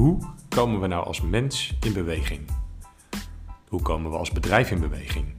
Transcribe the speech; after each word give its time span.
Hoe 0.00 0.18
komen 0.48 0.80
we 0.80 0.86
nou 0.86 1.04
als 1.04 1.20
mens 1.20 1.74
in 1.80 1.92
beweging? 1.92 2.40
Hoe 3.68 3.82
komen 3.82 4.10
we 4.10 4.16
als 4.16 4.30
bedrijf 4.30 4.70
in 4.70 4.80
beweging? 4.80 5.34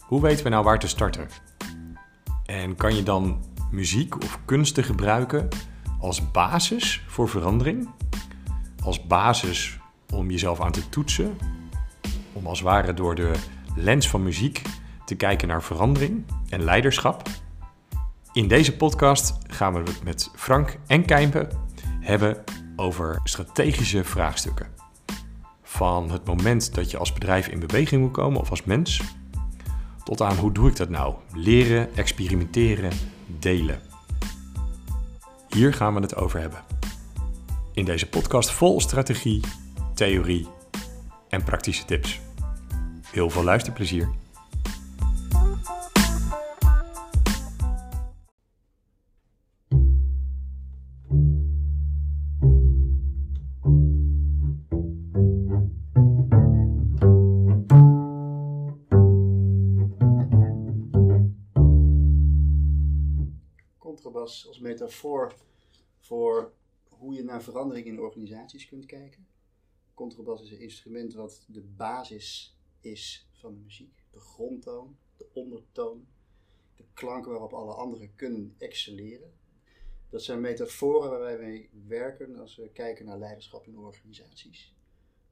Hoe 0.00 0.20
weten 0.20 0.44
we 0.44 0.50
nou 0.50 0.64
waar 0.64 0.78
te 0.78 0.88
starten? 0.88 1.28
En 2.44 2.74
kan 2.76 2.94
je 2.94 3.02
dan 3.02 3.44
muziek 3.70 4.22
of 4.22 4.40
kunsten 4.44 4.84
gebruiken 4.84 5.48
als 6.00 6.30
basis 6.30 7.02
voor 7.06 7.28
verandering? 7.28 7.88
Als 8.82 9.06
basis 9.06 9.78
om 10.12 10.30
jezelf 10.30 10.60
aan 10.60 10.72
te 10.72 10.88
toetsen? 10.88 11.38
Om 12.32 12.46
als 12.46 12.60
ware 12.60 12.94
door 12.94 13.14
de 13.14 13.32
lens 13.76 14.08
van 14.08 14.22
muziek 14.22 14.62
te 15.04 15.14
kijken 15.14 15.48
naar 15.48 15.62
verandering 15.62 16.24
en 16.48 16.62
leiderschap? 16.62 17.28
In 18.32 18.48
deze 18.48 18.76
podcast 18.76 19.38
gaan 19.46 19.72
we 19.72 19.78
het 19.78 20.02
met 20.02 20.30
Frank 20.34 20.78
en 20.86 21.04
Kijmpe 21.04 21.48
hebben 22.00 22.44
over 22.76 23.20
strategische 23.24 24.04
vraagstukken. 24.04 24.66
Van 25.62 26.10
het 26.10 26.24
moment 26.24 26.74
dat 26.74 26.90
je 26.90 26.98
als 26.98 27.12
bedrijf 27.12 27.48
in 27.48 27.58
beweging 27.58 28.02
moet 28.02 28.12
komen 28.12 28.40
of 28.40 28.50
als 28.50 28.64
mens, 28.64 29.02
tot 30.04 30.20
aan 30.20 30.36
hoe 30.36 30.52
doe 30.52 30.68
ik 30.68 30.76
dat 30.76 30.88
nou? 30.88 31.14
Leren, 31.34 31.96
experimenteren, 31.96 32.92
delen. 33.26 33.80
Hier 35.48 35.74
gaan 35.74 35.94
we 35.94 36.00
het 36.00 36.16
over 36.16 36.40
hebben. 36.40 36.64
In 37.72 37.84
deze 37.84 38.08
podcast 38.08 38.50
vol 38.50 38.80
strategie, 38.80 39.40
theorie 39.94 40.46
en 41.28 41.44
praktische 41.44 41.84
tips. 41.84 42.20
Heel 43.10 43.30
veel 43.30 43.44
luisterplezier. 43.44 44.08
Contrabas 64.06 64.46
als 64.46 64.58
metafoor 64.58 65.34
voor 65.98 66.52
hoe 66.88 67.14
je 67.14 67.24
naar 67.24 67.42
verandering 67.42 67.86
in 67.86 68.00
organisaties 68.00 68.68
kunt 68.68 68.86
kijken. 68.86 69.26
Contrabas 69.94 70.42
is 70.42 70.50
een 70.50 70.60
instrument 70.60 71.14
wat 71.14 71.44
de 71.48 71.62
basis 71.62 72.56
is 72.80 73.28
van 73.32 73.54
de 73.54 73.60
muziek. 73.60 74.04
De 74.10 74.20
grondtoon, 74.20 74.96
de 75.16 75.26
ondertoon, 75.32 76.06
de 76.76 76.84
klanken 76.94 77.30
waarop 77.30 77.52
alle 77.52 77.72
anderen 77.72 78.14
kunnen 78.14 78.54
excelleren. 78.58 79.32
Dat 80.08 80.22
zijn 80.22 80.40
metaforen 80.40 81.10
waar 81.10 81.20
wij 81.20 81.38
mee 81.38 81.70
werken 81.86 82.36
als 82.36 82.56
we 82.56 82.68
kijken 82.68 83.06
naar 83.06 83.18
leiderschap 83.18 83.66
in 83.66 83.78
organisaties. 83.78 84.74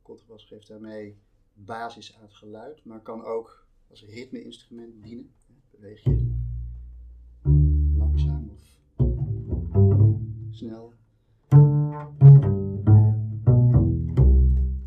Contrabas 0.03 0.45
geeft 0.45 0.69
daarmee 0.69 1.19
basis 1.53 2.15
aan 2.15 2.23
het 2.23 2.35
geluid, 2.35 2.85
maar 2.85 3.03
kan 3.03 3.25
ook 3.25 3.67
als 3.91 4.05
ritme-instrument 4.05 5.03
dienen. 5.03 5.35
Beweeg 5.71 6.05
je 6.05 6.34
snel. 10.55 10.93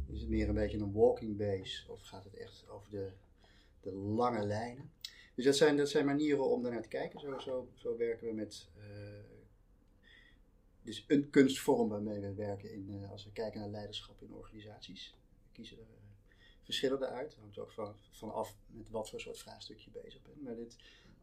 Is 0.07 0.19
het 0.19 0.29
meer 0.29 0.49
een 0.49 0.55
beetje 0.55 0.77
een 0.77 0.93
walking 0.93 1.37
bass 1.37 1.85
of 1.89 2.01
gaat 2.01 2.23
het 2.23 2.35
echt 2.35 2.69
over 2.69 2.89
de, 2.89 3.11
de 3.81 3.91
lange 3.93 4.45
lijnen? 4.45 4.91
Dus 5.35 5.45
dat 5.45 5.55
zijn, 5.55 5.77
dat 5.77 5.89
zijn 5.89 6.05
manieren 6.05 6.49
om 6.49 6.61
daarnaar 6.61 6.81
te 6.81 6.87
kijken. 6.87 7.19
Zo, 7.19 7.39
zo, 7.39 7.69
zo 7.73 7.97
werken 7.97 8.27
we 8.27 8.33
met. 8.33 8.67
eh, 8.75 9.35
dus 10.81 11.05
een 11.07 11.29
kunstvorm 11.29 11.89
waarmee 11.89 12.19
we 12.19 12.33
werken 12.33 12.71
in, 12.71 12.89
eh, 12.89 13.11
als 13.11 13.25
we 13.25 13.31
kijken 13.31 13.59
naar 13.59 13.69
leiderschap 13.69 14.21
in 14.21 14.33
organisaties. 14.33 15.15
We 15.43 15.51
kiezen 15.51 15.77
er 15.77 15.83
eh, 15.83 16.35
verschillende 16.63 17.07
uit. 17.07 17.31
Het 17.31 17.39
hangt 17.39 17.57
ook 17.57 17.71
van, 17.71 17.95
vanaf 18.11 18.55
met 18.67 18.89
wat 18.89 19.09
voor 19.09 19.19
soort 19.19 19.39
vraagstuk 19.39 19.79
je 19.79 19.89
bezig 19.89 20.21
bent. 20.21 20.41
Maar 20.43 20.55
dit 20.55 20.75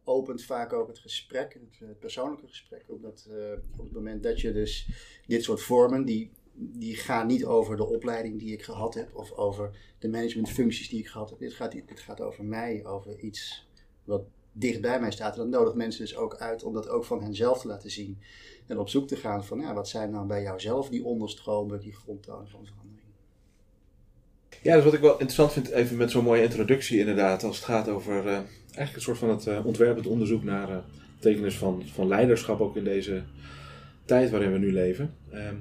opent 0.05 0.43
vaak 0.43 0.73
ook 0.73 0.87
het 0.87 0.99
gesprek, 0.99 1.53
het 1.53 1.89
eh, 1.89 1.95
persoonlijke 1.99 2.47
gesprek. 2.47 2.85
Omdat 2.87 3.27
eh, 3.29 3.51
op 3.77 3.83
het 3.83 3.93
moment 3.93 4.23
dat 4.23 4.41
je 4.41 4.53
dus 4.53 4.89
dit 5.27 5.43
soort 5.43 5.61
vormen, 5.61 6.05
die, 6.05 6.31
die 6.53 6.95
gaan 6.95 7.27
niet 7.27 7.45
over 7.45 7.77
de 7.77 7.85
opleiding 7.85 8.39
die 8.39 8.53
ik 8.53 8.63
gehad 8.63 8.93
heb. 8.93 9.15
Of 9.15 9.31
over 9.31 9.93
de 9.99 10.09
managementfuncties 10.09 10.89
die 10.89 10.99
ik 10.99 11.07
gehad 11.07 11.29
heb. 11.29 11.39
Dit 11.39 11.53
gaat, 11.53 11.71
dit 11.71 11.99
gaat 11.99 12.21
over 12.21 12.45
mij, 12.45 12.85
over 12.85 13.19
iets 13.19 13.67
wat 14.03 14.23
dicht 14.51 14.81
bij 14.81 14.99
mij 14.99 15.11
staat. 15.11 15.33
En 15.33 15.39
dat 15.39 15.59
nodigt 15.59 15.75
mensen 15.75 16.01
dus 16.01 16.15
ook 16.15 16.35
uit 16.35 16.63
om 16.63 16.73
dat 16.73 16.87
ook 16.87 17.05
van 17.05 17.21
henzelf 17.21 17.61
te 17.61 17.67
laten 17.67 17.91
zien. 17.91 18.19
En 18.67 18.79
op 18.79 18.89
zoek 18.89 19.07
te 19.07 19.15
gaan 19.15 19.45
van, 19.45 19.59
ja, 19.59 19.73
wat 19.73 19.87
zijn 19.87 20.11
nou 20.11 20.27
bij 20.27 20.41
jouzelf 20.41 20.89
die 20.89 21.05
onderstromen, 21.05 21.79
die 21.79 21.95
grondtonen 21.95 22.49
van 22.49 22.65
verandering. 22.65 22.94
Ja, 24.65 24.75
dus 24.75 24.83
wat 24.83 24.93
ik 24.93 24.99
wel 24.99 25.11
interessant 25.11 25.53
vind, 25.53 25.69
even 25.69 25.97
met 25.97 26.11
zo'n 26.11 26.23
mooie 26.23 26.43
introductie 26.43 26.99
inderdaad, 26.99 27.43
als 27.43 27.55
het 27.55 27.65
gaat 27.65 27.89
over 27.89 28.27
eh, 28.27 28.33
eigenlijk 28.65 28.95
een 28.95 29.01
soort 29.01 29.17
van 29.17 29.29
het 29.29 29.45
uh, 29.45 29.65
ontwerp, 29.65 29.95
het 29.95 30.07
onderzoek 30.07 30.43
naar 30.43 30.69
uh, 30.69 30.77
betekenis 31.15 31.55
van, 31.57 31.83
van 31.93 32.07
leiderschap 32.07 32.61
ook 32.61 32.75
in 32.75 32.83
deze 32.83 33.23
tijd 34.05 34.29
waarin 34.29 34.51
we 34.51 34.57
nu 34.57 34.73
leven, 34.73 35.13
ehm, 35.31 35.55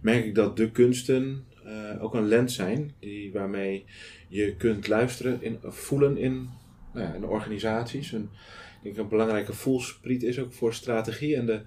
merk 0.00 0.24
ik 0.24 0.34
dat 0.34 0.56
de 0.56 0.70
kunsten 0.70 1.44
eh, 1.64 2.02
ook 2.02 2.14
een 2.14 2.28
lens 2.28 2.54
zijn 2.54 2.92
die, 3.00 3.32
waarmee 3.32 3.84
je 4.28 4.56
kunt 4.56 4.88
luisteren, 4.88 5.42
in, 5.42 5.58
voelen 5.62 6.16
in, 6.16 6.48
nou 6.94 7.06
ja, 7.06 7.14
in 7.14 7.24
organisaties. 7.24 8.12
En 8.12 8.30
ik 8.82 8.82
denk 8.82 8.96
een 8.96 9.08
belangrijke 9.08 9.52
voelspriet 9.52 10.22
is 10.22 10.38
ook 10.38 10.52
voor 10.52 10.74
strategie 10.74 11.36
en 11.36 11.46
de 11.46 11.60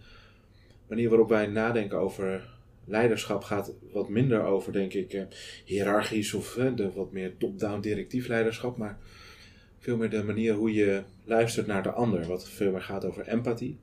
manier 0.87 1.09
waarop 1.09 1.29
wij 1.29 1.47
nadenken 1.47 1.99
over 1.99 2.49
leiderschap 2.85 3.43
gaat 3.43 3.73
wat 3.91 4.09
minder 4.09 4.43
over, 4.43 4.73
denk 4.73 4.93
ik, 4.93 5.13
eh, 5.13 5.23
hiërarchisch 5.65 6.33
of 6.33 6.57
eh, 6.57 6.75
de 6.75 6.91
wat 6.91 7.11
meer 7.11 7.37
top-down 7.37 7.79
directief 7.79 8.27
leiderschap, 8.27 8.77
maar 8.77 8.99
veel 9.79 9.97
meer 9.97 10.09
de 10.09 10.23
manier 10.23 10.53
hoe 10.53 10.73
je 10.73 11.03
luistert 11.23 11.67
naar 11.67 11.83
de 11.83 11.91
ander, 11.91 12.27
wat 12.27 12.49
veel 12.49 12.71
meer 12.71 12.81
gaat 12.81 13.05
over 13.05 13.27
empathie. 13.27 13.79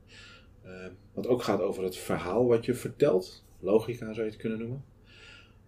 Uh, 0.67 0.73
wat 1.13 1.27
ook 1.27 1.43
gaat 1.43 1.61
over 1.61 1.85
het 1.85 1.97
verhaal 1.97 2.47
wat 2.47 2.65
je 2.65 2.75
vertelt, 2.75 3.45
logica 3.61 4.13
zou 4.13 4.27
je 4.27 4.33
het 4.33 4.41
kunnen 4.41 4.59
noemen. 4.59 4.85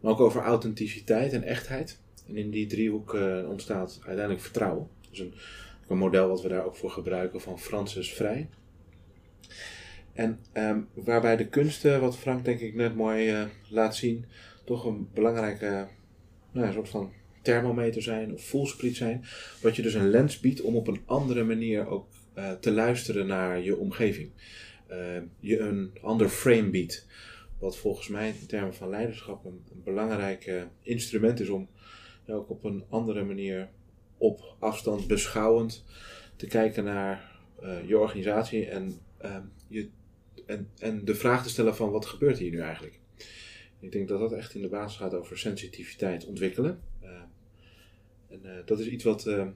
Maar 0.00 0.12
ook 0.12 0.20
over 0.20 0.42
authenticiteit 0.42 1.32
en 1.32 1.42
echtheid. 1.42 2.00
En 2.28 2.36
in 2.36 2.50
die 2.50 2.66
driehoek 2.66 3.14
uh, 3.14 3.48
ontstaat 3.48 4.00
uiteindelijk 4.02 4.40
vertrouwen. 4.40 4.88
Dus 5.10 5.18
een, 5.18 5.34
een 5.88 5.98
model 5.98 6.28
wat 6.28 6.42
we 6.42 6.48
daar 6.48 6.64
ook 6.64 6.76
voor 6.76 6.90
gebruiken 6.90 7.40
van 7.40 7.58
Francis 7.58 8.12
Vrij. 8.12 8.48
En 10.20 10.38
um, 10.54 10.88
waarbij 10.94 11.36
de 11.36 11.48
kunsten, 11.48 12.00
wat 12.00 12.16
Frank 12.16 12.44
denk 12.44 12.60
ik 12.60 12.74
net 12.74 12.94
mooi 12.94 13.32
uh, 13.32 13.44
laat 13.68 13.96
zien, 13.96 14.24
toch 14.64 14.84
een 14.84 15.08
belangrijke 15.14 15.88
nou, 16.52 16.66
een 16.66 16.72
soort 16.72 16.88
van 16.88 17.12
thermometer 17.42 18.02
zijn 18.02 18.32
of 18.32 18.42
voelspriet 18.44 18.96
zijn. 18.96 19.24
Wat 19.62 19.76
je 19.76 19.82
dus 19.82 19.94
een 19.94 20.10
lens 20.10 20.40
biedt 20.40 20.60
om 20.60 20.76
op 20.76 20.86
een 20.86 21.00
andere 21.04 21.44
manier 21.44 21.86
ook 21.86 22.08
uh, 22.38 22.52
te 22.52 22.72
luisteren 22.72 23.26
naar 23.26 23.60
je 23.60 23.76
omgeving. 23.76 24.30
Uh, 24.90 24.96
je 25.38 25.58
een 25.58 25.90
ander 26.02 26.28
frame 26.28 26.70
biedt. 26.70 27.06
Wat 27.58 27.76
volgens 27.76 28.08
mij 28.08 28.34
in 28.40 28.46
termen 28.46 28.74
van 28.74 28.88
leiderschap 28.88 29.44
een, 29.44 29.64
een 29.72 29.82
belangrijk 29.84 30.66
instrument 30.82 31.40
is 31.40 31.48
om 31.48 31.68
ook 32.26 32.50
op 32.50 32.64
een 32.64 32.84
andere 32.88 33.24
manier 33.24 33.68
op 34.18 34.56
afstand 34.58 35.06
beschouwend 35.06 35.84
te 36.36 36.46
kijken 36.46 36.84
naar 36.84 37.38
je 37.86 37.98
organisatie 37.98 38.66
en 38.66 38.98
je 39.68 39.88
en, 40.50 40.68
en 40.78 41.04
de 41.04 41.14
vraag 41.14 41.42
te 41.42 41.48
stellen 41.48 41.76
van 41.76 41.90
wat 41.90 42.06
gebeurt 42.06 42.38
hier 42.38 42.50
nu 42.50 42.60
eigenlijk? 42.60 42.98
Ik 43.80 43.92
denk 43.92 44.08
dat 44.08 44.20
dat 44.20 44.32
echt 44.32 44.54
in 44.54 44.62
de 44.62 44.68
basis 44.68 44.98
gaat 44.98 45.14
over 45.14 45.38
sensitiviteit 45.38 46.26
ontwikkelen. 46.26 46.80
Uh, 47.02 47.08
en 48.28 48.40
uh, 48.44 48.52
dat 48.64 48.80
is 48.80 48.86
iets 48.86 49.04
wat, 49.04 49.26
uh, 49.26 49.46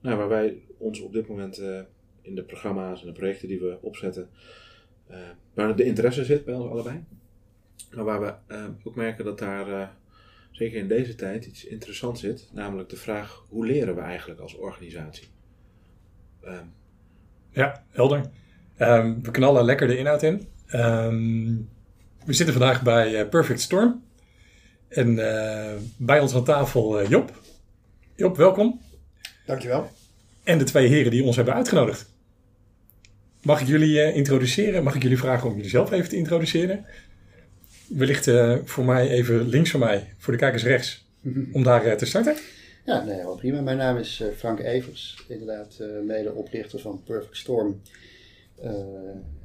nou, 0.00 0.16
waar 0.16 0.28
wij 0.28 0.62
ons 0.76 1.00
op 1.00 1.12
dit 1.12 1.28
moment 1.28 1.62
in 2.22 2.34
de 2.34 2.44
programma's 2.44 3.00
en 3.00 3.06
de 3.06 3.12
projecten 3.12 3.48
die 3.48 3.60
we 3.60 3.78
opzetten, 3.80 4.30
waar 5.54 5.76
de 5.76 5.84
interesse 5.84 6.24
zit 6.24 6.44
bij 6.44 6.54
ons 6.54 6.70
allebei. 6.70 7.04
Maar 7.94 8.04
waar 8.04 8.20
we 8.20 8.74
ook 8.84 8.94
merken 8.94 9.24
dat 9.24 9.38
daar 9.38 9.96
zeker 10.50 10.78
in 10.78 10.88
deze 10.88 11.14
tijd 11.14 11.46
iets 11.46 11.64
interessants 11.64 12.20
zit, 12.20 12.50
namelijk 12.52 12.88
de 12.88 12.96
vraag 12.96 13.46
hoe 13.48 13.66
leren 13.66 13.94
we 13.94 14.00
eigenlijk 14.00 14.40
als 14.40 14.54
organisatie? 14.54 15.28
ja, 17.50 17.86
helder. 17.90 18.30
Um, 18.78 19.22
we 19.22 19.30
knallen 19.30 19.64
lekker 19.64 19.86
de 19.86 19.98
inhoud 19.98 20.22
in. 20.22 20.48
Um, 20.74 21.68
we 22.24 22.32
zitten 22.32 22.54
vandaag 22.54 22.82
bij 22.82 23.20
uh, 23.20 23.28
Perfect 23.28 23.60
Storm. 23.60 24.02
En 24.88 25.08
uh, 25.08 25.72
bij 25.96 26.20
ons 26.20 26.34
aan 26.34 26.44
tafel 26.44 27.02
uh, 27.02 27.08
Job. 27.08 27.40
Job, 28.16 28.36
welkom. 28.36 28.80
Dankjewel. 29.46 29.90
En 30.44 30.58
de 30.58 30.64
twee 30.64 30.88
heren 30.88 31.10
die 31.10 31.24
ons 31.24 31.36
hebben 31.36 31.54
uitgenodigd. 31.54 32.10
Mag 33.42 33.60
ik 33.60 33.66
jullie 33.66 34.12
introduceren? 34.12 34.82
Mag 34.82 34.94
ik 34.94 35.02
jullie 35.02 35.18
vragen 35.18 35.48
om 35.48 35.54
jullie 35.54 35.70
zelf 35.70 35.90
even 35.90 36.08
te 36.08 36.16
introduceren? 36.16 36.84
Wellicht 37.86 38.30
voor 38.64 38.84
mij 38.84 39.08
even 39.08 39.48
links 39.48 39.70
van 39.70 39.80
mij, 39.80 40.14
voor 40.18 40.32
de 40.32 40.38
kijkers 40.38 40.64
rechts, 40.64 41.06
om 41.52 41.62
daar 41.62 41.96
te 41.96 42.06
starten. 42.06 42.36
Ja, 42.84 43.04
nee, 43.04 43.16
wel 43.16 43.36
prima. 43.36 43.60
Mijn 43.60 43.76
naam 43.76 43.96
is 43.96 44.22
Frank 44.36 44.60
Evers, 44.60 45.24
inderdaad 45.28 45.78
medeoprichter 46.06 46.80
van 46.80 47.02
Perfect 47.04 47.36
Storm. 47.36 47.80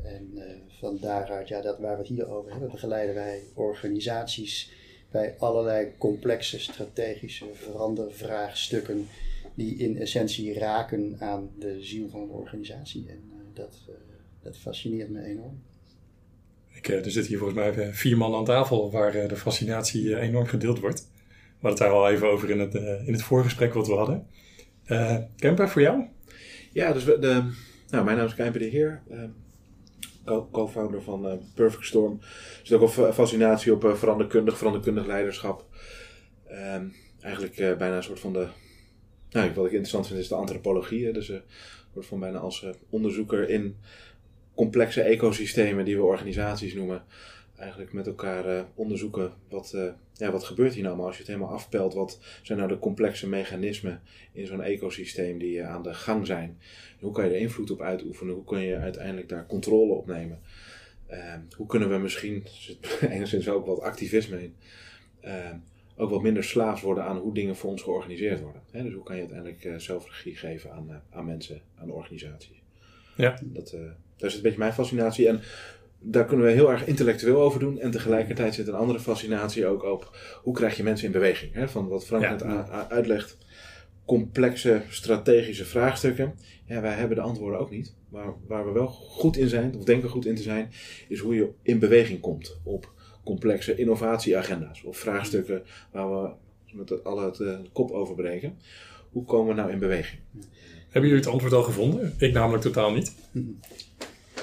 En 0.04 0.38
van 0.80 0.98
daaruit, 1.02 1.48
ja, 1.48 1.62
dat 1.62 1.80
waar 1.80 1.94
we 1.94 1.98
het 1.98 2.08
hier 2.08 2.30
over 2.30 2.52
hebben, 2.52 2.72
begeleiden 2.72 3.16
wij 3.16 3.44
organisaties 3.54 4.72
bij 5.12 5.36
allerlei 5.38 5.92
complexe 5.98 6.60
strategische 6.60 7.46
verandervraagstukken 7.54 9.08
die 9.54 9.76
in 9.76 9.98
essentie 9.98 10.60
raken 10.60 11.16
aan 11.20 11.50
de 11.60 11.84
ziel 11.84 12.10
van 12.10 12.22
een 12.22 12.30
organisatie. 12.30 13.06
En 13.10 13.24
dat, 13.54 13.80
dat 14.42 14.58
fascineert 14.58 15.10
me 15.10 15.24
enorm. 15.24 15.62
Ik, 16.74 16.88
er 16.88 17.12
zitten 17.12 17.28
hier 17.28 17.38
volgens 17.38 17.60
mij 17.60 17.94
vier 17.94 18.18
man 18.18 18.36
aan 18.36 18.46
tafel 18.46 18.92
waar 18.92 19.28
de 19.28 19.36
fascinatie 19.36 20.20
enorm 20.20 20.46
gedeeld 20.46 20.80
wordt. 20.80 21.00
We 21.00 21.68
hadden 21.68 21.70
het 21.70 21.80
daar 21.80 22.02
al 22.02 22.10
even 22.10 22.28
over 22.28 22.50
in 22.50 22.60
het, 22.60 22.74
in 23.06 23.14
het 23.14 23.22
voorgesprek 23.22 23.74
wat 23.74 23.88
we 23.88 23.94
hadden. 23.94 24.28
Uh, 24.88 25.18
Kemper, 25.36 25.70
voor 25.70 25.82
jou? 25.82 26.04
Ja, 26.72 26.94
dus 26.94 27.06
de, 27.06 27.52
nou, 27.90 28.06
mijn 28.06 28.18
naam 28.18 28.26
is 28.26 28.36
Kemper 28.36 28.60
de 28.60 28.66
Heer, 28.66 29.02
uh, 29.12 30.40
co-founder 30.52 31.02
van 31.02 31.26
uh, 31.26 31.34
Perfect 31.56 31.86
Storm. 31.86 32.18
Er 32.22 32.60
zit 32.64 32.80
ook 32.80 32.98
een 32.98 33.14
fascinatie 33.14 33.74
op 33.74 33.92
veranderkundig, 33.96 34.58
veranderkundig 34.58 35.06
leiderschap. 35.06 35.66
Ehm, 36.48 36.88
eigenlijk 37.20 37.56
bijna 37.56 37.96
een 37.96 38.04
soort 38.04 38.20
van 38.20 38.34
de, 38.34 38.48
nou, 39.30 39.54
wat 39.54 39.66
ik 39.66 39.72
interessant 39.72 40.08
vind 40.08 40.20
is 40.20 40.28
de 40.28 40.36
antropologie. 40.36 41.14
Dus 41.14 41.30
een 41.30 41.42
soort 41.94 42.06
van 42.06 42.20
bijna 42.20 42.38
als 42.38 42.66
onderzoeker 42.90 43.50
in 43.50 43.76
complexe 44.56 45.02
ecosystemen 45.02 45.86
die 45.86 45.96
we 45.96 46.04
organisaties 46.04 46.74
noemen 46.74 47.04
eigenlijk 47.58 47.94
met 47.94 48.08
elkaar 48.08 48.48
uh, 48.48 48.62
onderzoeken 48.76 49.34
wat, 49.50 49.72
uh, 49.76 49.92
ja, 50.14 50.32
wat 50.32 50.44
gebeurt 50.44 50.74
hier 50.74 50.84
nou 50.84 50.96
maar 50.96 51.06
als 51.06 51.16
je 51.16 51.22
het 51.22 51.32
helemaal 51.32 51.54
afpelt. 51.54 51.94
Wat 51.94 52.20
zijn 52.42 52.58
nou 52.58 52.70
de 52.70 52.80
complexe 52.80 53.28
mechanismen 53.28 54.02
in 54.32 54.48
zo'n 54.48 54.62
ecosysteem 54.62 55.38
die 55.38 55.58
uh, 55.58 55.70
aan 55.70 55.84
de 55.84 55.94
gang 55.94 56.26
zijn? 56.26 56.58
hoe 57.00 57.12
kan 57.12 57.26
je 57.26 57.32
er 57.32 57.40
invloed 57.40 57.72
op 57.72 57.82
uitoefenen? 57.82 58.34
Hoe 58.34 58.44
kun 58.44 58.60
je 58.60 58.76
uiteindelijk 58.76 59.30
daar 59.30 59.46
controle 59.46 59.94
op 59.94 60.08
nemen? 60.08 60.40
Ehm, 61.08 61.40
hoe 61.56 61.68
kunnen 61.68 61.90
we 61.90 61.98
misschien, 61.98 62.44
er 62.44 62.50
zit 62.50 63.02
enigszins 63.10 63.50
ook 63.50 63.66
wat 63.66 63.82
activisme 63.82 64.44
in, 64.44 64.56
ehm, 65.20 65.58
ook 65.96 66.10
wat 66.10 66.22
minder 66.22 66.44
slaafs 66.44 66.82
worden 66.82 67.04
aan 67.04 67.18
hoe 67.18 67.34
dingen 67.34 67.56
voor 67.56 67.70
ons 67.70 67.82
georganiseerd 67.82 68.42
worden? 68.42 68.62
Hè? 68.72 68.84
Dus 68.84 68.94
hoe 68.94 69.04
kan 69.04 69.16
je 69.16 69.22
uiteindelijk 69.22 69.82
zelf 69.82 70.08
regie 70.08 70.36
geven 70.36 70.72
aan, 70.72 71.04
aan 71.10 71.26
mensen, 71.26 71.62
aan 71.76 71.92
organisaties? 71.92 72.62
Ja. 73.16 73.40
Dat, 73.44 73.76
dat 74.18 74.30
is 74.30 74.36
een 74.36 74.42
beetje 74.42 74.58
mijn 74.58 74.74
fascinatie. 74.74 75.28
En 75.28 75.42
daar 76.00 76.26
kunnen 76.26 76.46
we 76.46 76.52
heel 76.52 76.72
erg 76.72 76.86
intellectueel 76.86 77.42
over 77.42 77.60
doen. 77.60 77.80
En 77.80 77.92
tegelijkertijd 77.92 78.54
zit 78.54 78.68
een 78.68 78.74
andere 78.74 79.00
fascinatie 79.00 79.66
ook 79.66 79.84
op 79.84 80.18
hoe 80.44 80.54
krijg 80.54 80.78
je 80.78 80.84
mensen 80.84 81.06
in 81.06 81.12
beweging. 81.12 81.54
Hè? 81.54 81.70
Van 81.70 81.88
wat 81.88 82.06
Frank 82.06 82.24
net 82.24 82.44
uitlegt. 82.90 83.38
Complexe 84.06 84.82
strategische 84.90 85.66
vraagstukken. 85.66 86.34
Ja, 86.66 86.82
wij 86.82 86.94
hebben 86.94 87.18
de 87.18 87.24
antwoorden 87.24 87.60
ook 87.60 87.70
niet. 87.70 87.96
Maar 88.10 88.34
waar 88.48 88.66
we 88.66 88.72
wel 88.72 88.88
goed 88.88 89.38
in 89.38 89.50
zijn, 89.50 89.76
of 89.76 89.84
denken 89.84 90.10
goed 90.10 90.26
in 90.26 90.36
te 90.36 90.42
zijn, 90.42 90.70
is 91.08 91.20
hoe 91.20 91.36
je 91.36 91.50
in 91.62 91.80
beweging 91.80 92.20
komt 92.20 92.60
op 92.64 92.92
complexe 93.24 93.76
innovatieagenda's. 93.76 94.84
Of 94.84 94.98
vraagstukken 94.98 95.64
waar 95.92 96.12
we 96.12 96.30
met 96.72 97.04
alle 97.04 97.26
het 97.26 97.40
uh, 97.40 97.58
kop 97.74 97.92
over 97.92 98.16
breken. 98.16 98.58
Hoe 99.12 99.26
komen 99.26 99.56
we 99.56 99.62
nou 99.62 99.72
in 99.72 99.80
beweging? 99.80 100.22
Hebben 100.84 101.10
jullie 101.10 101.26
het 101.26 101.34
antwoord 101.34 101.54
al 101.54 101.64
gevonden? 101.64 102.14
Ik 102.18 102.34
namelijk 102.34 102.64
totaal 102.64 102.92
niet. 102.94 103.14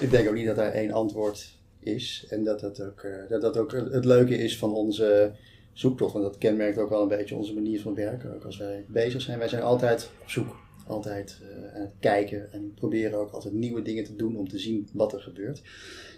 Ik 0.05 0.11
denk 0.11 0.29
ook 0.29 0.35
niet 0.35 0.47
dat 0.47 0.57
daar 0.57 0.73
één 0.73 0.91
antwoord 0.91 1.59
is. 1.79 2.27
En 2.29 2.45
dat 2.45 2.61
dat 2.61 2.81
ook, 2.81 3.03
uh, 3.03 3.29
dat 3.29 3.41
dat 3.41 3.57
ook 3.57 3.73
het 3.73 4.05
leuke 4.05 4.37
is 4.37 4.59
van 4.59 4.75
onze 4.75 5.33
zoektocht. 5.73 6.13
Want 6.13 6.25
dat 6.25 6.39
kenmerkt 6.39 6.79
ook 6.79 6.89
wel 6.89 7.03
een 7.03 7.09
beetje 7.09 7.35
onze 7.35 7.55
manier 7.55 7.81
van 7.81 7.95
werken. 7.95 8.35
Ook 8.35 8.45
als 8.45 8.57
wij 8.57 8.85
bezig 8.89 9.21
zijn. 9.21 9.39
Wij 9.39 9.49
zijn 9.49 9.63
altijd 9.63 10.11
op 10.23 10.31
zoek. 10.31 10.57
Altijd 10.87 11.39
uh, 11.43 11.75
aan 11.75 11.81
het 11.81 11.93
kijken. 12.01 12.53
En 12.53 12.75
proberen 12.75 13.19
ook 13.19 13.31
altijd 13.31 13.55
nieuwe 13.55 13.83
dingen 13.83 14.05
te 14.05 14.17
doen 14.17 14.37
om 14.37 14.49
te 14.49 14.59
zien 14.59 14.89
wat 14.93 15.13
er 15.13 15.21
gebeurt. 15.21 15.63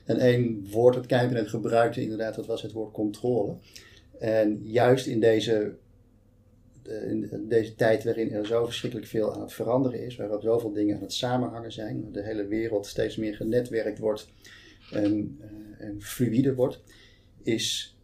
En 0.05 0.19
één 0.19 0.67
woord 0.71 0.95
dat 0.95 1.07
Kijken 1.07 1.35
net 1.35 1.49
gebruikte 1.49 2.03
inderdaad, 2.03 2.35
dat 2.35 2.47
was 2.47 2.63
het 2.63 2.73
woord 2.73 2.93
controle. 2.93 3.57
En 4.19 4.61
juist 4.65 5.07
in 5.07 5.21
deze 5.21 5.75
in 6.89 7.47
deze 7.49 7.75
tijd 7.75 8.05
waarin 8.05 8.33
er 8.33 8.47
zo 8.47 8.65
verschrikkelijk 8.65 9.09
veel 9.09 9.35
aan 9.35 9.41
het 9.41 9.53
veranderen 9.53 10.05
is, 10.05 10.17
waarop 10.17 10.43
zoveel 10.43 10.73
dingen 10.73 10.97
aan 10.97 11.03
het 11.03 11.13
samenhangen 11.13 11.73
zijn, 11.73 12.13
de 12.13 12.23
hele 12.23 12.47
wereld 12.47 12.87
steeds 12.87 13.17
meer 13.17 13.35
genetwerkt 13.35 13.99
wordt 13.99 14.29
en, 14.93 15.39
uh, 15.41 15.87
en 15.87 16.03
fluïde 16.03 16.55
wordt, 16.55 16.81
is 17.43 17.97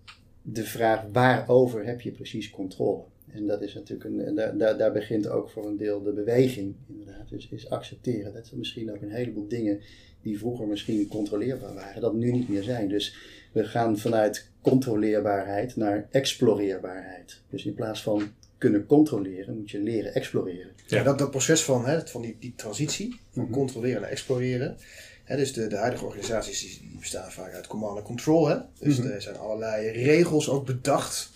de 0.42 0.64
vraag 0.64 1.04
waarover 1.12 1.86
heb 1.86 2.00
je 2.00 2.10
precies 2.10 2.50
controle? 2.50 3.02
En 3.32 3.46
dat 3.46 3.62
is 3.62 3.74
natuurlijk 3.74 4.04
een, 4.04 4.34
daar, 4.34 4.56
daar, 4.56 4.78
daar 4.78 4.92
begint 4.92 5.28
ook 5.28 5.50
voor 5.50 5.66
een 5.66 5.76
deel 5.76 6.02
de 6.02 6.12
beweging, 6.12 6.74
inderdaad. 6.88 7.28
Dus 7.28 7.48
is 7.48 7.70
accepteren 7.70 8.32
dat 8.32 8.50
er 8.50 8.58
misschien 8.58 8.90
ook 8.90 9.02
een 9.02 9.10
heleboel 9.10 9.48
dingen 9.48 9.80
die 10.22 10.38
vroeger 10.38 10.66
misschien 10.66 11.08
controleerbaar 11.08 11.74
waren, 11.74 12.00
dat 12.00 12.14
nu 12.14 12.32
niet 12.32 12.48
meer 12.48 12.62
zijn. 12.62 12.88
Dus 12.88 13.16
we 13.52 13.64
gaan 13.64 13.98
vanuit 13.98 14.50
controleerbaarheid 14.62 15.76
naar 15.76 16.06
exploreerbaarheid. 16.10 17.40
Dus 17.50 17.64
in 17.64 17.74
plaats 17.74 18.02
van 18.02 18.30
kunnen 18.58 18.86
controleren, 18.86 19.56
moet 19.56 19.70
je 19.70 19.78
leren 19.78 20.14
exploreren. 20.14 20.70
Ja, 20.86 21.02
dat, 21.02 21.18
dat 21.18 21.30
proces 21.30 21.62
van, 21.62 21.86
hè, 21.86 22.06
van 22.06 22.22
die, 22.22 22.36
die 22.40 22.52
transitie, 22.56 23.20
van 23.32 23.42
mhm. 23.42 23.52
controleren 23.52 24.00
naar 24.00 24.10
exploreren. 24.10 24.76
Hè, 25.24 25.36
dus 25.36 25.52
de, 25.52 25.66
de 25.66 25.76
huidige 25.76 26.04
organisaties 26.04 26.78
die 26.78 26.96
bestaan 26.98 27.32
vaak 27.32 27.52
uit 27.52 27.66
command 27.66 27.96
and 27.96 28.06
control. 28.06 28.48
Hè? 28.48 28.56
Dus 28.78 28.98
mhm. 28.98 29.08
er 29.08 29.22
zijn 29.22 29.36
allerlei 29.36 29.90
regels 29.90 30.48
ook 30.48 30.66
bedacht 30.66 31.30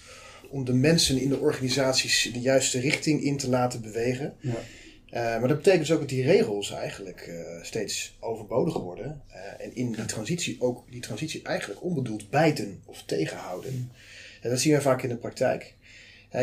om 0.51 0.65
de 0.65 0.73
mensen 0.73 1.19
in 1.19 1.29
de 1.29 1.39
organisaties 1.39 2.31
de 2.33 2.41
juiste 2.41 2.81
richting 2.81 3.23
in 3.23 3.37
te 3.37 3.49
laten 3.49 3.81
bewegen. 3.81 4.35
Ja. 4.41 4.55
Uh, 5.11 5.13
maar 5.23 5.49
dat 5.49 5.57
betekent 5.57 5.87
dus 5.87 5.93
ook 5.93 6.01
dat 6.01 6.09
die 6.09 6.25
regels 6.25 6.71
eigenlijk 6.71 7.27
uh, 7.27 7.63
steeds 7.63 8.17
overbodig 8.21 8.75
worden. 8.75 9.23
Uh, 9.31 9.65
en 9.67 9.77
in 9.77 9.93
die 9.93 10.05
transitie 10.05 10.57
ook 10.61 10.91
die 10.91 11.01
transitie 11.01 11.43
eigenlijk 11.43 11.83
onbedoeld 11.83 12.31
bijten 12.31 12.83
of 12.85 13.03
tegenhouden. 13.03 13.93
En 14.43 14.51
dat 14.51 14.61
zien 14.61 14.75
we 14.75 14.81
vaak 14.81 15.03
in 15.03 15.09
de 15.09 15.17
praktijk 15.17 15.75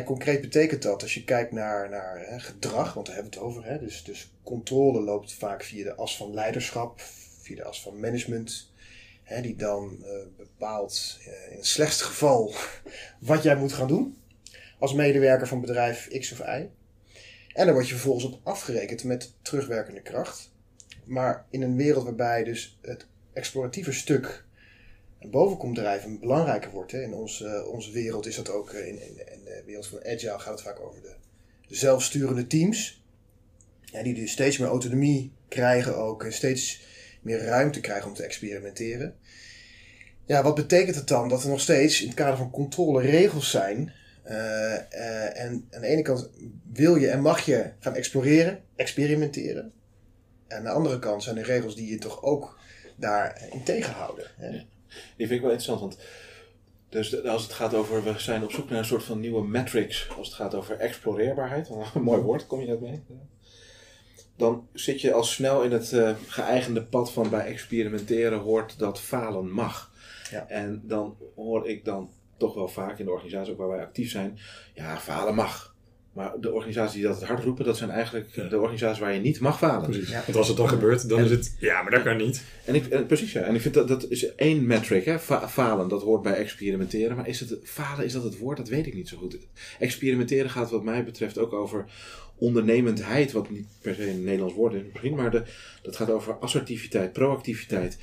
concreet 0.06 0.42
betekent 0.42 0.82
dat, 0.82 1.02
als 1.02 1.14
je 1.14 1.24
kijkt 1.24 1.52
naar, 1.52 1.90
naar 1.90 2.42
gedrag, 2.42 2.94
want 2.94 3.06
daar 3.06 3.16
hebben 3.16 3.34
we 3.34 3.40
het 3.40 3.48
over, 3.48 3.66
hè, 3.66 3.80
dus, 3.80 4.04
dus 4.04 4.32
controle 4.44 5.02
loopt 5.02 5.34
vaak 5.34 5.64
via 5.64 5.84
de 5.84 5.96
as 5.96 6.18
van 6.18 6.34
leiderschap, 6.34 7.02
via 7.42 7.56
de 7.56 7.64
as 7.64 7.82
van 7.82 8.00
management, 8.00 8.72
hè, 9.24 9.42
die 9.42 9.56
dan 9.56 10.06
bepaalt 10.38 11.20
in 11.50 11.56
het 11.56 11.66
slechtste 11.66 12.04
geval 12.04 12.54
wat 13.20 13.44
jij 13.44 13.56
moet 13.56 13.74
gaan 13.74 13.88
doen 13.88 14.18
als 14.80 14.94
medewerker 14.94 15.48
van 15.48 15.62
bedrijf 15.62 16.08
X 16.20 16.32
of 16.32 16.40
Y. 16.40 16.70
En 17.54 17.66
daar 17.66 17.74
word 17.74 17.88
je 17.88 17.94
vervolgens 17.94 18.26
op 18.26 18.40
afgerekend 18.44 19.04
met 19.04 19.34
terugwerkende 19.42 20.02
kracht. 20.02 20.52
Maar 21.04 21.46
in 21.50 21.62
een 21.62 21.76
wereld 21.76 22.04
waarbij 22.04 22.44
dus 22.44 22.80
het 22.82 23.06
exploratieve 23.34 23.92
stuk 23.92 24.46
boven 25.32 25.58
komt 25.58 25.76
drijven 25.76 26.20
belangrijker 26.20 26.72
wordt. 26.72 26.92
Hè. 26.92 27.02
In 27.02 27.14
onze, 27.14 27.68
onze 27.72 27.92
wereld 27.92 28.26
is 28.26 28.36
dat 28.36 28.50
ook, 28.50 28.72
in, 28.72 29.02
in, 29.02 29.34
in, 29.34 29.44
de 29.44 29.64
wereld 29.66 29.88
van 29.88 30.06
Agile 30.06 30.40
gaat 30.40 30.54
het 30.54 30.62
vaak 30.62 30.80
over 30.80 31.02
de, 31.02 31.16
de 31.68 31.76
zelfsturende 31.76 32.48
teams. 32.48 33.04
Ja, 33.82 34.04
die 34.04 34.14
dus 34.14 34.32
steeds 34.32 34.58
meer 34.58 34.68
autonomie 34.68 35.32
krijgen 35.48 35.98
ook 35.98 36.24
en 36.24 36.34
steeds 36.34 36.82
meer 37.22 37.44
ruimte 37.44 37.80
krijgen 37.80 38.10
om 38.10 38.16
te 38.16 38.24
experimenteren. 38.24 39.16
Ja, 40.26 40.44
wat 40.44 40.56
betekent 40.56 40.96
het 40.96 41.08
dan? 41.08 41.30
Dat 41.30 41.44
er 41.44 41.50
nog 41.50 41.60
steeds 41.60 42.02
in 42.02 42.08
het 42.08 42.16
kader 42.16 42.38
van 42.38 42.52
controle 42.52 43.02
regels 43.02 43.50
zijn. 43.50 43.94
Uh, 44.26 44.34
uh, 44.34 45.40
en 45.40 45.68
aan 45.72 45.82
de 45.82 45.88
ene 45.88 46.02
kant 46.02 46.30
wil 46.74 46.96
je 46.96 47.08
en 47.08 47.22
mag 47.22 47.46
je 47.46 47.72
gaan 47.80 47.96
exploreren, 47.96 48.60
experimenteren. 48.76 49.72
En 50.48 50.58
aan 50.58 50.64
de 50.64 50.70
andere 50.70 51.00
kant 51.00 51.24
zijn 51.24 51.38
er 51.38 51.46
regels 51.46 51.76
die 51.76 51.90
je 51.90 51.98
toch 51.98 52.24
ook 52.24 52.60
daarin 52.96 53.64
tegenhouden. 53.64 54.26
Hè? 54.36 54.52
Die 55.18 55.28
vind 55.28 55.32
ik 55.32 55.42
wel 55.42 55.52
interessant, 55.52 55.80
want 55.80 55.98
dus 56.90 57.24
als 57.24 57.44
het 57.44 57.54
gaat 57.54 57.74
over, 57.74 58.04
we 58.04 58.20
zijn 58.20 58.44
op 58.44 58.52
zoek 58.52 58.70
naar 58.70 58.80
een 58.80 58.86
soort 58.86 59.04
van 59.04 59.20
nieuwe 59.20 59.48
metrics, 59.48 60.10
als 60.18 60.28
het 60.28 60.36
gaat 60.36 60.56
over 60.56 60.78
exploreerbaarheid, 60.78 61.70
een 61.94 62.02
mooi 62.02 62.22
woord, 62.22 62.48
kom 62.48 62.60
je 62.60 62.68
dat 62.68 62.82
mee? 62.82 63.04
Dan 64.36 64.68
zit 64.74 65.02
je 65.02 65.14
al 65.14 65.24
snel 65.24 65.64
in 65.64 65.72
het 65.72 65.92
uh, 65.92 66.16
geëigende 66.28 66.84
pad 66.84 67.12
van 67.12 67.30
bij 67.30 67.46
experimenteren 67.46 68.40
hoort 68.40 68.80
dat 68.80 69.00
falen 69.00 69.52
mag. 69.52 69.92
Ja. 70.32 70.48
En 70.48 70.82
dan 70.84 71.18
hoor 71.36 71.68
ik 71.70 71.86
dan 71.86 72.10
toch 72.44 72.54
wel 72.56 72.68
vaak 72.68 73.00
in 73.00 73.06
de 73.06 73.12
organisatie 73.12 73.52
ook 73.52 73.58
waar 73.60 73.68
wij 73.68 73.82
actief 73.82 74.10
zijn, 74.10 74.40
ja, 74.74 74.98
falen 74.98 75.36
mag. 75.36 75.76
Maar 76.14 76.34
de 76.40 76.52
organisaties 76.52 76.94
die 76.94 77.04
dat 77.04 77.20
het 77.20 77.28
hard 77.28 77.44
roepen, 77.44 77.66
dat 77.66 77.78
zijn 77.78 77.90
eigenlijk 77.90 78.34
de 78.50 78.60
organisaties 78.60 79.00
waar 79.00 79.14
je 79.14 79.20
niet 79.20 79.40
mag 79.40 79.58
falen. 79.58 79.90
Precies. 79.90 80.10
Ja. 80.10 80.22
Want 80.26 80.38
als 80.38 80.48
het 80.48 80.58
dan 80.58 80.70
gebeurt, 80.70 81.10
dan 81.10 81.20
is 81.20 81.30
het, 81.30 81.56
ja, 81.60 81.82
maar 81.82 81.92
dat 81.92 82.04
kan 82.04 82.18
niet. 82.18 82.44
En 82.66 82.76
ik, 82.76 83.08
precies, 83.08 83.32
ja. 83.32 83.42
En 83.42 83.56
ik 83.56 83.62
vind 83.62 83.74
dat, 83.74 83.88
dat 83.88 84.06
is 84.10 84.36
één 84.36 84.68
metric, 84.68 85.06
hè. 85.06 85.20
falen, 85.20 85.88
dat 85.88 86.02
hoort 86.02 86.22
bij 86.22 86.34
experimenteren. 86.34 87.16
Maar 87.16 87.28
is 87.28 87.40
het, 87.40 87.58
falen, 87.64 88.06
is 88.06 88.14
dat 88.14 88.24
het 88.24 88.38
woord? 88.38 88.58
Dat 88.58 88.68
weet 88.68 88.88
ik 88.88 88.94
niet 88.94 89.08
zo 89.08 89.18
goed. 89.18 89.38
Experimenteren 89.80 90.50
gaat 90.50 90.70
wat 90.70 90.84
mij 90.84 91.04
betreft 91.04 91.38
ook 91.38 91.54
over 91.54 91.86
ondernemendheid, 92.38 93.32
wat 93.32 93.50
niet 93.50 93.68
per 93.82 93.96
se 93.96 94.10
een 94.10 94.24
Nederlands 94.24 94.56
woord 94.56 94.74
is 94.74 94.82
misschien, 94.92 95.16
maar 95.16 95.32
de, 95.32 95.44
dat 95.82 95.96
gaat 95.96 96.10
over 96.10 96.34
assertiviteit, 96.34 97.14
proactiviteit. 97.14 97.98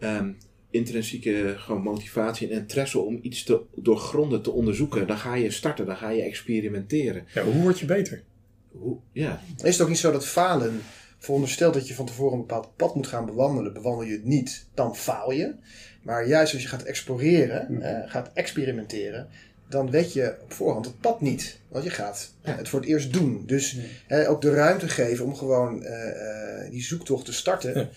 Um, 0.00 0.36
intrinsieke 0.76 1.54
gewoon 1.58 1.82
motivatie 1.82 2.48
en 2.50 2.56
interesse 2.58 2.98
om 2.98 3.18
iets 3.22 3.42
te 3.44 3.60
doorgronden, 3.74 4.42
te 4.42 4.50
onderzoeken. 4.50 5.06
Dan 5.06 5.18
ga 5.18 5.34
je 5.34 5.50
starten, 5.50 5.86
dan 5.86 5.96
ga 5.96 6.10
je 6.10 6.22
experimenteren. 6.22 7.24
Ja, 7.34 7.42
hoe 7.42 7.62
word 7.62 7.78
je 7.78 7.86
beter? 7.86 8.22
Hoe, 8.70 8.96
ja. 9.12 9.40
Is 9.62 9.72
het 9.72 9.80
ook 9.80 9.88
niet 9.88 9.98
zo 9.98 10.12
dat 10.12 10.26
falen 10.26 10.80
veronderstelt 11.18 11.74
dat 11.74 11.88
je 11.88 11.94
van 11.94 12.06
tevoren 12.06 12.32
een 12.32 12.40
bepaald 12.46 12.76
pad 12.76 12.94
moet 12.94 13.06
gaan 13.06 13.26
bewandelen. 13.26 13.72
Bewandel 13.72 14.04
je 14.06 14.12
het 14.12 14.24
niet, 14.24 14.66
dan 14.74 14.96
faal 14.96 15.32
je. 15.32 15.54
Maar 16.02 16.28
juist 16.28 16.52
als 16.52 16.62
je 16.62 16.68
gaat 16.68 16.82
exploreren, 16.82 17.66
Mhm. 17.72 17.82
eh, 17.82 18.10
gaat 18.10 18.30
experimenteren, 18.34 19.28
dan 19.68 19.90
weet 19.90 20.12
je 20.12 20.36
op 20.42 20.52
voorhand 20.52 20.84
het 20.86 21.00
pad 21.00 21.20
niet. 21.20 21.60
Want 21.68 21.84
je 21.84 21.90
gaat 21.90 22.34
eh, 22.42 22.56
het 22.56 22.68
voor 22.68 22.80
het 22.80 22.88
eerst 22.88 23.12
doen. 23.12 23.42
Dus 23.46 23.76
eh, 24.06 24.30
ook 24.30 24.40
de 24.42 24.50
ruimte 24.54 24.88
geven 24.88 25.24
om 25.24 25.34
gewoon 25.34 25.82
eh, 25.84 26.64
eh, 26.64 26.70
die 26.70 26.82
zoektocht 26.82 27.24
te 27.24 27.32
starten 27.32 27.74
Ja. 27.74 27.88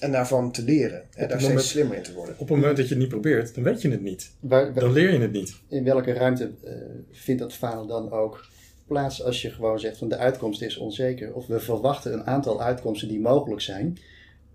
En 0.00 0.12
daarvan 0.12 0.52
te 0.52 0.62
leren. 0.62 1.02
Het 1.14 1.28
daar 1.28 1.40
moment- 1.40 1.58
steeds 1.60 1.68
slimmer 1.70 1.96
in 1.96 2.02
te 2.02 2.12
worden. 2.14 2.34
Op 2.34 2.48
het 2.48 2.56
moment 2.56 2.76
dat 2.76 2.84
je 2.84 2.90
het 2.90 3.00
niet 3.02 3.08
probeert, 3.12 3.54
dan 3.54 3.64
weet 3.64 3.82
je 3.82 3.90
het 3.90 4.02
niet. 4.02 4.30
Waar- 4.40 4.64
waar- 4.72 4.82
Dan 4.82 4.92
leer 4.92 5.12
je 5.12 5.18
het 5.18 5.32
niet. 5.32 5.54
in 5.68 5.84
welke 5.84 6.12
ruimte 6.12 6.50
eh, 6.64 6.72
vindt 7.10 7.40
dat 7.40 7.52
falen 7.52 7.88
dan 7.88 8.10
ook 8.10 8.46
plaats 8.86 9.22
als 9.22 9.42
je 9.42 9.50
gewoon 9.50 9.80
zegt 9.80 9.98
van 9.98 10.08
de 10.08 10.16
uitkomst 10.16 10.62
is 10.62 10.76
onzeker. 10.76 11.34
Of 11.34 11.46
we 11.46 11.60
verwachten 11.60 12.12
een 12.12 12.26
aantal 12.26 12.62
uitkomsten 12.62 13.08
die 13.08 13.20
mogelijk 13.20 13.60
zijn. 13.60 13.98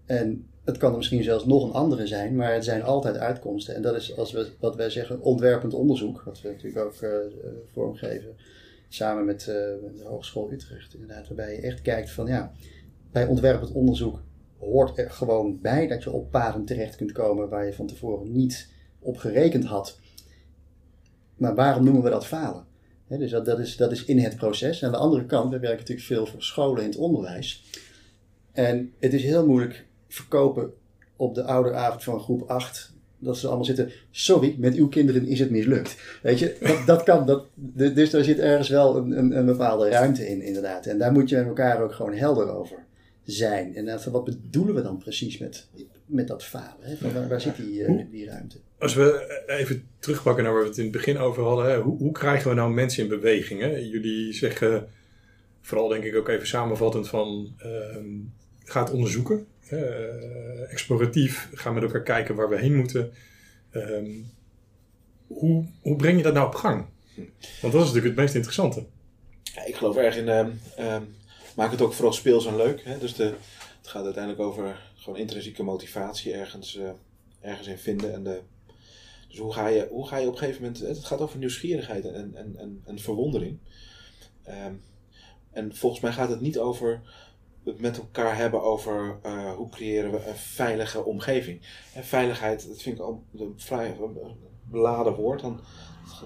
En 0.05 0.45
het 0.63 0.77
kan 0.77 0.91
er 0.91 0.97
misschien 0.97 1.23
zelfs 1.23 1.45
nog 1.45 1.63
een 1.63 1.71
andere 1.73 2.07
zijn, 2.07 2.35
maar 2.35 2.53
het 2.53 2.63
zijn 2.63 2.83
altijd 2.83 3.17
uitkomsten. 3.17 3.75
En 3.75 3.81
dat 3.81 3.95
is 3.95 4.17
als 4.17 4.31
we, 4.31 4.49
wat 4.59 4.75
wij 4.75 4.89
zeggen 4.89 5.21
ontwerpend 5.21 5.73
onderzoek, 5.73 6.21
wat 6.25 6.41
we 6.41 6.47
natuurlijk 6.49 6.85
ook 6.85 6.95
eh, 7.01 7.09
eh, 7.15 7.23
vormgeven 7.73 8.35
samen 8.89 9.25
met, 9.25 9.47
eh, 9.47 9.55
met 9.83 9.97
de 9.97 10.03
Hogeschool 10.03 10.51
Utrecht. 10.51 10.93
Inderdaad, 10.93 11.27
waarbij 11.27 11.51
je 11.55 11.61
echt 11.61 11.81
kijkt 11.81 12.09
van 12.11 12.27
ja, 12.27 12.51
bij 13.11 13.25
ontwerpend 13.25 13.71
onderzoek 13.71 14.19
hoort 14.63 14.97
er 14.97 15.11
gewoon 15.11 15.61
bij 15.61 15.87
dat 15.87 16.03
je 16.03 16.11
op 16.11 16.31
paden 16.31 16.65
terecht 16.65 16.95
kunt 16.95 17.11
komen 17.11 17.49
waar 17.49 17.65
je 17.65 17.73
van 17.73 17.87
tevoren 17.87 18.31
niet 18.31 18.69
op 18.99 19.17
gerekend 19.17 19.65
had. 19.65 19.99
Maar 21.35 21.55
waarom 21.55 21.83
noemen 21.83 22.03
we 22.03 22.09
dat 22.09 22.25
falen? 22.25 22.65
Dus 23.07 23.31
dat, 23.31 23.59
is, 23.59 23.77
dat 23.77 23.91
is 23.91 24.05
in 24.05 24.19
het 24.19 24.35
proces. 24.35 24.83
Aan 24.83 24.91
de 24.91 24.97
andere 24.97 25.25
kant, 25.25 25.51
we 25.51 25.59
werken 25.59 25.79
natuurlijk 25.79 26.07
veel 26.07 26.25
voor 26.25 26.41
scholen 26.41 26.83
in 26.83 26.89
het 26.89 26.97
onderwijs. 26.97 27.63
En 28.51 28.93
het 28.99 29.13
is 29.13 29.23
heel 29.23 29.45
moeilijk 29.45 29.85
verkopen 30.07 30.73
op 31.15 31.35
de 31.35 31.43
ouderavond 31.43 32.03
van 32.03 32.19
groep 32.19 32.41
8. 32.49 32.91
Dat 33.19 33.37
ze 33.37 33.47
allemaal 33.47 33.65
zitten, 33.65 33.91
sorry, 34.11 34.55
met 34.57 34.75
uw 34.75 34.87
kinderen 34.87 35.27
is 35.27 35.39
het 35.39 35.49
mislukt. 35.49 36.19
Weet 36.21 36.39
je, 36.39 36.57
dat, 36.59 36.85
dat 36.85 37.03
kan. 37.03 37.25
Dat, 37.25 37.45
dus 37.95 38.09
daar 38.09 38.23
zit 38.23 38.39
ergens 38.39 38.69
wel 38.69 38.97
een, 38.97 39.17
een, 39.17 39.37
een 39.37 39.45
bepaalde 39.45 39.89
ruimte 39.89 40.27
in, 40.27 40.41
inderdaad. 40.41 40.85
En 40.85 40.97
daar 40.97 41.11
moet 41.11 41.29
je 41.29 41.35
met 41.35 41.45
elkaar 41.45 41.81
ook 41.81 41.93
gewoon 41.93 42.13
helder 42.13 42.49
over 42.49 42.85
zijn. 43.25 43.75
En 43.75 44.01
van 44.01 44.11
wat 44.11 44.23
bedoelen 44.23 44.75
we 44.75 44.81
dan 44.81 44.97
precies 44.97 45.37
met, 45.37 45.67
met 46.05 46.27
dat 46.27 46.43
falen? 46.43 46.77
Hè? 46.81 46.95
Van 46.97 47.13
waar, 47.13 47.27
waar 47.27 47.41
zit 47.41 47.55
die, 47.55 47.83
eh, 47.83 48.05
die 48.11 48.25
ruimte? 48.25 48.57
Als 48.79 48.93
we 48.93 49.43
even 49.47 49.87
terugpakken 49.99 50.43
naar 50.43 50.53
waar 50.53 50.61
we 50.61 50.67
het 50.67 50.77
in 50.77 50.83
het 50.83 50.91
begin 50.91 51.17
over 51.17 51.43
hadden. 51.43 51.65
Hè, 51.65 51.79
hoe, 51.79 51.97
hoe 51.97 52.11
krijgen 52.11 52.49
we 52.49 52.55
nou 52.55 52.73
mensen 52.73 53.03
in 53.03 53.09
beweging? 53.09 53.61
Hè? 53.61 53.75
Jullie 53.75 54.33
zeggen, 54.33 54.87
vooral 55.61 55.87
denk 55.87 56.03
ik 56.03 56.15
ook 56.15 56.27
even 56.29 56.47
samenvattend 56.47 57.07
van... 57.09 57.53
ehm, 57.57 58.05
ga 58.63 58.79
het 58.83 58.91
onderzoeken. 58.93 59.45
eh, 59.69 60.71
exploratief. 60.71 61.49
Ga 61.53 61.71
met 61.71 61.83
elkaar 61.83 62.03
kijken 62.03 62.35
waar 62.35 62.49
we 62.49 62.57
heen 62.59 62.75
moeten. 62.75 63.11
Ehm, 63.71 64.11
hoe, 65.27 65.65
hoe 65.81 65.95
breng 65.95 66.17
je 66.17 66.23
dat 66.23 66.33
nou 66.33 66.47
op 66.47 66.55
gang? 66.55 66.85
Want 67.61 67.73
dat 67.73 67.81
is 67.81 67.87
natuurlijk 67.87 68.05
het 68.05 68.15
meest 68.15 68.35
interessante. 68.35 68.85
Ja, 69.43 69.65
ik 69.65 69.75
geloof 69.75 69.97
erg 69.97 70.17
in. 70.17 70.29
ehm, 70.29 70.49
ehm, 70.77 71.01
maak 71.55 71.71
het 71.71 71.81
ook 71.81 71.93
vooral 71.93 72.13
speels 72.13 72.45
en 72.45 72.55
leuk. 72.55 72.83
Hè? 72.83 72.97
Dus 72.97 73.15
de, 73.15 73.23
het 73.77 73.87
gaat 73.87 74.03
uiteindelijk 74.03 74.43
over 74.43 74.81
gewoon 74.95 75.19
intrinsieke 75.19 75.63
motivatie 75.63 76.33
ergens, 76.33 76.77
eh, 76.77 76.89
ergens 77.41 77.67
in 77.67 77.77
vinden. 77.77 78.13
En 78.13 78.23
de, 78.23 78.41
dus 79.27 79.37
hoe 79.37 79.53
ga, 79.53 79.67
je, 79.67 79.87
hoe 79.91 80.07
ga 80.07 80.17
je 80.17 80.27
op 80.27 80.31
een 80.31 80.37
gegeven 80.37 80.61
moment. 80.61 80.79
Het 80.79 81.05
gaat 81.05 81.21
over 81.21 81.37
nieuwsgierigheid 81.37 82.05
en, 82.05 82.35
en, 82.35 82.55
en, 82.57 82.81
en 82.85 82.99
verwondering. 82.99 83.57
Ehm, 84.43 84.73
en 85.51 85.75
volgens 85.75 86.01
mij 86.01 86.11
gaat 86.11 86.29
het 86.29 86.41
niet 86.41 86.59
over 86.59 87.01
het 87.63 87.79
met 87.79 87.97
elkaar 87.97 88.35
hebben 88.35 88.61
over 88.61 89.19
eh, 89.21 89.53
hoe 89.53 89.69
creëren 89.69 90.11
we 90.11 90.27
een 90.27 90.35
veilige 90.35 91.03
omgeving. 91.03 91.61
En 91.93 92.03
veiligheid, 92.03 92.67
dat 92.67 92.81
vind 92.81 92.95
ik 92.95 93.01
al 93.01 93.23
een 93.37 93.53
vrij 93.57 93.97
beladen 94.63 95.15
woord. 95.15 95.41
Dan, 95.41 95.59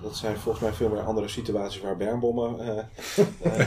dat 0.02 0.16
zijn 0.16 0.38
volgens 0.38 0.64
mij 0.64 0.74
veel 0.74 0.90
meer 0.90 1.02
andere 1.02 1.28
situaties 1.28 1.82
waar 1.82 1.98
bermbommen 1.98 2.60
eh, 2.60 2.78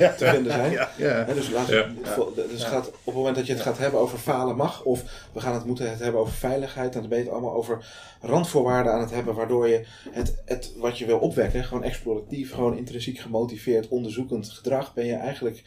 eh, 0.09 0.14
te 0.14 0.26
vinden 0.26 0.52
zijn. 0.52 0.73
Ja. 0.73 0.88
Hè, 0.97 1.35
dus 1.35 1.50
laat, 1.50 1.69
Ja. 1.69 1.87
dus 2.35 2.50
het 2.50 2.62
gaat, 2.62 2.88
op 2.88 2.95
het 3.05 3.14
moment 3.14 3.37
dat 3.37 3.47
je 3.47 3.52
het 3.52 3.62
gaat 3.62 3.79
hebben 3.79 4.00
over 4.00 4.19
falen 4.19 4.57
mag, 4.57 4.83
of 4.83 5.02
we 5.33 5.40
gaan 5.40 5.55
het 5.55 5.64
moeten 5.64 5.90
het 5.90 5.99
hebben 5.99 6.21
over 6.21 6.33
veiligheid, 6.33 6.93
dan 6.93 7.09
ben 7.09 7.19
je 7.19 7.25
het 7.25 7.33
allemaal 7.33 7.55
over 7.55 7.87
randvoorwaarden 8.21 8.93
aan 8.93 9.00
het 9.00 9.11
hebben, 9.11 9.35
waardoor 9.35 9.69
je 9.69 9.87
het, 10.11 10.43
het 10.45 10.73
wat 10.76 10.99
je 10.99 11.07
wil 11.07 11.19
opwekken, 11.19 11.64
gewoon 11.64 11.85
exploratief, 11.85 12.52
gewoon 12.52 12.76
intrinsiek 12.76 13.19
gemotiveerd, 13.19 13.88
onderzoekend 13.88 14.49
gedrag, 14.50 14.95
ben 14.95 15.07
je 15.07 15.14
eigenlijk, 15.14 15.62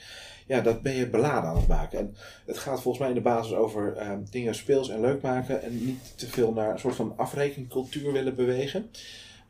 ja, 0.47 0.61
dat 0.61 0.81
ben 0.81 0.93
je 0.93 1.09
beladen 1.09 1.49
aan 1.49 1.57
het 1.57 1.67
maken. 1.67 1.99
En 1.99 2.15
het 2.45 2.57
gaat 2.57 2.81
volgens 2.81 2.97
mij 2.99 3.09
in 3.09 3.15
de 3.15 3.29
basis 3.29 3.53
over 3.53 3.95
eh, 3.95 4.11
dingen 4.29 4.55
speels 4.55 4.89
en 4.89 5.01
leuk 5.01 5.21
maken 5.21 5.63
en 5.63 5.85
niet 5.85 6.13
te 6.15 6.27
veel 6.27 6.53
naar 6.53 6.71
een 6.71 6.79
soort 6.79 6.95
van 6.95 7.13
afrekencultuur 7.15 8.11
willen 8.11 8.35
bewegen. 8.35 8.89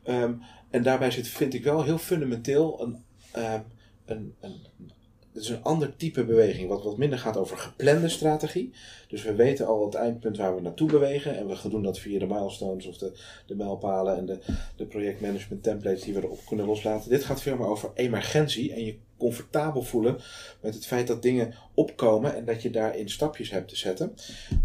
Ehm, 0.02 0.32
en 0.74 0.82
daarbij 0.82 1.10
zit, 1.10 1.28
vind 1.28 1.54
ik 1.54 1.64
wel 1.64 1.82
heel 1.82 1.98
fundamenteel 1.98 2.82
een, 2.82 3.04
ehm, 3.32 3.60
een, 4.04 4.34
een, 4.40 4.60
het 5.32 5.42
is 5.42 5.48
een 5.48 5.62
ander 5.62 5.96
type 5.96 6.24
beweging, 6.24 6.68
wat 6.68 6.84
wat 6.84 6.96
minder 6.96 7.18
gaat 7.18 7.36
over 7.36 7.56
geplande 7.56 8.08
strategie. 8.08 8.72
Dus 9.08 9.22
we 9.22 9.34
weten 9.34 9.66
al 9.66 9.84
het 9.84 9.94
eindpunt 9.94 10.36
waar 10.36 10.54
we 10.54 10.60
naartoe 10.60 10.90
bewegen. 10.90 11.36
En 11.36 11.46
we 11.46 11.68
doen 11.68 11.82
dat 11.82 11.98
via 11.98 12.18
de 12.18 12.26
milestones 12.26 12.86
of 12.86 12.98
de, 12.98 13.12
de 13.46 13.56
mijlpalen 13.56 14.16
en 14.16 14.26
de, 14.26 14.38
de 14.76 14.86
projectmanagement 14.86 15.62
templates 15.62 16.02
die 16.02 16.14
we 16.14 16.22
erop 16.22 16.40
kunnen 16.46 16.66
loslaten. 16.66 17.10
Dit 17.10 17.24
gaat 17.24 17.42
veel 17.42 17.56
meer 17.56 17.66
over 17.66 17.90
emergentie 17.94 18.72
en 18.72 18.84
je 18.84 18.98
comfortabel 19.16 19.82
voelen 19.82 20.16
met 20.60 20.74
het 20.74 20.86
feit 20.86 21.06
dat 21.06 21.22
dingen 21.22 21.54
opkomen 21.74 22.36
en 22.36 22.44
dat 22.44 22.62
je 22.62 22.70
daarin 22.70 23.08
stapjes 23.08 23.50
hebt 23.50 23.68
te 23.68 23.76
zetten. 23.76 24.14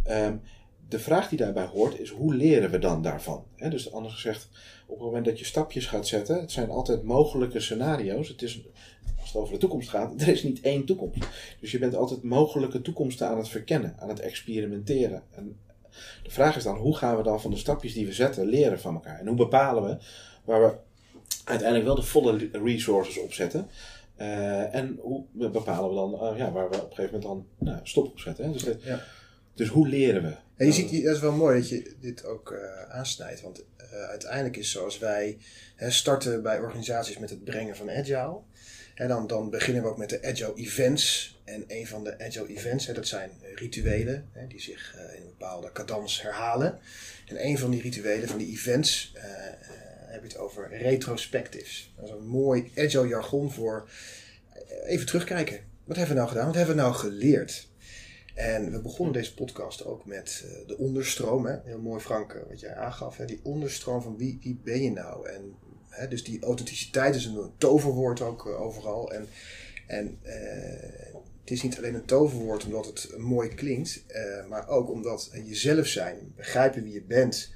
Ehm, 0.04 0.36
de 0.90 1.00
vraag 1.00 1.30
die 1.30 1.38
daarbij 1.38 1.66
hoort 1.66 2.00
is 2.00 2.10
hoe 2.10 2.36
leren 2.36 2.72
we 2.72 2.80
dan 2.80 3.02
daarvan? 3.02 3.46
Hè, 3.56 3.70
dus 3.70 3.94
anders 3.94 4.14
gezegd, 4.14 4.50
op 4.90 4.98
het 4.98 5.06
moment 5.06 5.26
dat 5.26 5.40
je 5.40 5.46
stapjes 5.46 5.86
gaat 5.86 6.08
zetten, 6.08 6.40
het 6.40 6.52
zijn 6.52 6.70
altijd 6.70 7.04
mogelijke 7.04 7.60
scenario's. 7.60 8.28
Het 8.28 8.42
is, 8.42 8.62
als 9.20 9.28
het 9.28 9.42
over 9.42 9.54
de 9.54 9.60
toekomst 9.60 9.90
gaat, 9.90 10.14
er 10.22 10.28
is 10.28 10.44
niet 10.44 10.62
één 10.62 10.86
toekomst. 10.86 11.28
Dus 11.60 11.72
je 11.72 11.80
bent 11.80 11.96
altijd 11.96 12.24
mogelijke 12.24 12.82
toekomsten 12.82 13.28
aan 13.28 13.38
het 13.38 13.50
verkennen, 13.50 13.96
aan 14.00 14.10
het 14.10 14.20
experimenteren. 14.20 15.24
En 15.32 15.58
de 16.24 16.30
vraag 16.30 16.56
is 16.56 16.64
dan, 16.64 16.78
hoe 16.78 16.98
gaan 16.98 17.18
we 17.18 17.24
dan 17.24 17.42
van 17.42 17.52
de 17.52 17.58
stapjes 17.58 17.94
die 17.94 18.06
we 18.06 18.14
zetten 18.14 18.46
leren 18.46 18.80
van 18.80 18.94
elkaar? 18.94 19.20
En 19.20 19.28
hoe 19.28 19.36
bepalen 19.36 19.84
we 19.84 19.98
waar 20.44 20.62
we 20.62 20.74
uiteindelijk 21.44 21.88
wel 21.88 21.96
de 21.96 22.02
volle 22.02 22.50
resources 22.52 23.20
op 23.20 23.34
zetten? 23.34 23.68
Eh, 24.16 24.76
en 24.76 24.98
hoe 25.02 25.24
bepalen 25.32 25.90
we 25.90 25.96
dan 25.96 26.14
eh, 26.14 26.38
ja, 26.38 26.52
waar 26.52 26.70
we 26.70 26.76
op 26.76 26.90
een 26.90 26.96
gegeven 26.96 27.20
moment 27.20 27.48
dan 27.58 27.68
nou, 27.68 27.80
stop 27.84 28.06
op 28.06 28.20
zetten? 28.20 28.52
Dus. 28.52 28.66
Dus 29.60 29.68
hoe 29.68 29.88
leren 29.88 30.24
we? 30.24 30.36
En 30.56 30.66
je 30.66 30.72
ziet, 30.72 31.04
dat 31.04 31.16
is 31.16 31.22
wel 31.22 31.32
mooi 31.32 31.60
dat 31.60 31.70
je 31.70 31.96
dit 32.00 32.26
ook 32.26 32.52
eh, 32.52 32.90
aansnijdt. 32.90 33.42
Want 33.42 33.64
eh, 33.78 34.04
uiteindelijk 34.04 34.58
is 34.58 34.72
zoals 34.72 35.00
wij 35.00 35.38
hè, 35.76 35.92
starten 35.92 36.42
bij 36.42 36.60
organisaties 36.60 37.18
met 37.18 37.30
het 37.30 37.44
brengen 37.44 37.76
van 37.76 37.90
agile. 37.90 38.40
En 38.96 39.08
dan, 39.08 39.28
dan 39.28 39.50
beginnen 39.50 39.84
we 39.84 39.90
ook 39.90 39.98
met 39.98 40.10
de 40.10 40.24
agile 40.24 40.54
events. 40.56 41.38
En 41.44 41.64
een 41.68 41.88
van 41.88 42.04
de 42.04 42.20
agile 42.20 42.48
events, 42.48 42.86
hè, 42.86 42.94
dat 42.94 43.08
zijn 43.08 43.32
rituelen 43.56 44.30
hè, 44.32 44.48
die 44.48 44.62
zich 44.62 44.96
eh, 44.96 45.16
in 45.16 45.22
een 45.22 45.36
bepaalde 45.38 45.72
cadans 45.72 46.22
herhalen. 46.22 46.80
En 47.28 47.46
een 47.46 47.58
van 47.58 47.72
die 47.72 47.82
rituelen, 47.82 48.30
van 48.30 48.38
die 48.38 48.52
events, 48.52 49.14
heb 50.08 50.22
je 50.22 50.28
het 50.28 50.38
over 50.38 50.78
retrospectives. 50.78 51.94
Dat 51.96 52.06
is 52.06 52.12
een 52.12 52.28
mooi 52.28 52.72
agile 52.76 53.08
jargon 53.08 53.52
voor 53.52 53.90
even 54.86 55.06
terugkijken. 55.06 55.60
Wat 55.84 55.98
hebben 55.98 56.16
we 56.16 56.22
nou 56.22 56.32
gedaan? 56.32 56.46
Wat 56.46 56.56
hebben 56.56 56.76
we 56.76 56.82
nou 56.82 56.94
geleerd? 56.94 57.69
En 58.40 58.72
we 58.72 58.82
begonnen 58.82 59.14
deze 59.14 59.34
podcast 59.34 59.86
ook 59.86 60.06
met 60.06 60.46
eh, 60.46 60.68
de 60.68 60.78
onderstroom. 60.78 61.46
Hè? 61.46 61.56
Heel 61.64 61.80
mooi 61.80 62.02
Frank, 62.02 62.34
eh, 62.34 62.42
wat 62.50 62.60
jij 62.60 62.76
aangaf. 62.76 63.18
Hè? 63.18 63.26
Die 63.26 63.40
onderstroom 63.44 64.02
van 64.02 64.18
wie, 64.18 64.40
wie 64.42 64.60
ben 64.64 64.82
je 64.82 64.92
nou? 64.92 65.30
En, 65.30 65.56
hè, 65.90 66.08
dus 66.08 66.24
die 66.24 66.44
authenticiteit 66.44 67.16
is 67.16 67.26
een 67.26 67.52
toverwoord 67.58 68.22
ook 68.22 68.48
eh, 68.48 68.62
overal. 68.62 69.12
En, 69.12 69.28
en 69.88 70.20
het 71.42 71.52
is 71.52 71.64
niet 71.64 71.78
alleen 71.78 71.96
een 71.96 72.06
toverwoord 72.06 72.66
omdat 72.66 72.86
het 72.86 73.18
mooi 73.18 73.50
klinkt. 73.50 74.04
maar 74.50 74.68
ook 74.68 74.90
omdat 74.90 75.30
jezelf 75.46 75.88
zijn, 75.88 76.34
begrijpen 76.36 76.84
wie 76.84 76.94
je 76.94 77.04
bent. 77.04 77.52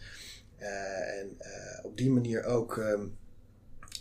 en 0.57 1.37
op 1.83 1.97
die 1.97 2.09
manier 2.09 2.43
ook 2.43 2.77
ehm, 2.77 3.01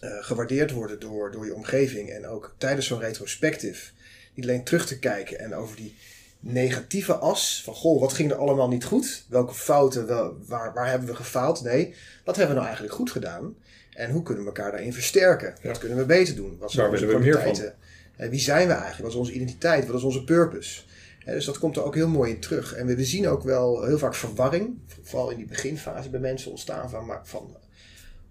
eh, 0.02 0.16
gewaardeerd 0.20 0.70
worden 0.70 1.00
door, 1.00 1.30
door 1.30 1.46
je 1.46 1.54
omgeving. 1.54 2.10
En 2.10 2.26
ook 2.26 2.54
tijdens 2.58 2.86
zo'n 2.86 3.00
retrospectief 3.00 3.92
niet 4.34 4.44
alleen 4.44 4.64
terug 4.64 4.86
te 4.86 4.98
kijken 4.98 5.38
en 5.38 5.54
over 5.54 5.76
die 5.76 5.96
negatieve 6.42 7.14
as. 7.14 7.62
Van 7.64 7.75
goh, 7.75 8.00
wat 8.00 8.12
ging 8.12 8.30
er 8.30 8.37
allemaal 8.37 8.68
niet 8.68 8.84
goed? 8.84 9.25
Welke 9.28 9.54
fouten, 9.54 10.06
wel, 10.06 10.37
waar, 10.46 10.72
waar 10.75 10.88
hebben 10.88 11.08
we 11.08 11.14
gefaald? 11.14 11.62
Nee, 11.62 11.94
wat 12.25 12.37
hebben 12.37 12.54
we 12.54 12.61
nou 12.61 12.66
eigenlijk 12.66 12.94
goed 12.94 13.11
gedaan? 13.11 13.54
En 13.94 14.11
hoe 14.11 14.22
kunnen 14.22 14.42
we 14.42 14.49
elkaar 14.49 14.70
daarin 14.70 14.92
versterken? 14.92 15.54
Ja. 15.62 15.68
Wat 15.68 15.78
kunnen 15.78 15.99
we 15.99 16.04
beter 16.04 16.34
doen? 16.34 16.56
Wat 16.58 16.70
zijn 16.70 16.90
onze 16.90 17.06
kwaliteiten? 17.06 17.75
En 18.16 18.30
wie 18.30 18.40
zijn 18.40 18.66
we 18.66 18.72
eigenlijk? 18.72 19.02
Wat 19.02 19.12
is 19.12 19.18
onze 19.18 19.32
identiteit? 19.32 19.87
Wat 19.87 19.96
is 19.96 20.02
onze 20.02 20.25
purpose? 20.25 20.82
Hè, 21.18 21.32
dus 21.32 21.44
dat 21.44 21.58
komt 21.58 21.76
er 21.76 21.84
ook 21.84 21.94
heel 21.94 22.08
mooi 22.08 22.32
in 22.32 22.40
terug. 22.40 22.75
En 22.75 22.87
we, 22.87 22.96
we 22.96 23.04
zien 23.04 23.28
ook 23.28 23.42
wel 23.42 23.84
heel 23.84 23.99
vaak 23.99 24.14
verwarring, 24.14 24.78
vooral 25.02 25.30
in 25.30 25.37
die 25.37 25.46
beginfase 25.46 26.11
bij 26.11 26.20
mensen 26.20 26.50
ontstaan 26.50 26.90
van, 26.90 27.06
maar 27.06 27.20
van 27.25 27.56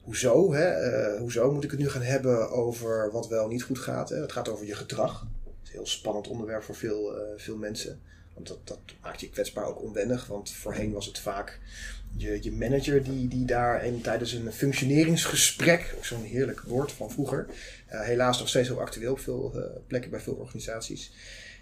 hoezo? 0.02 0.54
Hè? 0.54 0.70
Eh, 0.70 1.20
hoezo 1.20 1.52
moet 1.52 1.64
ik 1.64 1.72
het 1.72 1.80
nu 1.80 1.90
gaan 1.90 2.02
hebben 2.02 2.52
over 2.52 3.12
wat 3.12 3.28
wel 3.28 3.48
niet 3.48 3.64
goed 3.64 3.80
gaat? 3.80 4.10
Hè? 4.10 4.16
Het 4.16 4.32
gaat 4.32 4.50
over 4.50 4.66
je 4.66 4.76
gedrag. 4.76 5.28
Heel 5.72 5.88
spannend 5.88 6.28
onderwerp 6.28 6.64
voor 6.64 6.76
veel, 6.76 7.18
eh, 7.18 7.24
veel 7.38 7.58
mensen. 7.58 8.00
Want 8.34 8.48
dat, 8.48 8.68
dat 8.68 8.80
maakt 9.02 9.22
je 9.22 9.30
kwetsbaar 9.30 9.66
ook 9.66 9.82
onwennig. 9.82 10.28
Want 10.28 10.52
voorheen 10.52 10.92
was 10.92 11.06
het 11.06 11.20
vaak 11.20 11.60
je, 12.18 12.38
je 12.42 12.52
manager 12.52 13.04
die, 13.04 13.28
die 13.28 13.46
daar 13.46 13.82
en 13.82 14.02
tijdens 14.02 14.34
een 14.34 14.52
functioneringsgesprek, 14.52 15.94
ook 15.98 16.06
zo'n 16.06 16.24
heerlijk 16.24 16.62
woord 16.62 16.92
van 16.92 17.12
vroeger, 17.12 17.46
uh, 17.92 18.02
helaas 18.02 18.40
nog 18.40 18.48
steeds 18.48 18.68
heel 18.68 18.82
actueel 18.82 19.12
op 19.12 19.20
veel 19.20 19.52
uh, 19.56 19.64
plekken 19.88 20.12
bij 20.12 20.20
veel 20.20 20.34
organisaties. 20.34 21.12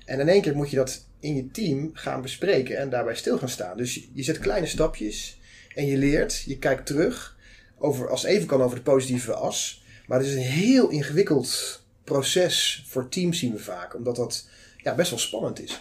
En 0.06 0.20
in 0.20 0.30
één 0.30 0.42
keer 0.42 0.56
moet 0.56 0.70
je 0.70 0.75
dat 0.75 1.06
in 1.20 1.36
je 1.36 1.51
team 1.51 1.89
gaan 1.94 2.22
bespreken 2.22 2.78
en 2.78 2.89
daarbij 2.89 3.16
stil 3.16 3.38
gaan 3.38 3.50
staan. 3.50 3.78
Dus 3.78 4.08
je, 4.13 4.24
zet 4.24 4.39
kleine 4.39 4.68
stapjes 4.68 5.39
en 5.75 5.86
je 5.86 5.98
leert, 5.98 6.44
je 6.46 6.58
kijkt 6.58 6.86
terug, 6.86 7.38
over, 7.78 8.10
als 8.10 8.24
even 8.24 8.48
kan 8.48 8.62
over 8.62 8.75
de 8.75 8.84
positieve 8.84 9.34
as. 9.34 9.84
Maar 10.08 10.20
het 10.20 10.28
is 10.28 10.34
een 10.34 10.39
heel 10.39 10.89
ingewikkeld 10.89 11.82
proces 12.10 12.84
voor 12.86 13.10
teams 13.10 13.39
zien 13.39 13.51
we 13.51 13.60
vaak, 13.60 13.96
omdat 13.96 14.16
dat 14.16 14.48
ja, 14.78 14.96
best 14.96 15.10
wel 15.10 15.20
spannend 15.20 15.62
is. 15.62 15.80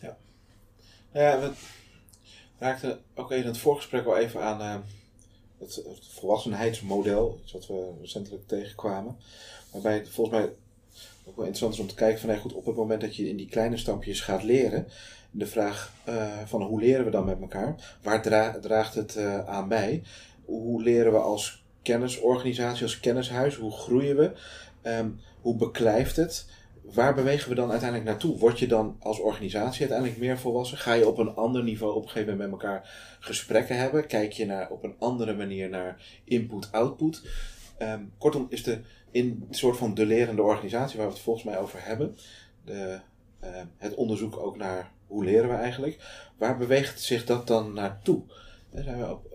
Ja, 0.00 0.16
ja 1.12 1.40
we 1.40 1.50
raakten 2.58 3.00
ook 3.14 3.32
in 3.32 3.46
het 3.46 3.58
voorgesprek 3.58 4.06
al 4.06 4.16
even 4.16 4.42
aan 4.42 4.60
uh, 4.60 4.76
het, 5.58 5.82
volwassenheidsmodel, 6.14 7.40
iets 7.42 7.52
wat 7.52 7.66
we 7.66 7.90
recentelijk 8.00 8.46
tegenkwamen. 8.48 9.16
Waarbij 9.70 9.94
het 9.94 10.08
volgens 10.08 10.38
mij 10.38 10.52
ook 11.24 11.36
wel 11.36 11.44
interessant 11.44 11.74
is 11.74 11.80
om 11.80 11.86
te 11.86 11.94
kijken 11.94 12.20
van, 12.20 12.38
goed, 12.38 12.52
op 12.52 12.66
het 12.66 12.76
moment 12.76 13.00
dat 13.00 13.16
je 13.16 13.28
in 13.28 13.36
die 13.36 13.48
kleine 13.48 13.76
stapjes 13.76 14.20
gaat 14.20 14.42
leren, 14.42 14.86
de 15.30 15.46
vraag 15.46 15.92
uh, 16.08 16.38
van 16.44 16.62
hoe 16.62 16.80
leren 16.80 17.04
we 17.04 17.10
dan 17.10 17.24
met 17.24 17.40
elkaar? 17.40 17.96
Waar 18.02 18.22
dra 18.22 18.58
draagt 18.60 18.94
het 18.94 19.16
uh, 19.16 19.46
aan 19.46 19.68
bij? 19.68 20.02
Hoe 20.44 20.82
leren 20.82 21.12
we 21.12 21.18
als 21.18 21.64
kennisorganisatie, 21.86 22.82
als 22.82 23.00
kennishuis? 23.00 23.54
Hoe 23.54 23.72
groeien 23.72 24.16
we? 24.16 24.32
Um, 24.82 25.20
hoe 25.40 25.56
beklijft 25.56 26.16
het? 26.16 26.46
Waar 26.82 27.14
bewegen 27.14 27.48
we 27.48 27.54
dan 27.54 27.70
uiteindelijk 27.70 28.10
naartoe? 28.10 28.38
Word 28.38 28.58
je 28.58 28.66
dan 28.66 28.96
als 29.00 29.18
organisatie 29.18 29.80
uiteindelijk 29.80 30.18
meer 30.18 30.38
volwassen? 30.38 30.78
Ga 30.78 30.92
je 30.92 31.08
op 31.08 31.18
een 31.18 31.34
ander 31.34 31.62
niveau 31.62 31.94
op 31.94 32.02
een 32.02 32.08
gegeven 32.08 32.32
moment 32.32 32.50
met 32.50 32.60
elkaar 32.60 32.90
gesprekken 33.20 33.78
hebben? 33.78 34.06
Kijk 34.06 34.32
je 34.32 34.46
naar, 34.46 34.70
op 34.70 34.84
een 34.84 34.94
andere 34.98 35.34
manier 35.34 35.68
naar 35.68 36.02
input-output? 36.24 37.22
Um, 37.78 38.12
kortom, 38.18 38.46
is 38.50 38.62
de 38.62 38.80
in 39.10 39.46
soort 39.50 39.76
van 39.76 39.94
de 39.94 40.06
lerende 40.06 40.42
organisatie 40.42 40.98
waar 40.98 41.06
we 41.06 41.12
het 41.12 41.22
volgens 41.22 41.44
mij 41.44 41.58
over 41.58 41.84
hebben, 41.84 42.16
de, 42.64 42.98
uh, 43.44 43.50
het 43.76 43.94
onderzoek 43.94 44.36
ook 44.36 44.56
naar 44.56 44.90
hoe 45.06 45.24
leren 45.24 45.48
we 45.48 45.54
eigenlijk, 45.54 45.98
waar 46.36 46.58
beweegt 46.58 47.00
zich 47.00 47.24
dat 47.24 47.46
dan 47.46 47.72
naartoe? 47.72 48.22
zijn 48.74 48.98
we 48.98 49.10
op, 49.10 49.34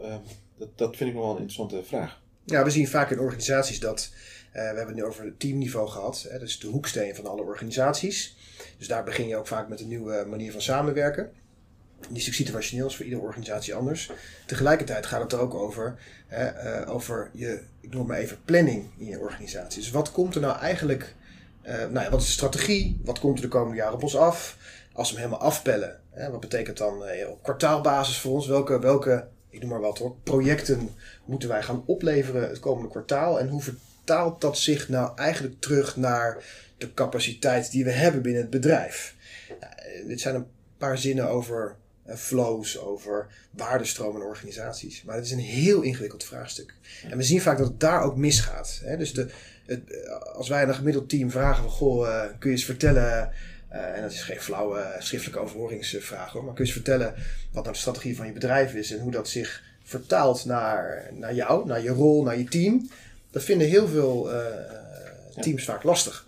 dat, 0.58 0.78
dat 0.78 0.96
vind 0.96 1.10
ik 1.10 1.16
nog 1.16 1.26
wel 1.26 1.36
een 1.36 1.42
interessante 1.42 1.84
vraag. 1.84 2.21
Ja, 2.46 2.64
we 2.64 2.70
zien 2.70 2.88
vaak 2.88 3.12
in 3.12 3.20
organisaties 3.20 3.80
dat 3.80 4.10
uh, 4.12 4.54
we 4.54 4.60
hebben 4.60 4.88
het 4.88 4.96
nu 4.96 5.04
over 5.04 5.26
het 5.26 5.40
teamniveau 5.40 5.90
gehad. 5.90 6.26
Hè, 6.30 6.42
is 6.42 6.60
de 6.60 6.68
hoeksteen 6.68 7.16
van 7.16 7.26
alle 7.26 7.42
organisaties. 7.42 8.38
Dus 8.78 8.88
daar 8.88 9.04
begin 9.04 9.28
je 9.28 9.36
ook 9.36 9.48
vaak 9.48 9.68
met 9.68 9.80
een 9.80 9.88
nieuwe 9.88 10.26
manier 10.30 10.52
van 10.52 10.62
samenwerken. 10.62 11.32
Die 12.10 12.18
is 12.18 12.36
situationeel, 12.36 12.88
is 12.88 12.96
voor 12.96 13.06
iedere 13.06 13.24
organisatie 13.24 13.76
anders. 13.76 14.12
Tegelijkertijd 14.46 15.06
gaat 15.06 15.22
het 15.22 15.32
er 15.32 15.40
ook 15.40 15.54
over, 15.54 16.00
hè, 16.28 16.82
uh, 16.82 16.94
over 16.94 17.30
je, 17.34 17.62
ik 17.82 17.94
noem 17.94 18.08
maar 18.08 18.18
even, 18.18 18.38
planning 18.46 18.90
in 18.98 19.06
je 19.06 19.20
organisatie. 19.20 19.82
Dus 19.82 19.92
wat 19.92 20.12
komt 20.12 20.36
er 20.36 20.42
nou 20.42 20.60
eigenlijk, 20.60 21.16
uh, 21.64 21.76
nou 21.76 22.00
ja, 22.00 22.10
wat 22.10 22.22
is 22.22 22.26
de 22.26 22.32
strategie? 22.32 23.02
Wat 23.04 23.20
komt 23.20 23.36
er 23.36 23.42
de 23.42 23.48
komende 23.48 23.78
jaren 23.78 23.94
op 23.94 24.04
ons 24.04 24.18
af? 24.18 24.58
Als 24.94 25.12
we 25.12 25.20
hem 25.20 25.26
helemaal 25.26 25.48
afpellen, 25.48 26.00
hè, 26.10 26.32
wat 26.32 26.40
betekent 26.40 26.78
dan 26.78 27.04
op 27.30 27.44
kwartaalbasis 27.44 28.18
voor 28.18 28.32
ons? 28.32 28.48
Welke, 28.48 28.80
welke, 28.80 29.28
ik 29.52 29.60
noem 29.60 29.70
maar 29.70 29.80
wat 29.80 29.98
hoor, 29.98 30.16
projecten 30.24 30.90
moeten 31.26 31.50
wij 31.50 31.64
gaan 31.64 31.84
opleveren 31.86 32.50
het 32.50 32.60
komende 32.60 32.90
kwartaal? 32.90 33.40
En 33.40 33.48
hoe 33.48 33.62
vertaalt 33.62 34.42
dat 34.42 34.58
zich 34.58 34.90
nou 34.90 35.18
eigenlijk 35.18 35.60
terug 35.60 35.96
naar 35.96 36.44
de 36.78 36.94
capaciteit 36.94 37.72
die 37.72 37.84
we 37.84 37.92
hebben 37.92 38.22
binnen 38.22 38.42
het 38.42 38.52
bedrijf? 38.52 39.16
Nou, 39.60 40.08
dit 40.08 40.22
zijn 40.22 40.36
een 40.36 40.48
paar 40.78 40.98
zinnen 40.98 41.30
over 41.30 41.76
flows, 42.16 42.80
over 42.80 43.28
waardestromen 43.52 44.22
en 44.22 44.28
organisaties. 44.28 45.04
Maar 45.04 45.16
het 45.16 45.26
is 45.26 45.32
een 45.32 45.40
heel 45.40 45.82
ingewikkeld 45.82 46.24
vraagstuk. 46.24 46.74
En 47.10 47.18
we 47.18 47.24
zien 47.24 47.42
vaak 47.42 47.58
dat 47.58 47.68
het 47.68 47.80
daar 47.80 48.04
ook 48.04 48.18
misgaat. 48.18 48.82
Hè? 48.84 48.98
Dus 48.98 49.14
de, 49.14 49.30
het, 49.66 49.82
als 50.34 50.50
wij 50.50 50.62
aan 50.62 50.68
een 50.68 50.76
gemiddeld 50.76 51.10
team 51.10 51.32
vragen 51.32 51.64
van, 51.64 51.72
goh, 51.72 52.26
kun 52.40 52.50
je 52.50 52.56
eens 52.56 52.66
vertellen... 52.66 53.32
Uh, 53.74 53.96
en 53.96 54.02
dat 54.02 54.12
is 54.12 54.22
geen 54.22 54.42
flauwe 54.42 54.96
schriftelijke 55.00 55.42
overhoringsvraag 55.42 56.32
hoor. 56.32 56.44
Maar 56.44 56.54
kun 56.54 56.66
je 56.66 56.70
eens 56.70 56.82
vertellen 56.82 57.14
wat 57.52 57.64
nou 57.64 57.76
de 57.76 57.82
strategie 57.82 58.16
van 58.16 58.26
je 58.26 58.32
bedrijf 58.32 58.74
is 58.74 58.92
en 58.92 59.00
hoe 59.00 59.12
dat 59.12 59.30
zich 59.30 59.64
vertaalt 59.84 60.46
naar, 60.46 61.10
naar 61.14 61.34
jou, 61.34 61.68
naar 61.68 61.82
je 61.82 61.90
rol, 61.90 62.24
naar 62.24 62.38
je 62.38 62.44
team. 62.44 62.90
Dat 63.30 63.44
vinden 63.44 63.68
heel 63.68 63.88
veel 63.88 64.34
uh, 64.34 64.46
teams 65.40 65.66
ja. 65.66 65.72
vaak 65.72 65.84
lastig. 65.84 66.28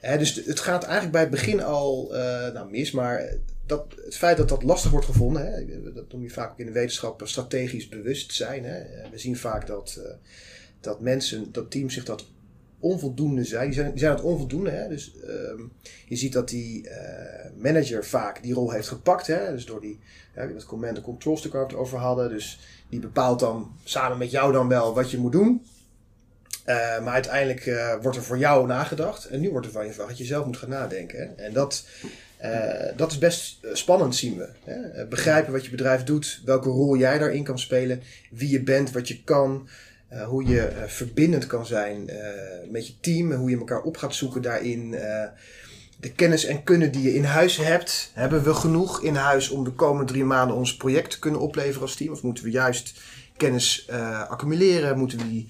Hè, 0.00 0.18
dus 0.18 0.34
het 0.34 0.60
gaat 0.60 0.82
eigenlijk 0.82 1.12
bij 1.12 1.20
het 1.20 1.30
begin 1.30 1.62
al 1.62 2.08
nou, 2.52 2.70
mis, 2.70 2.90
maar 2.90 3.34
dat, 3.66 3.86
het 4.04 4.16
feit 4.16 4.36
dat 4.36 4.48
dat 4.48 4.62
lastig 4.62 4.90
wordt 4.90 5.06
gevonden, 5.06 5.52
hè, 5.52 5.92
dat 5.92 6.12
noem 6.12 6.22
je 6.22 6.30
vaak 6.30 6.50
ook 6.50 6.58
in 6.58 6.66
de 6.66 6.72
wetenschap 6.72 7.22
strategisch 7.24 7.88
bewustzijn. 7.88 8.64
Hè. 8.64 8.82
We 9.10 9.18
zien 9.18 9.36
vaak 9.36 9.66
dat, 9.66 10.00
dat 10.80 11.00
mensen, 11.00 11.52
dat 11.52 11.70
teams 11.70 11.94
zich 11.94 12.04
dat 12.04 12.26
onvoldoende 12.84 13.44
zijn. 13.44 13.70
Die 13.70 13.98
zijn, 13.98 14.12
het 14.12 14.20
onvoldoende. 14.20 14.70
Hè. 14.70 14.88
Dus 14.88 15.14
uh, 15.24 15.30
je 16.06 16.16
ziet 16.16 16.32
dat 16.32 16.48
die 16.48 16.88
uh, 16.88 16.92
manager 17.56 18.04
vaak 18.04 18.42
die 18.42 18.54
rol 18.54 18.70
heeft 18.70 18.88
gepakt. 18.88 19.26
Hè. 19.26 19.50
Dus 19.50 19.66
door 19.66 19.80
die, 19.80 19.98
dat 20.34 20.64
command 20.64 20.96
and 20.96 21.04
control 21.04 21.36
stuk 21.36 21.52
waar 21.52 21.66
we 21.66 21.72
het 21.72 21.76
over 21.76 21.98
hadden. 21.98 22.28
Dus 22.28 22.60
die 22.88 23.00
bepaalt 23.00 23.40
dan 23.40 23.72
samen 23.84 24.18
met 24.18 24.30
jou 24.30 24.52
dan 24.52 24.68
wel 24.68 24.94
wat 24.94 25.10
je 25.10 25.18
moet 25.18 25.32
doen. 25.32 25.62
Uh, 26.66 27.04
maar 27.04 27.12
uiteindelijk 27.12 27.66
uh, 27.66 27.94
wordt 28.02 28.16
er 28.16 28.22
voor 28.22 28.38
jou 28.38 28.66
nagedacht. 28.66 29.24
En 29.24 29.40
nu 29.40 29.50
wordt 29.50 29.66
er 29.66 29.72
van 29.72 29.82
je 29.82 29.88
gevraagd 29.88 30.08
dat 30.08 30.18
je 30.18 30.24
zelf 30.24 30.46
moet 30.46 30.56
gaan 30.56 30.68
nadenken. 30.68 31.18
Hè. 31.18 31.44
En 31.44 31.52
dat, 31.52 31.86
dat 32.96 33.10
is 33.10 33.18
best 33.18 33.66
spannend, 33.72 34.16
zien 34.16 34.36
we. 34.36 34.48
Hè. 34.64 35.06
Begrijpen 35.06 35.52
wat 35.52 35.64
je 35.64 35.70
bedrijf 35.70 36.04
doet, 36.04 36.42
welke 36.44 36.68
rol 36.68 36.96
jij 36.96 37.18
daarin 37.18 37.44
kan 37.44 37.58
spelen, 37.58 38.02
wie 38.30 38.50
je 38.50 38.62
bent, 38.62 38.92
wat 38.92 39.08
je 39.08 39.24
kan, 39.24 39.68
hoe 40.26 40.44
je 40.44 40.72
verbindend 40.86 41.46
kan 41.46 41.66
zijn 41.66 42.10
met 42.70 42.86
je 42.86 43.00
team, 43.00 43.32
hoe 43.32 43.50
je 43.50 43.58
elkaar 43.58 43.82
op 43.82 43.96
gaat 43.96 44.14
zoeken 44.14 44.42
daarin. 44.42 44.90
de 46.00 46.12
kennis 46.16 46.44
en 46.44 46.62
kunnen 46.62 46.92
die 46.92 47.02
je 47.02 47.14
in 47.14 47.24
huis 47.24 47.56
hebt, 47.56 48.10
hebben 48.14 48.44
we 48.44 48.54
genoeg 48.54 49.02
in 49.02 49.14
huis 49.14 49.50
om 49.50 49.64
de 49.64 49.72
komende 49.72 50.12
drie 50.12 50.24
maanden 50.24 50.56
ons 50.56 50.76
project 50.76 51.10
te 51.10 51.18
kunnen 51.18 51.40
opleveren 51.40 51.80
als 51.80 51.96
team? 51.96 52.12
Of 52.12 52.22
moeten 52.22 52.44
we 52.44 52.50
juist 52.50 53.00
kennis 53.36 53.88
accumuleren? 54.28 54.98
Moeten 54.98 55.18
we 55.18 55.28
die 55.28 55.48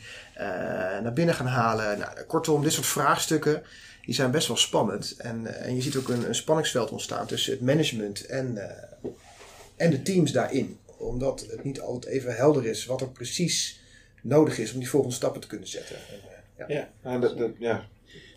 naar 1.02 1.12
binnen 1.12 1.34
gaan 1.34 1.46
halen. 1.46 1.98
Nou, 1.98 2.22
kortom, 2.26 2.62
dit 2.62 2.72
soort 2.72 2.86
vraagstukken 2.86 3.62
die 4.04 4.14
zijn 4.14 4.30
best 4.30 4.48
wel 4.48 4.56
spannend. 4.56 5.14
En, 5.18 5.60
en 5.62 5.74
je 5.74 5.82
ziet 5.82 5.96
ook 5.96 6.08
een, 6.08 6.28
een, 6.28 6.34
spanningsveld 6.34 6.90
ontstaan 6.90 7.26
tussen 7.26 7.52
het 7.52 7.60
management 7.60 8.26
en, 8.26 8.58
en 9.76 9.90
de 9.90 10.02
teams 10.02 10.32
daarin. 10.32 10.78
Omdat 10.98 11.46
het 11.50 11.64
niet 11.64 11.80
altijd 11.80 12.12
even 12.12 12.36
helder 12.36 12.66
is 12.66 12.86
wat 12.86 13.00
er 13.00 13.10
precies 13.10 13.80
nodig 14.24 14.58
is 14.58 14.72
om 14.72 14.78
die 14.78 14.88
volgende 14.88 15.14
stappen 15.14 15.40
te 15.40 15.46
kunnen 15.46 15.68
zetten. 15.68 15.96
En, 16.56 16.66
ja, 16.74 16.88
ja, 17.02 17.18
dat, 17.18 17.38
dat, 17.38 17.50
ja. 17.58 17.88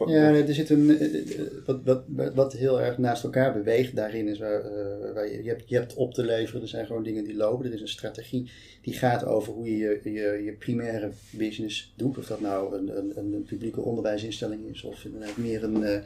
Ja, 0.06 0.34
er 0.34 0.54
zit 0.54 0.70
een. 0.70 0.98
Wat, 1.66 1.80
wat, 1.84 2.04
wat 2.34 2.54
heel 2.54 2.82
erg 2.82 2.98
naast 2.98 3.24
elkaar 3.24 3.54
beweegt 3.54 3.96
daarin 3.96 4.28
is 4.28 4.40
waar, 4.40 4.66
uh, 4.66 5.14
waar 5.14 5.32
je, 5.32 5.44
je, 5.44 5.50
hebt, 5.50 5.70
je 5.70 5.76
hebt 5.76 5.94
op 5.94 6.14
te 6.14 6.24
leveren. 6.24 6.62
Er 6.62 6.68
zijn 6.68 6.86
gewoon 6.86 7.04
dingen 7.04 7.24
die 7.24 7.36
lopen. 7.36 7.66
Er 7.66 7.74
is 7.74 7.82
een 7.82 7.88
strategie 7.88 8.52
die 8.82 8.94
gaat 8.94 9.26
over 9.26 9.54
hoe 9.54 9.66
je 9.66 9.78
je, 9.78 10.12
je, 10.12 10.42
je 10.44 10.52
primaire 10.60 11.10
business 11.30 11.94
doet. 11.96 12.18
Of 12.18 12.26
dat 12.26 12.42
nou 12.42 12.76
een, 12.76 12.98
een, 12.98 13.34
een 13.34 13.44
publieke 13.44 13.82
onderwijsinstelling 13.82 14.70
is 14.74 14.84
of 14.84 15.06
meer 15.36 15.64
een 15.64 15.82
uh, 15.82 15.98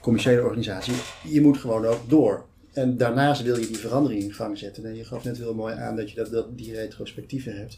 commerciële 0.00 0.42
organisatie. 0.42 0.94
Je 1.28 1.40
moet 1.40 1.58
gewoon 1.58 1.84
ook 1.84 2.08
door. 2.08 2.46
En 2.72 2.96
daarnaast 2.96 3.42
wil 3.42 3.58
je 3.58 3.66
die 3.66 3.78
verandering 3.78 4.22
in 4.22 4.32
gang 4.32 4.58
zetten. 4.58 4.84
En 4.84 4.96
je 4.96 5.04
gaf 5.04 5.24
net 5.24 5.36
heel 5.36 5.54
mooi 5.54 5.74
aan 5.74 5.96
dat 5.96 6.10
je 6.10 6.16
dat, 6.16 6.30
dat 6.30 6.58
die 6.58 6.74
retrospectieven 6.74 7.56
hebt. 7.56 7.76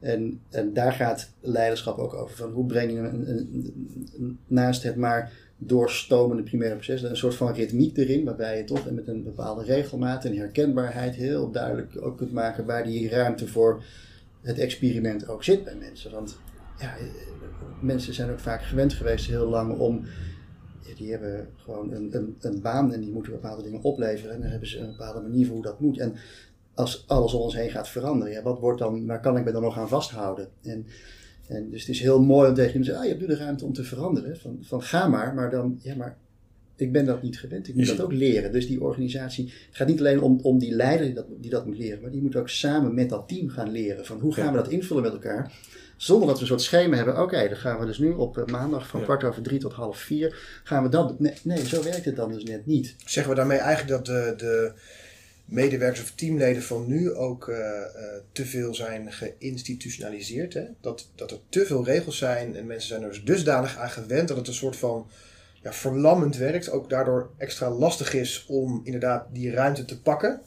En, 0.00 0.40
en 0.50 0.72
daar 0.72 0.92
gaat 0.92 1.30
leiderschap 1.40 1.98
ook 1.98 2.14
over. 2.14 2.36
Van 2.36 2.50
hoe 2.50 2.66
breng 2.66 2.92
je 2.92 2.98
een, 2.98 3.30
een, 3.30 4.38
naast 4.46 4.82
het 4.82 4.96
maar 4.96 5.32
doorstomende 5.58 6.42
primaire 6.42 6.76
proces 6.76 7.02
een 7.02 7.16
soort 7.16 7.34
van 7.34 7.52
ritmiek 7.52 7.96
erin, 7.96 8.24
waarbij 8.24 8.56
je 8.56 8.64
toch 8.64 8.90
met 8.90 9.08
een 9.08 9.24
bepaalde 9.24 9.64
regelmaat 9.64 10.24
en 10.24 10.36
herkenbaarheid 10.36 11.14
heel 11.14 11.50
duidelijk 11.50 11.92
ook 12.00 12.16
kunt 12.16 12.32
maken 12.32 12.66
waar 12.66 12.84
die 12.84 13.08
ruimte 13.08 13.48
voor 13.48 13.84
het 14.42 14.58
experiment 14.58 15.28
ook 15.28 15.44
zit 15.44 15.64
bij 15.64 15.76
mensen. 15.76 16.12
Want 16.12 16.38
ja, 16.78 16.94
mensen 17.80 18.14
zijn 18.14 18.30
ook 18.30 18.40
vaak 18.40 18.62
gewend 18.62 18.92
geweest 18.92 19.26
heel 19.26 19.48
lang 19.48 19.78
om 19.78 20.06
die 20.96 21.10
hebben 21.10 21.48
gewoon 21.56 21.92
een, 21.92 22.16
een, 22.16 22.36
een, 22.40 22.60
baan 22.60 22.92
en 22.92 23.00
die 23.00 23.12
moeten 23.12 23.32
bepaalde 23.32 23.62
dingen 23.62 23.82
opleveren. 23.82 24.34
En 24.34 24.40
dan 24.40 24.50
hebben 24.50 24.68
ze 24.68 24.78
een 24.78 24.90
bepaalde 24.90 25.20
manier 25.20 25.46
voor 25.46 25.54
hoe 25.54 25.64
dat 25.64 25.80
moet. 25.80 25.98
En 25.98 26.14
als 26.76 27.04
alles 27.06 27.32
om 27.32 27.40
ons 27.40 27.54
heen 27.54 27.70
gaat 27.70 27.88
veranderen, 27.88 28.32
ja, 28.32 28.42
wat 28.42 28.58
wordt 28.58 28.78
dan, 28.78 29.06
waar 29.06 29.20
kan 29.20 29.36
ik 29.36 29.44
me 29.44 29.52
dan 29.52 29.62
nog 29.62 29.78
aan 29.78 29.88
vasthouden? 29.88 30.48
En, 30.62 30.86
en 31.48 31.70
dus 31.70 31.80
het 31.80 31.88
is 31.90 32.00
heel 32.00 32.22
mooi 32.22 32.48
om 32.48 32.54
tegen 32.54 32.72
je 32.72 32.78
te 32.78 32.84
zeggen, 32.84 33.02
ah, 33.02 33.10
je 33.10 33.16
hebt 33.16 33.28
nu 33.28 33.34
de 33.34 33.42
ruimte 33.42 33.64
om 33.64 33.72
te 33.72 33.84
veranderen. 33.84 34.36
Van, 34.36 34.58
van 34.60 34.82
ga 34.82 35.08
maar, 35.08 35.34
maar 35.34 35.50
dan, 35.50 35.78
ja, 35.82 35.94
maar 35.94 36.16
ik 36.76 36.92
ben 36.92 37.04
dat 37.04 37.22
niet 37.22 37.38
gewend. 37.38 37.68
Ik 37.68 37.74
moet 37.74 37.86
dat 37.86 38.00
ook 38.00 38.12
leren. 38.12 38.52
Dus 38.52 38.66
die 38.66 38.82
organisatie, 38.82 39.52
gaat 39.70 39.88
niet 39.88 39.98
alleen 39.98 40.20
om, 40.20 40.38
om 40.42 40.58
die 40.58 40.74
leider 40.74 41.06
die 41.06 41.14
dat, 41.14 41.26
die 41.40 41.50
dat 41.50 41.66
moet 41.66 41.78
leren, 41.78 42.00
maar 42.00 42.10
die 42.10 42.22
moet 42.22 42.36
ook 42.36 42.48
samen 42.48 42.94
met 42.94 43.08
dat 43.08 43.28
team 43.28 43.48
gaan 43.48 43.70
leren. 43.70 44.06
Van 44.06 44.20
hoe 44.20 44.34
gaan 44.34 44.52
we 44.52 44.58
dat 44.58 44.68
invullen 44.68 45.02
met 45.02 45.12
elkaar? 45.12 45.52
Zonder 45.96 46.26
dat 46.28 46.36
we 46.36 46.42
een 46.42 46.48
soort 46.48 46.62
schema 46.62 46.96
hebben. 46.96 47.22
Oké, 47.22 47.48
dan 47.48 47.56
gaan 47.56 47.78
we 47.78 47.86
dus 47.86 47.98
nu 47.98 48.10
op 48.12 48.38
eh, 48.38 48.44
maandag 48.44 48.86
van 48.86 49.00
Ja. 49.00 49.06
kwart 49.06 49.24
over 49.24 49.42
drie 49.42 49.58
tot 49.58 49.72
half 49.72 49.98
vier. 49.98 50.60
Gaan 50.64 50.82
we 50.82 50.88
dat. 50.88 51.20
Nee, 51.20 51.32
nee, 51.42 51.66
zo 51.66 51.82
werkt 51.82 52.04
het 52.04 52.16
dan 52.16 52.32
dus 52.32 52.44
net 52.44 52.66
niet. 52.66 52.94
Zeggen 53.04 53.32
we 53.32 53.38
daarmee 53.38 53.58
eigenlijk 53.58 53.88
dat 53.88 54.06
de, 54.06 54.34
de 54.36 54.72
medewerkers 55.46 56.02
of 56.02 56.10
teamleden 56.10 56.62
van 56.62 56.86
nu 56.86 57.14
ook 57.14 57.48
eh, 57.48 57.58
eh, 57.58 57.86
te 58.32 58.46
veel 58.46 58.74
zijn 58.74 59.12
geïnstitutionaliseerd? 59.12 60.54
Hè? 60.54 60.64
Dat, 60.80 61.08
dat 61.14 61.30
er 61.30 61.38
te 61.48 61.66
veel 61.66 61.84
regels 61.84 62.18
zijn 62.18 62.56
en 62.56 62.66
mensen 62.66 62.88
zijn 62.88 63.02
er 63.02 63.08
dus 63.08 63.24
dusdanig 63.24 63.76
aan 63.76 63.90
gewend 63.90 64.28
dat 64.28 64.36
het 64.36 64.48
een 64.48 64.54
soort 64.54 64.76
van 64.76 65.10
ja, 65.62 65.72
verlammend 65.72 66.36
werkt. 66.36 66.70
Ook 66.70 66.90
daardoor 66.90 67.30
extra 67.36 67.70
lastig 67.70 68.14
is 68.14 68.44
om 68.48 68.80
inderdaad 68.84 69.26
die 69.32 69.50
ruimte 69.50 69.84
te 69.84 70.00
pakken. 70.00 70.40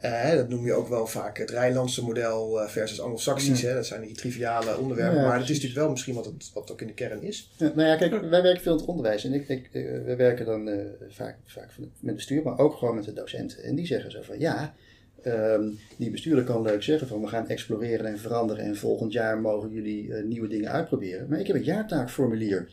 Eh, 0.00 0.34
dat 0.34 0.48
noem 0.48 0.64
je 0.64 0.72
ook 0.72 0.88
wel 0.88 1.06
vaak 1.06 1.38
het 1.38 1.50
Rijnlandse 1.50 2.04
model 2.04 2.60
eh, 2.60 2.68
versus 2.68 3.00
Anglo-Saxisch. 3.00 3.62
Dat 3.62 3.86
zijn 3.86 4.00
die 4.00 4.14
triviale 4.14 4.78
onderwerpen. 4.78 5.20
Ja, 5.20 5.26
maar 5.26 5.38
het 5.38 5.48
is 5.48 5.54
natuurlijk 5.54 5.80
wel 5.80 5.90
misschien 5.90 6.14
wat 6.14 6.24
het, 6.24 6.50
wat 6.54 6.72
ook 6.72 6.80
in 6.80 6.86
de 6.86 6.92
kern 6.94 7.22
is. 7.22 7.52
Ja, 7.56 7.72
nou 7.74 7.88
ja, 7.88 7.96
kijk, 7.96 8.20
wij 8.20 8.42
werken 8.42 8.62
veel 8.62 8.72
in 8.72 8.78
het 8.78 8.88
onderwijs. 8.88 9.24
En 9.24 9.32
ik, 9.32 9.48
ik, 9.48 9.68
eh, 9.72 9.82
wij 10.04 10.16
werken 10.16 10.46
dan 10.46 10.70
vaak, 11.08 11.36
vaak 11.44 11.70
met 12.00 12.14
bestuur, 12.14 12.42
maar 12.42 12.58
ook 12.58 12.74
gewoon 12.74 12.94
met 12.94 13.04
de 13.04 13.12
docenten. 13.12 13.62
En 13.62 13.74
die 13.74 13.86
zeggen 13.86 14.10
zo 14.10 14.22
van 14.22 14.38
ja. 14.38 14.74
ehm, 15.22 15.70
die 15.96 16.10
bestuurder 16.10 16.44
kan 16.44 16.62
leuk 16.62 16.82
zeggen 16.82 17.08
van 17.08 17.20
we 17.20 17.26
gaan 17.26 17.48
exploreren 17.48 18.06
en 18.06 18.18
veranderen 18.18 18.64
en 18.64 18.76
volgend 18.76 19.12
jaar 19.12 19.40
mogen 19.40 19.70
jullie 19.70 20.14
nieuwe 20.14 20.48
dingen 20.48 20.70
uitproberen. 20.70 21.28
Maar 21.28 21.40
ik 21.40 21.46
heb 21.46 21.56
een 21.56 21.64
jaartaakformulier. 21.64 22.68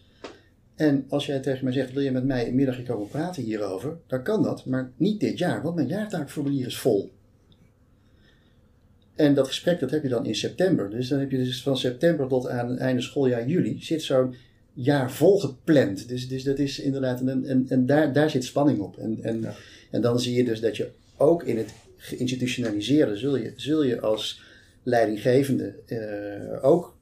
En 0.76 1.06
als 1.10 1.26
jij 1.26 1.40
tegen 1.40 1.64
mij 1.64 1.74
zegt, 1.74 1.94
wil 1.94 2.04
je 2.04 2.12
met 2.12 2.26
mij 2.26 2.48
een 2.48 2.56
middagje 2.56 2.84
komen 2.84 3.08
praten 3.08 3.44
hierover, 3.44 3.98
dan 4.08 4.24
kan 4.24 4.44
dat, 4.44 4.66
maar 4.66 4.92
niet 4.96 5.20
dit 5.20 5.38
jaar, 5.38 5.62
want 5.62 5.76
mijn 5.76 5.88
jaartaakformulier 5.88 6.66
is 6.66 6.80
vol. 6.80 7.16
En 9.18 9.34
dat 9.34 9.48
gesprek 9.48 9.80
dat 9.80 9.92
heb 9.92 10.04
je 10.04 10.10
dan 10.10 10.26
in 10.26 10.36
september. 10.36 10.90
Dus 10.90 11.08
dan 11.08 11.20
heb 11.20 11.32
je 11.32 11.38
dus 11.38 11.62
van 11.62 11.78
september 11.78 12.28
tot 12.28 12.48
aan 12.48 12.70
het 12.70 12.80
einde 12.80 13.02
schooljaar 13.02 13.48
juli 13.48 13.78
zit 13.82 14.04
zo'n 14.04 14.36
jaar 14.74 15.12
volgepland. 15.12 16.08
Dus, 16.10 16.28
dus 16.28 16.44
dat 16.44 16.60
is 16.60 16.80
inderdaad, 16.80 17.22
en, 17.22 17.46
en, 17.46 17.66
en 17.70 17.86
daar, 17.86 18.14
daar 18.14 18.30
zit 18.30 18.44
spanning 18.44 18.80
op. 18.80 18.98
En, 18.98 19.18
en, 19.22 19.42
Ja. 19.42 19.54
en 19.92 20.02
dan 20.02 20.20
zie 20.20 20.36
je 20.36 20.44
dus 20.44 20.60
dat 20.60 20.78
je 20.78 20.90
ook 21.18 21.44
in 21.44 21.58
het 21.58 21.74
geïnstitutionaliseerde 21.98 23.16
zul 23.18 23.36
je, 23.38 23.54
zul 23.56 23.84
je 23.84 24.02
als 24.02 24.42
leidinggevende 24.84 25.74
eh, 25.86 26.66
ook 26.66 26.96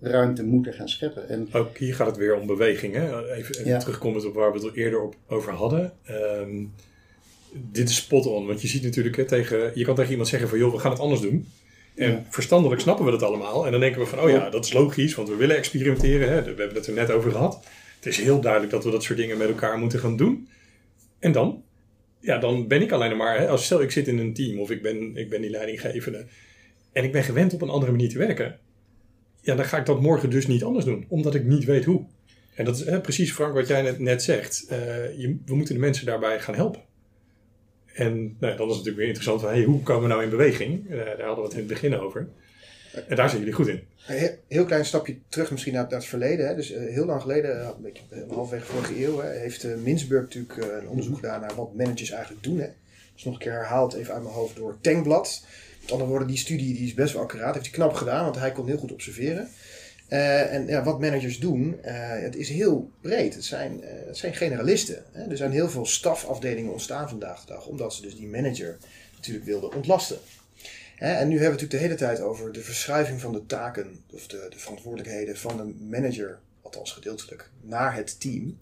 ruimte 0.00 0.44
moeten 0.44 0.72
gaan 0.72 0.88
scheppen. 0.88 1.28
En 1.28 1.48
Ook 1.52 1.76
hier 1.78 1.94
gaat 1.94 2.06
het 2.06 2.16
weer 2.16 2.36
om 2.36 2.46
beweging. 2.46 2.94
Hè? 2.94 3.32
Even, 3.32 3.54
even 3.54 3.66
Ja. 3.66 3.78
terugkomend 3.78 4.24
op 4.24 4.34
waar 4.34 4.50
we 4.52 4.58
het 4.58 4.66
al 4.66 4.74
eerder 4.74 5.00
op, 5.02 5.14
over 5.28 5.52
hadden. 5.52 5.92
Ehm, 6.04 6.64
dit 7.52 7.88
is 7.88 7.96
spot 7.96 8.26
on. 8.26 8.46
Want 8.46 8.62
je 8.62 8.68
ziet 8.68 8.82
natuurlijk, 8.82 9.16
hè, 9.16 9.24
tegen, 9.24 9.70
je 9.74 9.84
kan 9.84 9.94
tegen 9.94 10.10
iemand 10.10 10.28
zeggen 10.28 10.48
van 10.48 10.58
joh, 10.58 10.72
we 10.72 10.78
gaan 10.78 10.90
het 10.90 11.00
anders 11.00 11.20
doen. 11.20 11.48
En 11.94 12.10
Ja. 12.10 12.24
verstandelijk 12.30 12.80
snappen 12.80 13.04
we 13.04 13.10
dat 13.10 13.22
allemaal. 13.22 13.64
En 13.64 13.70
dan 13.72 13.80
denken 13.80 14.00
we 14.00 14.06
van, 14.06 14.20
oh 14.20 14.30
ja, 14.30 14.50
dat 14.50 14.64
is 14.64 14.72
logisch, 14.72 15.14
want 15.14 15.28
we 15.28 15.34
willen 15.34 15.56
experimenteren. 15.56 16.28
Hè? 16.28 16.42
We 16.42 16.48
hebben 16.48 16.74
het 16.74 16.86
er 16.86 16.92
net 16.92 17.10
over 17.10 17.30
gehad. 17.30 17.64
Het 17.96 18.06
is 18.06 18.16
heel 18.20 18.40
duidelijk 18.40 18.72
dat 18.72 18.84
we 18.84 18.90
dat 18.90 19.02
soort 19.02 19.18
dingen 19.18 19.38
met 19.38 19.48
elkaar 19.48 19.78
moeten 19.78 19.98
gaan 19.98 20.16
doen. 20.16 20.48
En 21.18 21.32
dan? 21.32 21.62
Ja, 22.20 22.38
dan 22.38 22.66
ben 22.68 22.82
ik 22.82 22.92
alleen 22.92 23.16
maar, 23.16 23.38
hè, 23.38 23.48
als 23.48 23.64
stel 23.64 23.82
ik 23.82 23.90
zit 23.90 24.08
in 24.08 24.18
een 24.18 24.34
team 24.34 24.60
of 24.60 24.70
ik 24.70 24.82
ben, 24.82 25.16
ik 25.16 25.28
ben 25.30 25.40
die 25.40 25.50
leidinggevende. 25.50 26.26
En 26.92 27.04
ik 27.04 27.12
ben 27.12 27.22
gewend 27.24 27.54
op 27.54 27.62
een 27.62 27.68
andere 27.68 27.92
manier 27.92 28.08
te 28.08 28.18
werken. 28.18 28.58
Ja, 29.42 29.54
dan 29.54 29.64
ga 29.64 29.78
ik 29.78 29.86
dat 29.86 30.00
morgen 30.00 30.30
dus 30.30 30.46
niet 30.46 30.64
anders 30.64 30.84
doen, 30.84 31.04
omdat 31.08 31.34
ik 31.34 31.44
niet 31.44 31.64
weet 31.64 31.84
hoe. 31.84 32.04
En 32.54 32.64
dat 32.64 32.76
is 32.76 32.84
hè, 32.84 33.00
precies, 33.00 33.32
Frank, 33.32 33.54
wat 33.54 33.68
jij 33.68 33.82
net, 33.82 33.98
net 33.98 34.22
zegt. 34.22 34.66
Eh, 34.68 34.78
je, 35.18 35.36
we 35.46 35.54
moeten 35.54 35.74
de 35.74 35.80
mensen 35.80 36.06
daarbij 36.06 36.40
gaan 36.40 36.54
helpen. 36.54 36.82
En 37.98 38.36
nou, 38.38 38.56
dan 38.56 38.68
is 38.68 38.76
het 38.76 38.84
natuurlijk 38.84 38.96
weer 38.96 39.06
interessant 39.06 39.40
van, 39.40 39.62
hoe 39.62 39.82
komen 39.82 40.02
we 40.02 40.08
nou 40.08 40.22
in 40.22 40.30
beweging? 40.30 40.90
Eh, 40.90 40.96
daar 40.96 41.26
hadden 41.26 41.36
we 41.36 41.42
het 41.42 41.52
in 41.52 41.58
het 41.58 41.66
begin 41.66 41.96
over. 41.96 42.28
En 43.08 43.16
daar 43.16 43.28
zijn 43.28 43.40
jullie 43.40 43.54
goed 43.54 43.68
in. 43.68 43.82
Een 44.06 44.38
heel, 44.48 44.64
klein 44.64 44.84
stapje 44.84 45.18
terug 45.28 45.50
misschien 45.50 45.72
naar, 45.72 45.88
het 45.88 46.04
verleden. 46.04 46.48
Hè. 46.48 46.54
Dus 46.54 46.72
eh, 46.72 46.94
heel 46.94 47.04
lang 47.04 47.20
geleden, 47.20 47.60
eh, 47.60 47.68
een 47.76 47.82
beetje 47.82 48.02
halfwege 48.28 48.64
vorige 48.64 49.04
eeuw, 49.04 49.20
hè, 49.20 49.30
heeft 49.30 49.64
uh, 49.64 49.76
Minsburg 49.76 50.22
natuurlijk 50.22 50.56
een 50.56 50.88
onderzoek 50.88 51.14
gedaan 51.14 51.40
naar 51.40 51.54
wat 51.54 51.74
managers 51.74 52.10
eigenlijk 52.10 52.42
doen. 52.42 52.58
Hè. 52.58 52.68
Dus 53.14 53.24
nog 53.24 53.34
een 53.34 53.40
keer 53.40 53.52
herhaald 53.52 53.94
even 53.94 54.14
uit 54.14 54.22
mijn 54.22 54.34
hoofd 54.34 54.56
door 54.56 54.76
Tankblad. 54.80 55.44
Met 55.80 55.92
andere 55.92 56.10
woorden, 56.10 56.28
die 56.28 56.38
studie 56.38 56.74
die 56.74 56.86
is 56.86 56.94
best 56.94 57.12
wel 57.12 57.22
accuraat. 57.22 57.54
Heeft 57.54 57.66
hij 57.66 57.74
knap 57.74 57.92
gedaan, 57.92 58.24
want 58.24 58.38
hij 58.38 58.52
kon 58.52 58.66
heel 58.66 58.78
goed 58.78 58.92
observeren. 58.92 59.48
Uh, 60.08 60.54
en 60.54 60.66
ja, 60.66 60.82
wat 60.82 61.00
managers 61.00 61.38
doen, 61.38 61.78
uh, 61.84 61.92
het 62.10 62.36
is 62.36 62.48
heel 62.48 62.90
breed. 63.00 63.34
Het 63.34 63.44
zijn, 63.44 63.80
uh, 63.80 63.88
het 64.06 64.16
zijn 64.16 64.34
generalisten. 64.34 65.04
Hè? 65.12 65.30
Er 65.30 65.36
zijn 65.36 65.52
heel 65.52 65.70
veel 65.70 65.86
stafafdelingen 65.86 66.72
ontstaan 66.72 67.08
vandaag 67.08 67.40
de 67.40 67.52
dag, 67.52 67.66
omdat 67.66 67.94
ze 67.94 68.02
dus 68.02 68.16
die 68.16 68.26
manager 68.26 68.78
natuurlijk 69.16 69.44
wilden 69.44 69.74
ontlasten. 69.74 70.18
Hè? 70.94 71.12
En 71.12 71.28
nu 71.28 71.38
hebben 71.38 71.58
we 71.58 71.62
natuurlijk 71.62 71.70
de 71.70 71.76
hele 71.76 71.94
tijd 71.94 72.20
over 72.20 72.52
de 72.52 72.60
verschuiving 72.60 73.20
van 73.20 73.32
de 73.32 73.46
taken, 73.46 74.04
of 74.12 74.26
de, 74.26 74.46
de 74.50 74.58
verantwoordelijkheden 74.58 75.36
van 75.36 75.56
de 75.56 75.84
manager, 75.84 76.38
althans 76.62 76.92
gedeeltelijk, 76.92 77.50
naar 77.60 77.94
het 77.94 78.20
team. 78.20 78.58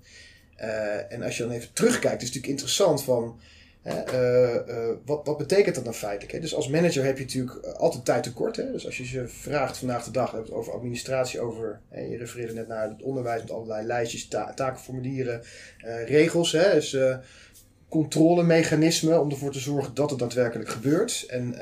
En 1.08 1.22
als 1.22 1.36
je 1.36 1.42
dan 1.42 1.52
even 1.52 1.72
terugkijkt, 1.72 2.22
is 2.22 2.28
het 2.28 2.34
natuurlijk 2.34 2.46
interessant 2.46 3.02
van. 3.02 3.40
Uh, 3.86 4.54
uh, 4.68 4.90
wat, 5.04 5.26
wat, 5.26 5.38
betekent 5.38 5.74
dat 5.74 5.84
nou 5.84 5.96
feitelijk? 5.96 6.32
Hè? 6.32 6.40
Dus 6.40 6.54
als 6.54 6.68
manager 6.68 7.04
heb 7.04 7.18
je 7.18 7.24
natuurlijk 7.24 7.66
altijd 7.66 8.04
tijd 8.04 8.22
tekort. 8.22 8.56
Hè? 8.56 8.72
Dus 8.72 8.86
als 8.86 8.96
je 8.96 9.06
ze 9.06 9.28
vraagt 9.28 9.78
vandaag 9.78 10.04
de 10.04 10.10
dag, 10.10 10.32
het 10.32 10.50
over 10.50 10.72
administratie, 10.72 11.40
over, 11.40 11.80
hè, 11.88 12.00
je 12.00 12.16
refereerde 12.16 12.52
net 12.52 12.68
naar 12.68 12.88
het 12.88 13.02
onderwijs 13.02 13.40
met 13.40 13.50
allerlei 13.50 13.86
lijstjes, 13.86 14.28
ta 14.28 14.54
takenformulieren, 14.54 15.42
regels. 16.06 16.52
Hè? 16.52 16.72
Dus 16.72 16.96
controlemechanismen 17.88 19.20
om 19.20 19.30
ervoor 19.30 19.52
te 19.52 19.58
zorgen 19.58 19.94
dat 19.94 20.10
het 20.10 20.18
daadwerkelijk 20.18 20.68
gebeurt. 20.68 21.24
En 21.28 21.54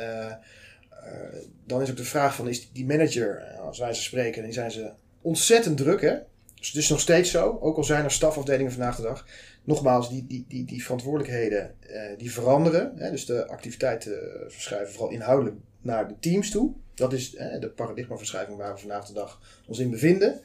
dan 1.67 1.83
is 1.83 1.91
ook 1.91 1.97
de 1.97 2.05
vraag 2.05 2.35
van, 2.35 2.49
is 2.49 2.73
die 2.73 2.87
manager, 2.87 3.43
als 3.61 3.79
wij 3.79 3.95
ze 3.95 4.03
spreken, 4.03 4.43
dan 4.43 4.53
zijn 4.53 4.71
ze 4.71 4.91
ontzettend 5.21 5.77
druk. 5.77 6.01
Hè? 6.01 6.17
Dus 6.55 6.67
het 6.67 6.77
is 6.77 6.89
nog 6.89 7.01
steeds 7.01 7.31
zo, 7.31 7.59
ook 7.61 7.77
al 7.77 7.85
zijn 7.85 8.05
er 8.05 8.11
stafafdelingen 8.11 8.73
vandaag 8.73 8.97
de 8.97 9.03
dag 9.03 9.27
nogmaals, 9.65 10.09
die, 10.09 10.27
die, 10.27 10.45
die, 10.49 10.65
die 10.65 10.83
verantwoordelijkheden 10.83 11.75
uh, 11.91 12.01
die 12.19 12.33
veranderen. 12.33 12.93
Hè, 12.97 13.11
dus 13.11 13.27
de 13.27 13.47
activiteiten 13.47 14.13
uh, 14.13 14.51
verschuiven 14.51 14.95
vooral 14.95 15.13
inhoudelijk 15.13 15.57
naar 15.81 16.09
de 16.09 16.15
teams 16.21 16.51
toe. 16.51 16.73
Dat 16.95 17.13
is 17.13 17.35
uh, 17.35 17.61
de 17.61 17.69
paradigmaverschuiving 17.69 18.59
waar 18.59 18.75
we 18.75 18.81
vandaag 18.81 19.07
de 19.07 19.13
dag 19.13 19.41
ons 19.67 19.79
in 19.79 19.91
bevinden. 19.91 20.41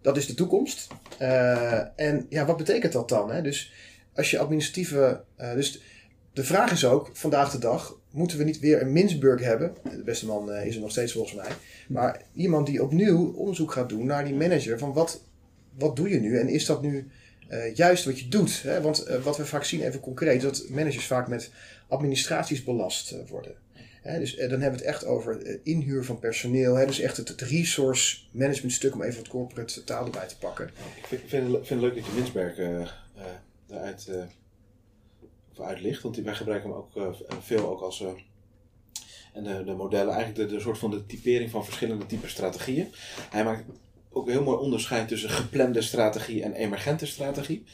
Dat 0.00 0.16
is 0.16 0.26
de 0.26 0.34
toekomst. 0.34 0.86
Uh, 1.20 2.00
en 2.00 2.26
ja, 2.28 2.44
wat 2.44 2.56
betekent 2.56 2.92
dat 2.92 3.08
dan? 3.08 3.30
Hè? 3.30 3.42
Dus 3.42 3.72
als 4.14 4.30
je 4.30 4.38
administratieve. 4.38 5.22
dus 5.36 5.82
de 6.32 6.44
vraag 6.44 6.72
is 6.72 6.84
ook 6.84 7.10
vandaag 7.12 7.50
de 7.50 7.58
dag: 7.58 7.98
moeten 8.10 8.38
we 8.38 8.44
niet 8.44 8.58
weer 8.58 8.82
een 8.82 8.92
Minsburg 8.92 9.42
hebben? 9.42 9.74
De 9.82 10.02
beste 10.02 10.26
man 10.26 10.52
is 10.52 10.74
er 10.74 10.80
nog 10.80 10.90
steeds 10.90 11.12
volgens 11.12 11.34
mij. 11.34 11.50
Maar 11.88 12.22
iemand 12.34 12.66
die 12.66 12.82
opnieuw 12.82 13.32
onderzoek 13.32 13.72
gaat 13.72 13.88
doen 13.88 14.06
naar 14.06 14.24
die 14.24 14.34
manager: 14.34 14.78
van 14.78 14.92
wat, 14.92 15.24
wat 15.78 15.96
doe 15.96 16.08
je 16.08 16.20
nu? 16.20 16.38
En 16.38 16.48
is 16.48 16.66
dat 16.66 16.82
nu 16.82 17.10
uh, 17.48 17.74
juist 17.74 18.04
wat 18.04 18.20
je 18.20 18.28
doet. 18.28 18.62
Hè? 18.62 18.80
Want 18.80 19.08
uh, 19.08 19.22
wat 19.22 19.36
we 19.36 19.46
vaak 19.46 19.64
zien, 19.64 19.82
even 19.82 20.00
concreet, 20.00 20.40
dat 20.40 20.68
managers 20.68 21.06
vaak 21.06 21.28
met 21.28 21.50
administraties 21.88 22.64
belast 22.64 23.12
uh, 23.12 23.18
worden. 23.28 23.54
Hè? 24.02 24.18
Dus 24.18 24.36
dan 24.36 24.48
hebben 24.48 24.60
we 24.60 24.76
het 24.76 24.94
echt 24.94 25.04
over 25.04 25.58
inhuur 25.64 26.04
van 26.04 26.18
personeel. 26.18 26.74
Hè? 26.74 26.86
Dus 26.86 27.00
echt 27.00 27.16
het, 27.16 27.40
resource 27.40 28.16
management 28.30 28.72
stuk 28.72 28.94
om 28.94 29.02
even 29.02 29.18
het 29.18 29.28
corporate 29.28 29.84
taal 29.84 30.04
erbij 30.04 30.26
te 30.26 30.38
pakken. 30.38 30.70
Ik 30.96 31.04
vind, 31.04 31.20
vind, 31.28 31.68
het 31.68 31.80
leuk 31.80 31.94
dat 31.94 32.06
je 32.06 32.14
Winsberg 32.14 32.56
daaruit 33.66 34.10
uitlicht. 35.58 36.02
Want 36.02 36.16
wij 36.16 36.34
gebruiken 36.34 36.70
hem 36.70 36.78
ook 36.78 37.16
veel 37.40 37.68
ook 37.68 37.80
als... 37.80 38.04
en 39.34 39.42
de, 39.42 39.64
de 39.64 39.72
modellen, 39.72 40.14
eigenlijk 40.14 40.50
de, 40.50 40.60
soort 40.60 40.78
van 40.78 40.90
de 40.90 41.06
typering 41.06 41.50
van 41.50 41.64
verschillende 41.64 42.06
typen 42.06 42.30
strategieën. 42.30 42.88
Hij 43.30 43.44
maakt 43.44 43.64
ook 44.18 44.26
een 44.26 44.32
heel 44.32 44.42
mooi 44.42 44.58
onderscheid 44.58 45.08
tussen 45.08 45.30
geplande 45.30 45.82
strategie 45.82 46.42
en 46.42 46.52
emergente 46.52 47.06
strategie. 47.06 47.64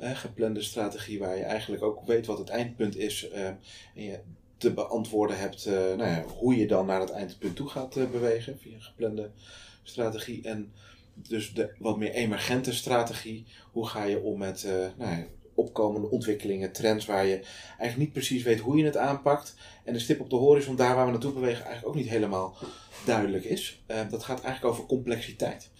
Uh, 0.00 0.16
geplande 0.16 0.62
strategie 0.62 1.18
waar 1.18 1.36
je 1.36 1.42
eigenlijk 1.42 1.82
ook 1.82 2.06
weet 2.06 2.26
wat 2.26 2.38
het 2.38 2.48
eindpunt 2.48 2.96
is 2.96 3.28
uh, 3.32 3.46
en 3.46 3.58
je 3.94 4.18
te 4.56 4.72
beantwoorden 4.72 5.38
hebt 5.38 5.66
uh, 5.66 5.72
nou 5.72 5.98
ja, 6.10 6.24
hoe 6.24 6.56
je 6.56 6.66
dan 6.66 6.86
naar 6.86 7.00
het 7.00 7.10
eindpunt 7.10 7.56
toe 7.56 7.68
gaat 7.68 8.10
bewegen 8.10 8.58
via 8.58 8.74
een 8.74 8.82
geplande 8.82 9.30
strategie. 9.82 10.42
En 10.42 10.72
dus 11.14 11.52
de 11.52 11.74
wat 11.78 11.96
meer 11.96 12.12
emergente 12.12 12.72
strategie, 12.72 13.46
hoe 13.72 13.86
ga 13.86 14.04
je 14.04 14.20
om 14.20 14.38
met 14.38 14.66
nou 14.96 15.10
ja, 15.10 15.26
opkomende 15.54 16.10
ontwikkelingen, 16.10 16.72
trends 16.72 17.06
waar 17.06 17.26
je 17.26 17.40
eigenlijk 17.66 17.96
niet 17.96 18.12
precies 18.12 18.42
weet 18.42 18.60
hoe 18.60 18.76
je 18.76 18.84
het 18.84 18.96
aanpakt. 18.96 19.54
En 19.84 19.92
de 19.92 19.98
stip 19.98 20.20
op 20.20 20.30
de 20.30 20.36
horizon, 20.36 20.76
daar 20.76 20.94
waar 20.94 21.04
we 21.04 21.10
naartoe 21.10 21.32
bewegen, 21.32 21.64
eigenlijk 21.64 21.86
ook 21.86 22.02
niet 22.02 22.12
helemaal 22.12 22.56
duidelijk 23.04 23.44
is. 23.44 23.82
Uh, 23.90 23.96
dat 24.10 24.24
gaat 24.24 24.42
eigenlijk 24.42 24.74
over 24.74 24.86
complexiteit. 24.86 25.70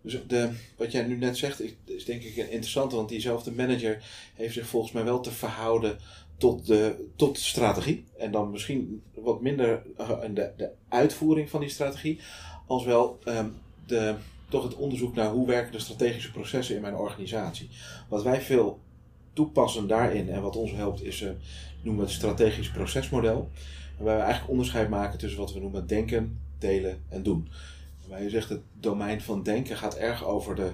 Dus 0.00 0.20
de, 0.26 0.50
wat 0.76 0.92
jij 0.92 1.02
nu 1.02 1.16
net 1.16 1.36
zegt, 1.36 1.62
is 1.84 2.04
denk 2.04 2.22
ik 2.22 2.36
interessant, 2.36 2.92
want 2.92 3.08
diezelfde 3.08 3.52
manager 3.52 4.04
heeft 4.34 4.54
zich 4.54 4.66
volgens 4.66 4.92
mij 4.92 5.04
wel 5.04 5.20
te 5.20 5.32
verhouden 5.32 5.98
tot 6.38 6.66
de, 6.66 7.08
tot 7.16 7.38
strategie. 7.38 8.04
En 8.18 8.30
dan 8.30 8.50
misschien 8.50 9.02
wat 9.14 9.40
minder 9.40 9.82
uh, 10.00 10.20
de, 10.34 10.52
de 10.56 10.70
uitvoering 10.88 11.50
van 11.50 11.60
die 11.60 11.68
strategie, 11.68 12.20
als 12.66 12.84
wel 12.84 13.18
um, 13.24 13.54
de, 13.86 14.14
toch 14.48 14.62
het 14.62 14.74
onderzoek 14.74 15.14
naar 15.14 15.30
hoe 15.30 15.46
werken 15.46 15.72
de 15.72 15.78
strategische 15.78 16.30
processen 16.30 16.76
in 16.76 16.82
mijn 16.82 16.96
organisatie. 16.96 17.68
Wat 18.08 18.22
wij 18.22 18.40
veel 18.40 18.80
toepassen 19.36 19.86
daarin 19.86 20.30
en 20.30 20.42
wat 20.42 20.56
ons 20.56 20.72
helpt 20.72 21.02
is, 21.02 21.20
uh, 21.20 21.30
noemen 21.82 22.04
we 22.04 22.08
het 22.08 22.18
strategisch 22.18 22.70
procesmodel. 22.70 23.50
Waarbij 23.96 24.16
we 24.16 24.22
eigenlijk 24.22 24.50
onderscheid 24.50 24.88
maken 24.88 25.18
tussen 25.18 25.40
wat 25.40 25.52
we 25.52 25.60
noemen 25.60 25.86
denken, 25.86 26.38
delen 26.58 27.02
en 27.08 27.22
doen. 27.22 27.48
waar 28.08 28.22
je 28.22 28.30
zegt 28.30 28.48
het 28.48 28.60
domein 28.80 29.20
van 29.20 29.42
denken 29.42 29.76
gaat 29.76 29.96
erg 29.96 30.24
over 30.24 30.54
de, 30.54 30.70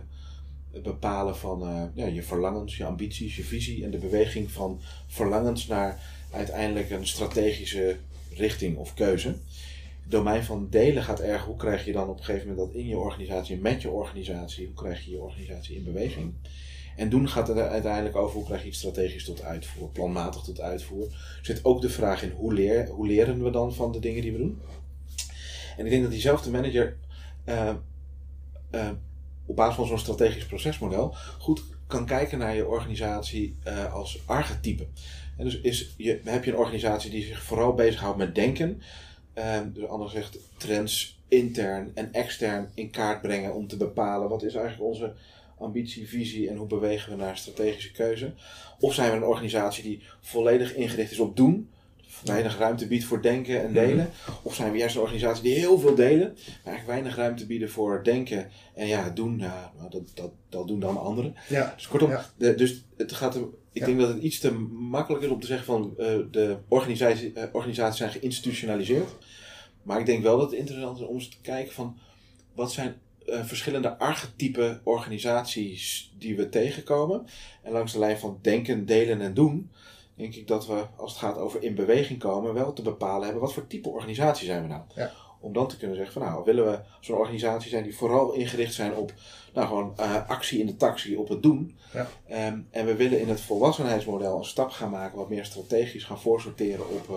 het 0.72 0.83
bepalen 0.83 1.37
van 1.37 1.90
eh, 1.94 2.14
je 2.14 2.22
verlangens, 2.22 2.77
je 2.77 2.85
ambities, 2.85 3.37
je 3.37 3.44
visie 3.44 3.85
en 3.85 3.90
de 3.90 3.98
beweging 3.98 4.51
van 4.51 4.81
verlangens 5.07 5.66
naar 5.66 6.01
uiteindelijk 6.31 6.90
een 6.90 7.07
strategische 7.07 7.96
richting 8.35 8.77
of 8.77 8.94
keuze. 8.94 9.29
Het 9.29 10.11
domein 10.11 10.44
van 10.44 10.66
delen 10.70 11.03
gaat 11.03 11.20
erg 11.20 11.44
hoe 11.44 11.57
krijg 11.57 11.85
je 11.85 11.92
dan 11.92 12.09
op 12.09 12.18
een 12.18 12.25
gegeven 12.25 12.48
moment 12.48 12.66
dat 12.66 12.77
in 12.77 12.87
je 12.87 12.98
organisatie, 12.98 13.57
met 13.57 13.83
je 13.83 13.90
organisatie, 13.90 14.66
hoe 14.66 14.75
krijg 14.75 15.05
je 15.05 15.11
je 15.11 15.20
organisatie 15.20 15.77
in 15.77 15.85
beweging. 15.85 16.33
En 16.96 17.09
doen 17.09 17.28
gaat 17.28 17.48
er 17.48 17.68
uiteindelijk 17.68 18.16
over 18.16 18.35
hoe 18.37 18.44
krijg 18.44 18.62
je 18.62 18.68
iets 18.68 18.78
strategisch 18.78 19.24
tot 19.24 19.42
uitvoer, 19.42 19.88
planmatig 19.88 20.42
tot 20.42 20.61
uitvoer. 20.61 21.05
Er 21.05 21.38
zit 21.42 21.64
ook 21.64 21.81
de 21.81 21.90
vraag 21.90 22.22
in 22.22 22.31
hoe, 22.31 22.55
leer, 22.55 22.88
hoe 22.88 23.07
leren 23.07 23.44
we 23.44 23.50
dan 23.50 23.74
van 23.74 23.92
de 23.92 23.98
dingen 23.98 24.22
die 24.22 24.33
we 24.33 24.38
doen. 24.38 24.61
En 25.76 25.85
ik 25.85 25.90
denk 25.90 26.02
dat 26.02 26.11
diezelfde 26.11 26.50
manager 26.50 26.96
uh, 27.48 27.74
uh, 28.70 28.90
op 29.46 29.57
basis 29.57 29.74
van 29.74 29.87
zo'n 29.87 29.98
strategisch 29.98 30.46
procesmodel 30.46 31.14
goed 31.38 31.64
kan 31.87 32.07
kijken 32.07 32.38
naar 32.38 32.57
je 32.57 32.66
organisatie 32.66 33.57
uh, 33.66 33.92
als 33.94 34.22
archetype. 34.26 34.87
En 35.37 35.44
dus 35.44 35.61
is 35.61 35.94
je, 35.96 36.20
heb 36.24 36.44
je 36.44 36.50
een 36.50 36.57
organisatie 36.57 37.11
die 37.11 37.24
zich 37.24 37.42
vooral 37.42 37.74
bezighoudt 37.74 38.18
met 38.18 38.35
denken, 38.35 38.83
dus 39.72 39.87
anders 39.87 40.12
zegt 40.12 40.38
trends 40.57 41.20
intern 41.28 41.90
en 41.94 42.12
extern 42.12 42.70
in 42.74 42.90
kaart 42.90 43.22
brengen 43.22 43.55
om 43.55 43.66
te 43.66 43.76
bepalen 43.76 44.28
wat 44.28 44.42
is 44.42 44.55
eigenlijk 44.55 44.92
onze 44.92 45.14
ambitie, 45.62 46.09
visie 46.09 46.48
en 46.48 46.57
hoe 46.57 46.66
bewegen 46.66 47.11
we 47.12 47.16
naar 47.22 47.37
strategische 47.37 47.92
keuze. 47.92 48.33
Of 48.81 48.94
zijn 48.94 49.11
we 49.11 49.16
een 49.16 49.25
organisatie 49.25 49.83
die 49.83 50.03
volledig 50.20 50.75
ingericht 50.75 51.11
is 51.11 51.18
op 51.18 51.37
doen, 51.37 51.70
weinig 52.25 52.59
ruimte 52.59 52.87
biedt 52.87 53.05
voor 53.05 53.22
denken 53.22 53.62
en 53.62 53.72
delen. 53.72 54.11
Of 54.42 54.55
zijn 54.55 54.72
we 54.72 54.79
juist 54.79 54.94
een 54.94 55.01
organisatie 55.01 55.42
die 55.42 55.55
heel 55.55 55.79
veel 55.79 55.94
delen, 55.94 56.29
maar 56.29 56.72
eigenlijk 56.72 56.87
weinig 56.87 57.16
ruimte 57.16 57.46
bieden 57.46 57.70
voor 57.70 58.05
denken 58.05 58.51
en 58.75 58.87
ja, 58.87 59.11
doen, 59.11 59.38
ja, 59.38 59.72
nou, 59.79 59.90
dat, 59.90 60.03
dat, 60.14 60.31
dat 60.48 60.68
doen 60.68 60.81
dan 60.81 61.01
anderen. 61.01 61.35
Ja. 61.48 61.72
Dus 61.77 61.88
kortom, 61.88 62.11
Ja. 62.11 62.25
de, 62.37 62.55
dus 62.55 62.85
het 62.96 63.12
gaat 63.12 63.35
er, 63.35 63.40
ik 63.72 63.81
Ja. 63.81 63.87
denk 63.87 63.98
dat 64.01 64.09
het 64.09 64.22
iets 64.22 64.38
te 64.38 64.53
makkelijk 64.72 65.25
is 65.25 65.31
om 65.31 65.40
te 65.40 65.46
zeggen 65.46 65.66
van 65.66 65.94
eh, 65.98 66.07
de 66.31 66.57
organisatie, 66.68 67.33
eh, 67.33 67.44
organisaties 67.53 67.98
zijn 67.98 68.11
geïnstitutionaliseerd. 68.11 69.09
Maar 69.83 70.01
ik 70.01 70.07
denk 70.07 70.22
wel 70.22 70.38
dat 70.38 70.51
het 70.51 70.59
interessant 70.59 70.98
is 70.98 71.07
om 71.07 71.14
eens 71.14 71.29
te 71.29 71.40
kijken 71.42 71.72
van 71.75 71.98
wat 72.55 72.72
zijn 72.72 72.94
eh, 73.26 73.44
verschillende 73.44 73.98
archetype 73.98 74.80
organisaties 74.85 76.12
die 76.18 76.37
we 76.37 76.48
tegenkomen. 76.48 77.26
En 77.62 77.72
langs 77.72 77.92
de 77.92 77.98
lijn 77.98 78.18
van 78.18 78.38
denken, 78.42 78.87
delen 78.87 79.20
en 79.20 79.35
doen, 79.35 79.70
denk 80.14 80.35
ik 80.35 80.46
dat 80.46 80.66
we, 80.66 80.85
als 80.96 81.11
het 81.12 81.20
gaat 81.20 81.38
over 81.38 81.62
in 81.62 81.74
beweging 81.74 82.18
komen, 82.18 82.54
wel 82.54 82.72
te 82.72 82.82
bepalen 82.82 83.22
hebben 83.22 83.42
wat 83.42 83.52
voor 83.52 83.66
type 83.66 83.88
organisatie 83.88 84.46
zijn 84.46 84.62
we 84.62 84.68
nou. 84.68 84.82
Ja. 84.94 85.12
Om 85.40 85.52
dan 85.52 85.68
te 85.68 85.76
kunnen 85.76 85.96
zeggen 85.96 86.12
van 86.14 86.22
nou, 86.22 86.44
willen 86.44 86.70
we 86.70 86.80
zo'n 87.00 87.16
organisatie 87.16 87.70
zijn 87.70 87.82
die 87.82 87.96
vooral 87.96 88.32
ingericht 88.32 88.74
zijn 88.74 88.94
op 88.94 89.12
nou, 89.54 89.66
gewoon 89.66 89.92
eh, 89.96 90.28
actie 90.28 90.61
in 90.61 90.66
de 90.66 90.76
taxi, 90.76 91.16
op 91.16 91.28
het 91.28 91.42
doen. 91.42 91.76
Ja. 91.92 92.08
Ehm, 92.26 92.58
en 92.70 92.87
we 92.87 92.94
willen 92.94 93.20
in 93.20 93.28
het 93.28 93.40
volwassenheidsmodel 93.40 94.38
een 94.38 94.44
stap 94.44 94.70
gaan 94.70 94.90
maken, 94.90 95.18
wat 95.18 95.28
meer 95.28 95.44
strategisch 95.44 96.04
gaan 96.04 96.20
voorsorteren 96.20 96.88
op 96.88 97.08
eh, 97.08 97.16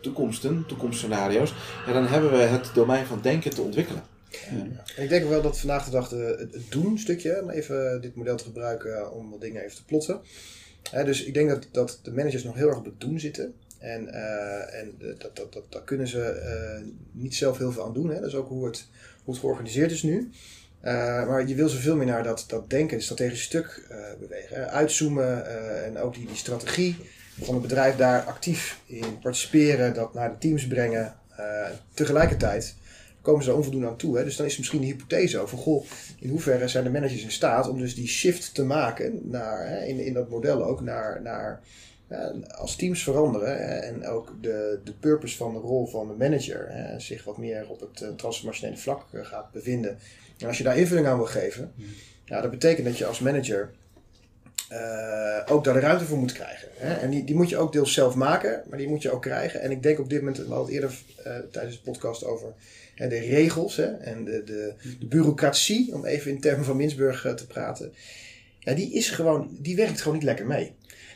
toekomsten, 0.00 0.64
toekomstscenario's. 0.66 1.54
Ja, 1.86 1.92
dan 1.92 2.06
hebben 2.06 2.30
we 2.30 2.36
het 2.36 2.70
domein 2.74 3.06
van 3.06 3.20
denken 3.20 3.50
te 3.50 3.62
ontwikkelen. 3.62 4.02
En 4.96 5.02
ik 5.02 5.08
denk 5.08 5.28
wel 5.28 5.42
dat 5.42 5.58
vandaag 5.58 5.84
de 5.84 5.90
dag 5.90 6.08
de, 6.08 6.48
het, 6.52 6.70
doen 6.70 6.98
stukje, 6.98 7.42
om 7.42 7.50
even 7.50 8.00
dit 8.00 8.14
model 8.14 8.36
te 8.36 8.44
gebruiken 8.44 9.12
om 9.12 9.30
wat 9.30 9.40
dingen 9.40 9.62
even 9.62 9.76
te 9.76 9.84
plotten. 9.84 10.20
Dus 11.04 11.24
ik 11.24 11.34
denk 11.34 11.48
dat, 11.48 11.66
dat 11.72 12.00
de 12.02 12.12
managers 12.12 12.44
nog 12.44 12.54
heel 12.54 12.68
erg 12.68 12.78
op 12.78 12.84
het 12.84 13.00
doen 13.00 13.20
zitten. 13.20 13.54
En, 13.78 14.08
eh, 14.12 14.80
en 14.80 14.94
eh, 14.98 15.06
dat, 15.18 15.36
dat, 15.36 15.52
dat, 15.52 15.64
daar 15.68 15.84
kunnen 15.84 16.08
ze 16.08 16.22
eh, 16.22 16.82
niet 17.12 17.34
zelf 17.34 17.58
heel 17.58 17.72
veel 17.72 17.84
aan 17.84 17.94
doen. 17.94 18.08
Hè. 18.08 18.14
Dat 18.14 18.28
is 18.28 18.34
ook 18.34 18.48
hoe 18.48 18.66
het, 18.66 18.86
hoe 19.24 19.34
het 19.34 19.42
georganiseerd 19.42 19.90
is 19.90 20.02
nu. 20.02 20.30
Eh, 20.80 21.26
maar 21.26 21.46
je 21.46 21.54
wil 21.54 21.68
zoveel 21.68 21.96
meer 21.96 22.06
naar 22.06 22.22
dat, 22.22 22.44
dat 22.46 22.70
denken, 22.70 22.96
het 22.96 23.04
strategische 23.04 23.44
stuk 23.44 23.86
eh, 23.88 23.98
bewegen. 24.20 24.70
Uitzoomen 24.70 25.46
eh, 25.46 25.86
en 25.86 25.98
ook 25.98 26.14
die, 26.14 26.26
die 26.26 26.36
strategie 26.36 26.96
van 27.40 27.54
het 27.54 27.62
bedrijf 27.62 27.96
daar 27.96 28.22
actief 28.22 28.80
in 28.86 29.18
participeren, 29.18 29.94
dat 29.94 30.14
naar 30.14 30.30
de 30.30 30.38
teams 30.38 30.66
brengen. 30.66 31.14
Eh, 31.36 31.68
tegelijkertijd 31.94 32.74
komen 33.22 33.44
ze 33.44 33.54
onvoldoende 33.54 33.86
aan 33.86 33.96
toe. 33.96 34.16
Hè? 34.16 34.24
Dus 34.24 34.36
dan 34.36 34.46
is 34.46 34.58
misschien 34.58 34.80
de 34.80 34.86
hypothese 34.86 35.38
over, 35.38 35.58
goh, 35.58 35.84
in 36.18 36.30
hoeverre 36.30 36.68
zijn 36.68 36.84
de 36.84 36.90
managers 36.90 37.22
in 37.22 37.30
staat 37.30 37.68
om 37.68 37.78
dus 37.78 37.94
die 37.94 38.08
shift 38.08 38.54
te 38.54 38.64
maken 38.64 39.20
naar, 39.22 39.68
hè, 39.68 39.84
in, 39.84 39.98
in 39.98 40.12
dat 40.12 40.28
model 40.28 40.64
ook, 40.64 40.80
naar, 40.80 41.22
naar 41.22 41.60
ja, 42.10 42.32
als 42.56 42.76
teams 42.76 43.02
veranderen 43.02 43.56
hè, 43.56 43.78
en 43.78 44.06
ook 44.06 44.34
de, 44.40 44.80
de 44.84 44.92
purpose 44.92 45.36
van 45.36 45.52
de 45.52 45.58
rol 45.58 45.86
van 45.86 46.08
de 46.08 46.14
manager 46.14 46.66
hè, 46.68 47.00
zich 47.00 47.24
wat 47.24 47.38
meer 47.38 47.68
op 47.68 47.80
het 47.80 48.00
eh, 48.00 48.08
transformationele 48.08 48.76
vlak 48.76 49.06
eh, 49.12 49.24
gaat 49.24 49.52
bevinden. 49.52 49.98
En 50.38 50.46
als 50.46 50.58
je 50.58 50.64
daar 50.64 50.78
invulling 50.78 51.06
aan 51.06 51.16
wil 51.16 51.26
geven, 51.26 51.72
ja, 52.24 52.40
dat 52.40 52.50
betekent 52.50 52.86
dat 52.86 52.98
je 52.98 53.06
als 53.06 53.18
manager 53.18 53.70
eh, 54.68 55.38
ook 55.46 55.64
daar 55.64 55.74
de 55.74 55.80
ruimte 55.80 56.04
voor 56.04 56.18
moet 56.18 56.32
krijgen. 56.32 56.68
Hè? 56.76 56.94
En 56.94 57.10
die, 57.10 57.24
die 57.24 57.34
moet 57.34 57.48
je 57.48 57.56
ook 57.56 57.72
deels 57.72 57.92
zelf 57.92 58.14
maken, 58.14 58.62
maar 58.68 58.78
die 58.78 58.88
moet 58.88 59.02
je 59.02 59.10
ook 59.10 59.22
krijgen. 59.22 59.60
En 59.60 59.70
ik 59.70 59.82
denk 59.82 59.98
op 59.98 60.10
dit 60.10 60.18
moment, 60.18 60.36
we 60.36 60.54
hadden 60.54 60.64
het 60.64 60.74
eerder 60.74 60.98
tijdens 61.50 61.76
de 61.76 61.82
podcast 61.82 62.24
over 62.24 62.54
de 63.08 63.18
regels 63.18 63.76
hè, 63.76 63.86
en 63.86 64.24
de, 64.24 64.42
de, 64.44 64.74
de 64.98 65.06
bureaucratie, 65.06 65.94
om 65.94 66.04
even 66.04 66.30
in 66.30 66.40
termen 66.40 66.64
van 66.64 66.76
Minsburg 66.76 67.24
eh, 67.24 67.32
te 67.32 67.46
praten. 67.46 67.92
Ja, 68.58 68.74
die 68.74 68.92
is 68.92 69.10
gewoon, 69.10 69.56
die 69.60 69.76
werkt 69.76 70.00
gewoon 70.00 70.14
niet 70.14 70.26
lekker 70.26 70.46
mee. 70.46 70.72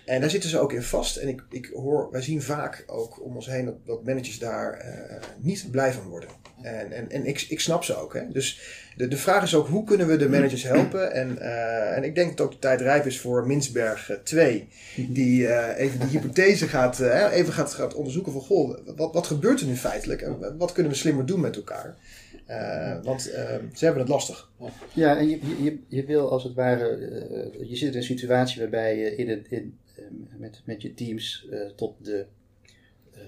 En 0.07 0.21
daar 0.21 0.31
zitten 0.31 0.51
ze 0.51 0.59
ook 0.59 0.73
in 0.73 0.83
vast. 0.83 1.17
En 1.17 1.29
ik, 1.29 1.43
ik 1.51 1.71
hoor, 1.75 2.09
wij 2.11 2.23
zien 2.23 2.43
vaak 2.43 2.85
ook 2.87 3.25
om 3.25 3.35
ons 3.35 3.47
heen 3.47 3.65
dat, 3.65 3.87
dat 3.87 4.05
managers 4.05 4.39
daar 4.39 4.73
eh, 4.73 5.17
niet 5.39 5.69
blij 5.71 5.93
van 5.93 6.03
worden. 6.09 6.29
En, 6.63 6.93
en, 6.93 7.11
en 7.11 7.27
ik, 7.27 7.47
ik 7.49 7.61
snap 7.61 7.85
ze 7.85 7.97
ook. 7.97 8.15
Hè? 8.15 8.21
Dus 8.33 8.61
de, 8.97 9.09
de 9.09 9.17
vraag 9.17 9.43
is 9.43 9.55
ook 9.55 9.69
hoe 9.69 9.85
kunnen 9.85 10.07
we 10.07 10.17
de 10.17 10.29
managers 10.29 10.63
helpen? 10.63 11.13
En, 11.13 11.39
eh, 11.39 11.97
en 11.97 12.05
ik 12.05 12.15
denk 12.15 12.37
dat 12.37 12.47
ook 12.47 12.53
de 12.53 12.59
tijd 12.59 12.81
rijp 12.81 13.07
is 13.07 13.21
voor 13.21 13.47
Minsberg 13.47 14.11
eh, 14.11 14.17
2. 14.17 14.69
Die 15.09 15.47
eh, 15.49 15.85
even 15.85 15.99
die 15.99 16.09
hypothese 16.09 16.69
gaat, 16.69 17.01
even 17.31 17.53
gaat, 17.53 17.73
gaat 17.75 17.95
onderzoeken 17.95 18.33
van 18.33 18.41
goh, 18.41 18.79
wat, 18.97 19.13
wat 19.15 19.27
gebeurt 19.27 19.61
er 19.61 19.67
nu 19.67 19.77
feitelijk? 19.77 20.23
En 20.23 20.57
wat 20.59 20.73
kunnen 20.73 20.93
we 20.93 20.99
slimmer 20.99 21.27
doen 21.27 21.41
met 21.41 21.57
elkaar? 21.57 21.97
Want 23.03 23.31
eh, 23.31 23.45
ze 23.75 23.85
hebben 23.85 24.03
het 24.03 24.11
lastig. 24.13 24.51
Ja, 24.93 25.17
en 25.19 25.29
je, 25.29 25.39
je- 25.63 25.79
je, 25.89 26.05
wil 26.05 26.31
als 26.31 26.45
het 26.45 26.55
ware, 26.55 26.99
je 27.69 27.77
zit 27.77 27.91
in 27.93 27.97
een 27.97 28.03
situatie 28.05 28.61
waarbij 28.61 28.99
je 28.99 29.17
in 29.17 29.29
het, 29.29 29.47
in, 29.49 29.79
met, 30.39 30.63
met 30.65 30.83
je 30.83 30.95
teams 30.95 31.47
eh, 31.51 31.71
tot 31.77 32.05
de 32.05 32.27
eh, 33.13 33.21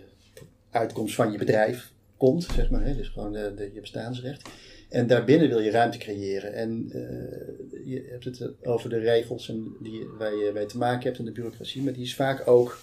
uitkomst 0.70 1.14
van 1.14 1.32
je 1.32 1.38
bedrijf 1.38 1.92
komt, 2.16 2.44
zeg 2.44 2.70
maar. 2.70 2.84
Hè? 2.84 2.96
Dus 2.96 3.08
gewoon 3.08 3.32
de, 3.32 3.70
je 3.74 3.80
bestaansrecht. 3.80 4.48
En 4.88 5.06
daarbinnen 5.06 5.48
wil 5.48 5.60
je 5.60 5.70
ruimte 5.70 5.98
creëren. 5.98 6.52
En 6.52 6.88
eh, 6.92 7.86
je 7.86 8.08
hebt 8.10 8.24
het 8.24 8.50
over 8.62 8.90
de 8.90 8.98
regels 8.98 9.48
en 9.48 9.76
die, 9.82 10.06
waar 10.18 10.34
je 10.34 10.50
mee 10.54 10.66
te 10.66 10.78
maken 10.78 11.02
hebt 11.02 11.18
en 11.18 11.24
de 11.24 11.32
bureaucratie, 11.32 11.82
maar 11.82 11.92
die 11.92 12.04
is 12.04 12.14
vaak 12.14 12.48
ook. 12.48 12.80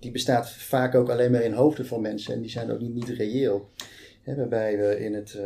die 0.00 0.10
bestaat 0.10 0.50
vaak 0.50 0.94
ook 0.94 1.08
alleen 1.08 1.30
maar 1.30 1.42
in 1.42 1.52
hoofden 1.52 1.86
van 1.86 2.00
mensen 2.00 2.34
en 2.34 2.40
die 2.40 2.50
zijn 2.50 2.70
ook 2.70 2.80
niet, 2.80 2.94
niet 2.94 3.08
reëel. 3.08 3.68
Hè, 4.22 4.34
waarbij 4.34 4.78
we 4.78 4.98
in 4.98 5.14
het. 5.14 5.38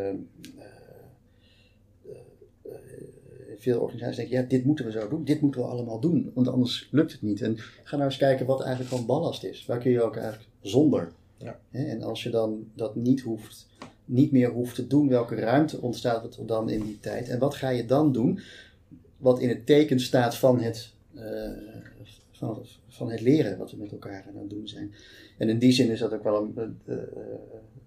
Veel 3.61 3.81
organisaties 3.81 4.17
denken, 4.17 4.37
ja, 4.37 4.43
dit 4.49 4.65
moeten 4.65 4.85
we 4.85 4.91
zo 4.91 5.09
doen, 5.09 5.25
dit 5.25 5.41
moeten 5.41 5.61
we 5.61 5.67
allemaal 5.67 6.01
doen, 6.01 6.31
want 6.35 6.49
anders 6.49 6.89
lukt 6.91 7.13
het 7.13 7.23
niet. 7.23 7.41
En 7.43 7.57
ga 7.59 7.97
nou 7.97 8.09
eens 8.09 8.19
kijken 8.19 8.47
wat 8.47 8.61
eigenlijk 8.61 8.91
gewoon 8.91 9.07
ballast 9.07 9.45
is. 9.45 9.67
Waar 9.67 9.79
kun 9.79 9.91
je 9.91 10.03
ook 10.03 10.17
eigenlijk 10.17 10.49
zonder. 10.61 11.13
Ja. 11.37 11.61
Hè, 11.71 11.85
En 11.85 12.03
als 12.03 12.23
je 12.23 12.31
dan 12.31 12.71
dat 12.75 12.97
niet 12.97 13.21
hoeft, 13.21 13.67
niet 14.05 14.33
meer 14.33 14.51
hoeft 14.51 14.75
te 14.75 14.87
doen, 14.87 15.09
welke 15.09 15.35
ruimte 15.35 15.81
ontstaat 15.81 16.37
er 16.37 16.47
dan 16.47 16.71
in 16.71 16.83
die 16.83 17.01
tijd? 17.01 17.29
En 17.29 17.39
wat 17.39 17.55
ga 17.55 17.69
je 17.69 17.85
dan 17.85 18.13
doen, 18.13 18.41
wat 19.17 19.41
in 19.41 19.49
het 19.49 19.67
teken 19.67 20.01
staat 20.01 20.37
van 20.37 20.61
het, 20.61 20.93
eh, 21.15 21.51
van, 22.31 22.67
van 22.89 23.11
het 23.11 23.21
leren, 23.21 23.59
wat 23.59 23.71
we 23.71 23.77
met 23.77 23.93
elkaar 23.93 24.25
aan 24.29 24.41
het 24.41 24.51
doen 24.51 24.69
zijn. 24.69 24.95
En 25.39 25.49
in 25.49 25.59
die 25.59 25.73
zin 25.73 25.91
is 25.91 25.99
dat 25.99 26.13
ook 26.13 26.23
wel 26.23 26.53
een 26.55 26.79
eh, 26.85 26.97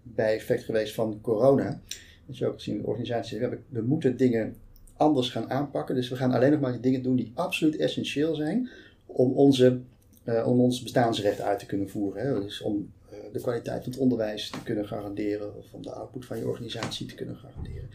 bijeffect 0.04 0.64
geweest 0.64 0.94
van 0.94 1.22
corona. 1.22 1.82
Dat 2.26 2.38
je 2.38 2.48
ook 2.48 2.54
gezien 2.54 2.78
in 2.78 2.86
organisaties 2.86 3.40
we, 3.40 3.60
we 3.70 3.82
moeten 3.82 4.18
dingen 4.18 4.56
anders 4.98 5.30
gaan 5.30 5.50
aanpakken. 5.50 5.96
Dus 5.96 6.10
we 6.10 6.16
gaan 6.16 6.32
alleen 6.32 6.52
nog 6.52 6.60
maar 6.60 6.72
die 6.72 6.82
dingen 6.82 7.04
doen 7.04 7.16
die 7.16 7.32
absoluut 7.34 7.78
essentieel 7.78 8.36
zijn 8.36 8.70
om, 9.06 9.32
onze, 9.32 9.80
eh, 10.24 10.48
om 10.48 10.60
ons 10.60 10.84
bestaansrecht 10.84 11.42
uit 11.42 11.60
te 11.60 11.66
kunnen 11.66 11.90
voeren. 11.90 12.26
Hè. 12.26 12.42
Dus 12.42 12.62
om 12.62 12.92
eh, 13.10 13.18
de 13.32 13.42
kwaliteit 13.42 13.84
van 13.84 13.92
het 13.92 14.02
onderwijs 14.02 14.50
te 14.50 14.64
kunnen 14.64 14.88
garanderen 14.88 15.58
of 15.58 15.74
om 15.74 15.82
de 15.82 15.92
output 15.92 16.26
van 16.26 16.38
je 16.38 16.48
organisatie 16.48 17.08
te 17.08 17.16
kunnen 17.16 17.36
garanderen. 17.36 17.90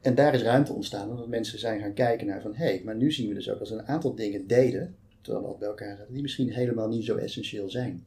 En 0.00 0.14
daar 0.14 0.34
is 0.34 0.42
ruimte 0.42 0.72
ontstaan, 0.72 1.10
omdat 1.10 1.28
mensen 1.28 1.58
zijn 1.58 1.80
gaan 1.80 1.94
kijken 1.94 2.26
naar 2.26 2.40
van 2.40 2.54
hé, 2.54 2.64
hey, 2.64 2.82
maar 2.84 2.96
nu 2.96 3.12
zien 3.12 3.28
we 3.28 3.34
dus 3.34 3.50
ook 3.50 3.60
als 3.60 3.70
een 3.70 3.86
aantal 3.86 4.14
dingen 4.14 4.46
deden, 4.46 4.96
terwijl 5.20 5.44
we 5.44 5.50
dat 5.50 5.58
bij 5.58 5.68
elkaar 5.68 5.96
zetten, 5.96 6.14
die 6.14 6.22
misschien 6.22 6.52
helemaal 6.52 6.88
niet 6.88 7.04
zo 7.04 7.16
essentieel 7.16 7.70
zijn. 7.70 8.04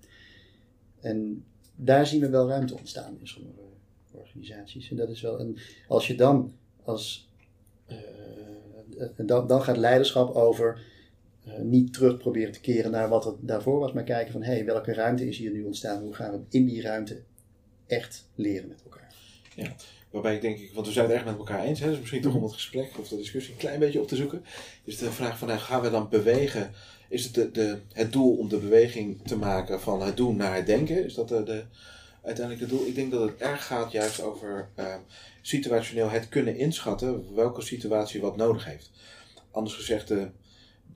En 0.99 1.45
daar 1.75 2.07
zien 2.07 2.21
we 2.21 2.29
wel 2.29 2.47
ruimte 2.47 2.77
ontstaan 2.77 3.17
in 3.19 3.27
sommige 3.27 3.59
organisaties. 4.11 4.89
En 4.89 4.95
dat 4.95 5.09
is 5.09 5.21
wel, 5.21 5.39
en 5.39 5.55
als 5.87 6.07
je 6.07 6.15
dan 6.15 6.53
als 6.83 7.30
dan, 9.17 9.47
dan 9.47 9.63
gaat 9.63 9.77
leiderschap 9.77 10.35
over 10.35 10.81
eh, 11.45 11.59
niet 11.59 11.93
terug 11.93 12.17
proberen 12.17 12.51
te 12.51 12.61
keren 12.61 12.91
naar 12.91 13.09
wat 13.09 13.25
het 13.25 13.35
daarvoor 13.39 13.79
was, 13.79 13.93
maar 13.93 14.03
kijken 14.03 14.31
van 14.31 14.43
hé, 14.43 14.53
hey, 14.53 14.65
welke 14.65 14.93
ruimte 14.93 15.27
is 15.27 15.37
hier 15.37 15.51
nu 15.51 15.63
ontstaan? 15.63 16.01
Hoe 16.01 16.13
gaan 16.13 16.31
we 16.31 16.39
in 16.49 16.65
die 16.65 16.81
ruimte 16.81 17.21
echt 17.87 18.29
leren 18.35 18.67
met 18.67 18.83
elkaar? 18.83 19.13
Waarbij 20.11 20.35
ik 20.35 20.41
denk, 20.41 20.59
ik, 20.59 20.73
want 20.73 20.87
we 20.87 20.93
zijn 20.93 21.05
het 21.05 21.15
erg 21.15 21.25
met 21.25 21.37
elkaar 21.37 21.63
eens, 21.63 21.79
hè, 21.79 21.89
dus 21.89 21.99
misschien 21.99 22.21
toch 22.21 22.35
om 22.35 22.43
het 22.43 22.53
gesprek 22.53 22.97
of 22.99 23.07
de 23.07 23.17
discussie 23.17 23.53
een 23.53 23.59
klein 23.59 23.79
beetje 23.79 24.01
op 24.01 24.07
te 24.07 24.15
zoeken, 24.15 24.43
is 24.83 24.97
de 24.97 25.11
vraag 25.11 25.37
van, 25.37 25.47
nou, 25.47 25.59
gaan 25.59 25.81
we 25.81 25.89
dan 25.89 26.09
bewegen? 26.09 26.71
Is 27.09 27.23
het 27.23 27.33
de, 27.33 27.51
de, 27.51 27.79
het 27.93 28.11
doel 28.11 28.37
om 28.37 28.49
de 28.49 28.57
beweging 28.57 29.27
te 29.27 29.37
maken 29.37 29.81
van 29.81 30.01
het 30.01 30.17
doen 30.17 30.35
naar 30.35 30.55
het 30.55 30.65
denken? 30.65 31.05
Is 31.05 31.13
dat 31.13 31.27
de, 31.27 31.43
de 31.43 31.63
uiteindelijk 32.23 32.69
het 32.69 32.77
doel? 32.77 32.87
Ik 32.87 32.95
denk 32.95 33.11
dat 33.11 33.29
het 33.29 33.37
erg 33.37 33.65
gaat 33.65 33.91
juist 33.91 34.21
over 34.21 34.69
uh, 34.79 34.95
situationeel 35.41 36.09
het 36.09 36.29
kunnen 36.29 36.57
inschatten 36.57 37.35
welke 37.35 37.61
situatie 37.61 38.21
wat 38.21 38.35
nodig 38.35 38.65
heeft. 38.65 38.91
Anders 39.51 39.75
gezegd, 39.75 40.07
de, 40.07 40.29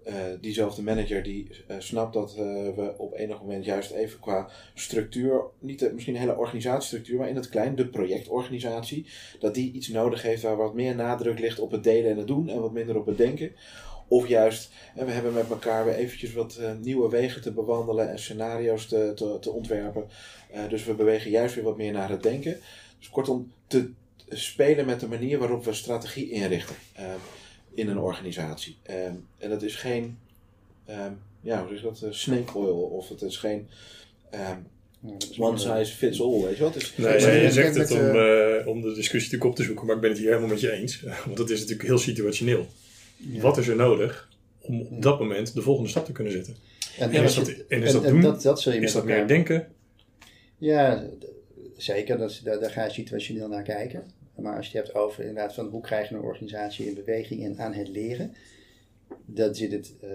uh, 0.08 0.14
diezelfde 0.42 0.82
manager 0.82 1.24
die 1.24 1.48
uh, 1.68 1.76
snapt 1.80 2.14
dat 2.14 2.36
we 2.36 2.94
op 2.98 3.14
enig 3.14 3.40
moment 3.40 3.66
juist 3.66 3.92
even 3.92 4.20
qua 4.20 4.50
structuur, 4.74 5.44
niet 5.60 5.80
de, 5.80 5.94
misschien 5.94 6.14
een 6.16 6.22
hele 6.22 6.38
organisatiestructuur, 6.38 7.18
maar 7.18 7.30
in 7.30 7.36
het 7.36 7.50
klein, 7.50 7.76
de 7.76 7.88
projectorganisatie, 7.88 9.06
dat 9.40 9.54
die 9.54 9.72
iets 9.72 9.88
nodig 9.88 10.22
heeft 10.22 10.42
waar 10.42 10.58
wat 10.58 10.74
meer 10.74 10.96
nadruk 10.96 11.40
ligt 11.40 11.60
op 11.60 11.72
het 11.72 11.84
delen 11.84 12.12
en 12.12 12.18
het 12.18 12.28
doen 12.28 12.50
en 12.50 12.62
wat 12.62 12.72
minder 12.72 12.98
op 12.98 13.06
het 13.06 13.18
denken. 13.18 13.52
Of 14.08 14.28
juist, 14.28 14.72
we 14.96 15.12
hebben 15.12 15.34
met 15.34 15.50
elkaar 15.50 15.86
weer 15.86 15.96
eventjes 15.96 16.34
wat 16.34 16.60
nieuwe 16.82 17.10
wegen 17.10 17.42
te 17.42 17.54
bewandelen 17.54 18.10
en 18.10 18.20
scenario's 18.20 18.88
te, 18.88 19.12
te, 19.16 19.38
te 19.40 19.52
ontwerpen. 19.52 20.08
dus 20.70 20.86
we 20.86 20.94
bewegen 20.94 21.32
juist 21.32 21.56
weer 21.56 21.64
wat 21.64 21.78
meer 21.78 21.92
naar 21.92 22.10
het 22.10 22.24
denken. 22.24 22.58
Dus 23.00 23.10
kortom, 23.10 23.52
te 23.68 23.92
spelen 24.30 24.86
met 24.86 25.00
de 25.00 25.08
manier 25.08 25.38
waarop 25.38 25.66
we 25.66 25.74
strategie 25.74 26.30
inrichten 26.30 26.76
in 27.74 27.88
een 27.90 28.00
organisatie. 28.00 28.78
Um, 28.90 29.28
en 29.38 29.50
dat 29.50 29.64
is 29.64 29.76
geen, 29.76 30.18
um, 30.90 31.20
ja, 31.42 31.66
hoe 31.66 31.78
zeg 31.78 31.82
dat, 31.82 32.02
uh, 32.04 32.12
snake 32.12 32.58
oil 32.58 32.78
of 32.78 33.10
het 33.10 33.22
is 33.22 33.38
geen 33.38 33.68
one 35.38 35.58
size 35.58 35.96
fits 35.96 36.22
all, 36.22 36.42
weet 36.42 36.58
je 36.58 36.64
wat? 36.64 36.74
Dus, 36.74 36.98
nee, 36.98 37.20
nee, 37.20 37.42
je 37.42 37.52
zegt 37.52 37.76
het 37.76 37.92
om, 37.92 38.16
uh, 38.16 38.68
om 38.68 38.82
de 38.82 38.94
discussie 38.94 39.32
natuurlijk 39.32 39.44
op 39.44 39.56
te 39.56 39.64
zoeken, 39.64 39.86
maar 39.86 39.96
ik 39.96 40.02
ben 40.02 40.10
het 40.10 40.20
hier 40.20 40.28
helemaal 40.28 40.50
met 40.50 40.60
je 40.60 40.72
eens. 40.72 41.02
Want 41.26 41.38
het 41.38 41.50
is 41.50 41.60
natuurlijk 41.60 41.88
heel 41.88 41.98
situationeel. 41.98 42.68
Ja. 43.18 43.42
Wat 43.42 43.58
is 43.58 43.68
er 43.68 43.76
nodig 43.76 44.30
om 44.62 44.82
op 44.82 45.02
dat 45.02 45.20
moment 45.20 45.54
de 45.54 45.62
volgende 45.62 45.90
stap 45.90 46.06
te 46.06 46.12
kunnen 46.12 46.34
zetten? 46.34 46.56
En, 46.98 47.12
en 47.12 47.24
is 47.24 47.36
dat, 47.36 47.48
en 47.68 47.84
is 47.84 47.92
dat 47.92 48.04
doen? 48.04 48.22
Dat, 48.22 48.42
dat 48.42 48.62
zul 48.62 48.74
je 48.74 48.80
is 48.80 48.92
dat 48.92 49.06
meer 49.06 49.28
denken? 49.28 49.68
Ja, 50.58 51.04
zeker. 51.78 52.18
Dat, 52.18 52.42
daar, 52.44 52.60
daar 52.60 52.70
ga 52.70 52.84
je 52.84 52.92
situationeel 52.92 53.48
naar 53.48 53.64
kijken. 53.64 54.04
Maar 54.36 54.56
als 54.56 54.72
je 54.72 54.78
het 54.78 54.88
hebt 54.88 54.98
over 54.98 55.24
inderdaad 55.24 55.54
van 55.54 55.68
hoe 55.68 55.82
krijg 55.82 56.10
je 56.10 56.16
een 56.16 56.22
organisatie 56.22 56.88
in 56.88 56.94
beweging 56.94 57.44
en 57.44 57.58
aan 57.58 57.74
het 57.74 57.88
leren, 57.88 58.34
dan 59.26 59.56
zit 59.56 59.72
het 59.72 59.94
uh, 60.04 60.10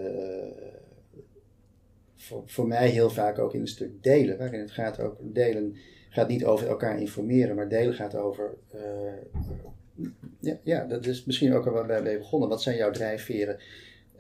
voor, 2.16 2.42
voor 2.46 2.66
mij 2.66 2.88
heel 2.88 3.10
vaak 3.10 3.38
ook 3.38 3.54
in 3.54 3.60
een 3.60 3.68
stuk 3.68 4.02
delen. 4.02 4.38
Waarin 4.38 4.60
het 4.60 4.70
gaat 4.70 5.00
ook, 5.00 5.16
delen 5.20 5.76
gaat 6.10 6.28
niet 6.28 6.44
over 6.44 6.68
elkaar 6.68 7.00
informeren, 7.00 7.56
maar 7.56 7.68
delen 7.68 7.94
gaat 7.94 8.14
over, 8.14 8.54
uh, 8.74 10.10
ja, 10.40 10.58
ja, 10.62 10.84
dat 10.84 11.06
is 11.06 11.24
misschien 11.24 11.54
ook 11.54 11.66
al 11.66 11.72
waar 11.72 11.86
wij 11.86 12.02
mee 12.02 12.18
begonnen. 12.18 12.48
Wat 12.48 12.62
zijn 12.62 12.76
jouw 12.76 12.90
drijfveren? 12.90 13.58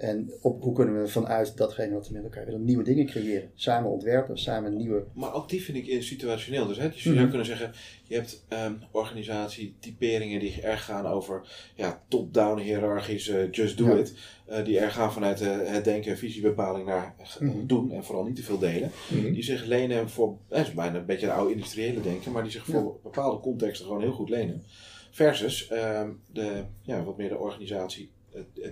En 0.00 0.30
op, 0.40 0.62
hoe 0.62 0.74
kunnen 0.74 1.02
we 1.02 1.08
vanuit 1.08 1.56
datgene 1.56 1.94
wat 1.94 2.08
we 2.08 2.14
met 2.14 2.22
elkaar 2.22 2.44
willen 2.44 2.64
nieuwe 2.64 2.82
dingen 2.82 3.06
creëren? 3.06 3.50
Samen 3.54 3.90
ontwerpen, 3.90 4.38
samen 4.38 4.76
nieuwe. 4.76 5.04
Maar 5.14 5.34
ook 5.34 5.48
die 5.48 5.62
vind 5.62 5.76
ik 5.76 5.86
in 5.86 6.02
situationeel. 6.02 6.66
Dus, 6.66 6.76
hè, 6.76 6.88
dus 6.88 6.96
je 6.96 7.02
zou 7.02 7.14
mm 7.14 7.20
-hmm. 7.20 7.28
kunnen 7.28 7.46
zeggen: 7.46 7.72
je 8.04 8.14
hebt 8.14 8.44
um, 8.48 8.78
organisatietyperingen 8.90 10.40
die 10.40 10.60
erg 10.62 10.84
gaan 10.84 11.06
over 11.06 11.48
ja, 11.74 12.02
top-down 12.08 12.60
hiërarchische 12.60 13.46
uh, 13.46 13.52
just 13.52 13.78
do 13.78 13.84
ja. 13.84 13.96
it. 13.96 14.14
Uh, 14.50 14.64
die 14.64 14.78
erg 14.78 14.94
gaan 14.94 15.12
vanuit 15.12 15.42
uh, 15.42 15.56
het 15.64 15.84
denken, 15.84 16.18
visiebepaling 16.18 16.86
naar 16.86 17.14
mm 17.40 17.50
-hmm. 17.50 17.66
doen 17.66 17.92
en 17.92 18.04
vooral 18.04 18.24
niet 18.24 18.36
te 18.36 18.42
veel 18.42 18.58
delen. 18.58 18.90
Mm 19.08 19.20
-hmm. 19.20 19.32
Die 19.32 19.42
zich 19.42 19.64
lenen 19.64 20.08
voor, 20.08 20.36
dat 20.48 20.58
is 20.58 20.72
bijna 20.72 20.98
een 20.98 21.06
beetje 21.06 21.26
een 21.26 21.32
oude 21.32 21.52
industriële 21.52 22.00
denken, 22.00 22.32
maar 22.32 22.42
die 22.42 22.52
zich 22.52 22.64
voor 22.64 22.98
bepaalde 23.02 23.40
contexten 23.40 23.86
gewoon 23.86 24.02
heel 24.02 24.12
goed 24.12 24.28
lenen. 24.28 24.62
Versus 25.10 25.70
um, 25.72 26.20
de, 26.32 26.64
ja, 26.82 27.04
wat 27.04 27.16
meer 27.16 27.28
de 27.28 27.38
organisatie 27.38 28.10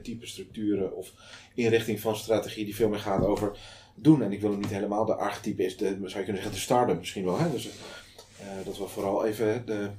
type 0.03 0.27
structuren 0.27 0.97
of 0.97 1.13
inrichting 1.55 2.01
van 2.01 2.17
strategie 2.17 2.65
die 2.65 2.75
veel 2.75 2.89
meer 2.89 2.99
gaat 2.99 3.25
over 3.25 3.59
doen. 3.95 4.23
En 4.23 4.33
ik 4.33 4.41
wil 4.41 4.51
hem 4.51 4.61
niet 4.61 4.71
helemaal, 4.71 5.05
de 5.05 5.15
archetype 5.15 5.65
is, 5.65 5.77
de, 5.77 5.85
zou 5.85 6.01
je 6.01 6.11
kunnen 6.11 6.35
zeggen, 6.35 6.53
de 6.53 6.59
start-up 6.59 6.99
misschien 6.99 7.25
wel. 7.25 7.39
Hè? 7.39 7.51
Dus 7.51 7.67
uh, 7.67 8.47
dat 8.65 8.79
we 8.79 8.87
vooral 8.87 9.27
even 9.27 9.67
de, 9.67 9.91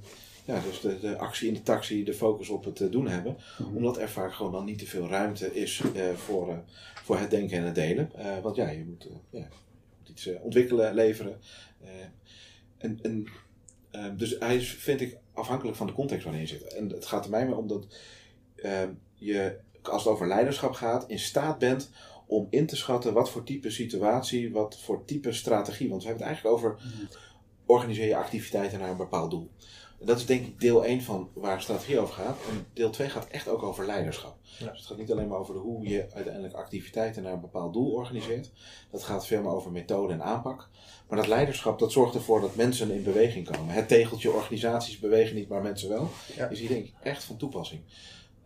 ja, 0.45 0.61
dus 0.61 0.81
de, 0.81 0.99
de 0.99 1.17
actie 1.17 1.47
in 1.47 1.53
de 1.53 1.63
taxi, 1.63 2.03
de 2.03 2.13
focus 2.13 2.49
op 2.49 2.65
het 2.65 2.91
doen 2.91 3.07
hebben. 3.07 3.37
Mm-hmm. 3.57 3.75
Omdat 3.75 3.97
er 3.97 4.09
vaak 4.09 4.33
gewoon 4.33 4.51
dan 4.51 4.65
niet 4.65 4.79
te 4.79 4.85
veel 4.85 5.07
ruimte 5.07 5.53
is 5.53 5.81
uh, 5.95 6.13
voor, 6.13 6.63
voor 7.03 7.17
het 7.17 7.29
denken 7.29 7.57
en 7.57 7.63
het 7.63 7.75
delen. 7.75 8.11
want 8.41 8.55
ja, 8.55 8.69
je 8.69 8.85
moet, 8.85 9.07
moet 9.31 10.09
iets 10.09 10.29
ontwikkelen, 10.41 10.93
leveren. 10.93 11.39
en, 12.77 12.99
en, 13.01 13.27
dus 14.17 14.35
hij 14.39 14.55
is, 14.55 14.69
vind 14.73 15.01
ik, 15.01 15.17
afhankelijk 15.33 15.77
van 15.77 15.87
de 15.87 15.93
context 15.93 16.23
waarin 16.23 16.41
je 16.41 16.47
zit. 16.47 16.73
En 16.73 16.89
het 16.89 17.05
gaat 17.05 17.23
er 17.23 17.31
mij 17.31 17.47
om 17.47 17.67
dat 17.67 17.87
je, 19.19 19.59
als 19.81 20.03
het 20.03 20.13
over 20.13 20.27
leiderschap 20.27 20.73
gaat, 20.73 21.05
in 21.07 21.19
staat 21.19 21.59
bent 21.59 21.89
om 22.27 22.47
in 22.49 22.65
te 22.65 22.75
schatten 22.75 23.13
wat 23.13 23.29
voor 23.29 23.43
type 23.43 23.69
situatie, 23.69 24.51
wat 24.51 24.79
voor 24.79 25.05
type 25.05 25.31
strategie. 25.31 25.89
Want 25.89 26.01
we 26.01 26.07
hebben 26.07 26.27
het 26.27 26.35
eigenlijk 26.35 26.63
over 26.63 26.81
organiseer 27.65 28.07
je 28.07 28.15
activiteiten 28.15 28.79
naar 28.79 28.89
een 28.89 28.97
bepaald 28.97 29.31
doel. 29.31 29.51
En 29.99 30.05
dat 30.05 30.17
is 30.17 30.25
denk 30.25 30.45
ik 30.45 30.59
deel 30.59 30.85
1 30.85 31.01
van 31.01 31.29
waar 31.33 31.61
strategie 31.61 31.99
over 31.99 32.13
gaat. 32.13 32.37
En 32.49 32.65
deel 32.73 32.89
2 32.89 33.09
gaat 33.09 33.27
echt 33.27 33.47
ook 33.47 33.63
over 33.63 33.85
leiderschap. 33.85 34.37
Ja. 34.59 34.69
Dus 34.69 34.77
het 34.77 34.87
gaat 34.87 34.97
niet 34.97 35.11
alleen 35.11 35.27
maar 35.27 35.37
over 35.37 35.55
hoe 35.55 35.87
je 35.87 36.07
uiteindelijk 36.13 36.53
activiteiten 36.53 37.23
naar 37.23 37.33
een 37.33 37.41
bepaald 37.41 37.73
doel 37.73 37.91
organiseert. 37.91 38.51
Dat 38.91 39.03
gaat 39.03 39.25
veel 39.25 39.41
meer 39.41 39.51
over 39.51 39.71
methode 39.71 40.13
en 40.13 40.23
aanpak. 40.23 40.69
Maar 41.07 41.17
dat 41.17 41.27
leiderschap, 41.27 41.79
dat 41.79 41.91
zorgt 41.91 42.15
ervoor 42.15 42.41
dat 42.41 42.55
mensen 42.55 42.91
in 42.91 43.03
beweging 43.03 43.51
komen. 43.51 43.73
Het 43.73 43.87
tegeltje 43.87 44.31
organisaties 44.31 44.99
bewegen 44.99 45.35
niet, 45.35 45.49
maar 45.49 45.61
mensen 45.61 45.89
wel. 45.89 46.09
Ja. 46.35 46.47
Is 46.47 46.59
hier 46.59 46.69
denk 46.69 46.85
ik 46.85 46.93
echt 47.01 47.23
van 47.23 47.37
toepassing. 47.37 47.81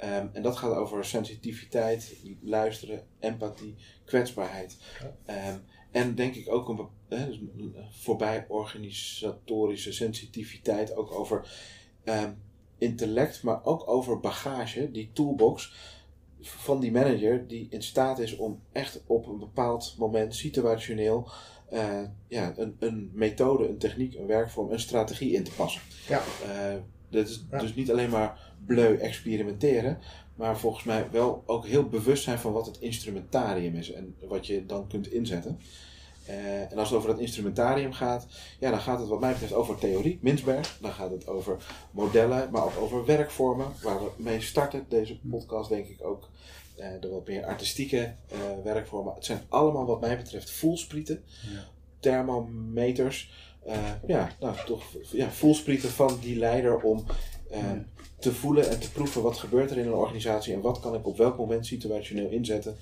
Um, 0.04 0.30
en 0.34 0.42
dat 0.42 0.58
gaat 0.58 0.76
over 0.76 1.06
sensitiviteit, 1.06 2.16
luisteren, 2.42 3.04
empathie, 3.20 3.76
kwetsbaarheid. 4.06 4.78
Um, 5.28 5.64
en 5.92 6.16
denk 6.16 6.36
ik 6.36 6.50
ook 6.50 6.70
een, 6.70 6.88
eh, 7.08 7.26
dus 7.26 7.40
voorbij 7.92 8.46
organisatorische 8.48 9.94
sensitiviteit, 9.94 10.96
ook 10.96 11.12
over 11.12 11.48
um, 12.04 12.42
intellect, 12.78 13.44
maar 13.44 13.66
ook 13.66 13.88
over 13.88 14.20
bagage, 14.20 14.92
die 14.92 15.10
toolbox 15.14 15.74
van 16.42 16.80
die 16.80 16.92
manager 16.92 17.48
die 17.48 17.68
in 17.70 17.84
staat 17.84 18.20
is 18.20 18.36
om 18.36 18.62
echt 18.72 19.04
op 19.08 19.28
een 19.28 19.40
bepaald 19.40 19.96
moment 19.98 20.36
situationeel 20.36 21.32
uh, 21.74 22.02
ja, 22.28 22.54
een, 22.58 22.76
een 22.80 23.12
methode, 23.14 23.68
een 23.68 23.78
techniek, 23.78 24.16
een 24.16 24.28
werkvorm, 24.28 24.72
een 24.72 24.80
strategie 24.80 25.32
in 25.32 25.44
te 25.44 25.52
passen. 25.52 25.82
Ja. 26.08 26.22
Uh, 26.46 26.82
dat 27.14 27.28
is 27.28 27.46
ja. 27.52 27.60
dus 27.60 27.76
niet 27.76 27.92
alleen 27.92 28.10
maar 28.10 28.54
bleu 28.66 28.98
experimenteren, 28.98 29.98
maar 30.36 30.58
volgens 30.58 30.84
mij 30.84 31.08
wel 31.12 31.44
ook 31.46 31.68
heel 31.68 31.90
bewust 31.90 32.24
zijn 32.24 32.40
van 32.40 32.54
wat 32.54 32.66
het 32.66 32.80
instrumentarium 32.80 33.76
is 33.76 33.92
en 33.92 34.16
wat 34.28 34.48
je 34.48 34.66
dan 34.66 34.88
kunt 34.88 35.12
inzetten. 35.12 35.60
Uh, 36.30 36.72
en 36.72 36.78
als 36.78 36.90
het 36.90 36.98
over 36.98 37.10
dat 37.10 37.20
instrumentarium 37.20 37.94
gaat, 37.94 38.28
ja, 38.60 38.70
dan 38.70 38.80
gaat 38.80 39.00
het 39.00 39.08
wat 39.08 39.20
mij 39.20 39.32
betreft 39.32 39.54
over 39.54 39.78
theorie, 39.78 40.20
Minsberg. 40.22 40.78
Dan 40.82 40.92
gaat 40.92 41.12
het 41.12 41.28
over 41.28 41.58
modellen, 41.92 42.52
maar 42.52 42.64
ook 42.64 42.78
over 42.80 43.06
werkvormen, 43.06 43.68
waar 43.82 44.04
we 44.04 44.10
mee 44.16 44.42
starten. 44.42 44.86
Deze 44.90 45.20
podcast 45.20 45.70
denk 45.70 45.88
ik 45.88 46.06
ook 46.06 46.30
uh, 46.80 46.88
de 47.00 47.10
wat 47.10 47.28
meer 47.28 47.46
artistieke 47.46 48.14
uh, 48.34 48.38
werkvormen. 48.64 49.14
Het 49.14 49.26
zijn 49.26 49.42
allemaal 49.50 49.86
wat 49.86 50.02
mij 50.02 50.18
betreft 50.18 50.52
voelsprieten, 50.52 51.24
ja. 51.54 51.64
thermometers. 52.00 53.32
Ja, 54.08 54.30
nou 54.40 54.56
toch 54.66 54.84
ja, 55.12 55.30
voelsprieten 55.30 55.90
van 55.90 56.18
die 56.22 56.38
leider 56.38 56.82
om 56.82 57.06
ja. 57.52 57.86
te 58.20 58.34
voelen 58.34 58.70
en 58.70 58.80
te 58.80 58.92
proeven 58.92 59.22
wat 59.22 59.38
gebeurt 59.38 59.72
er 59.72 59.78
in 59.78 59.88
een 59.88 59.94
organisatie 59.94 60.54
en 60.54 60.62
wat 60.62 60.80
kan 60.80 60.96
ik 60.96 61.08
op 61.08 61.18
welk 61.18 61.38
moment 61.38 61.66
situationeel 61.66 62.30
inzetten 62.30 62.76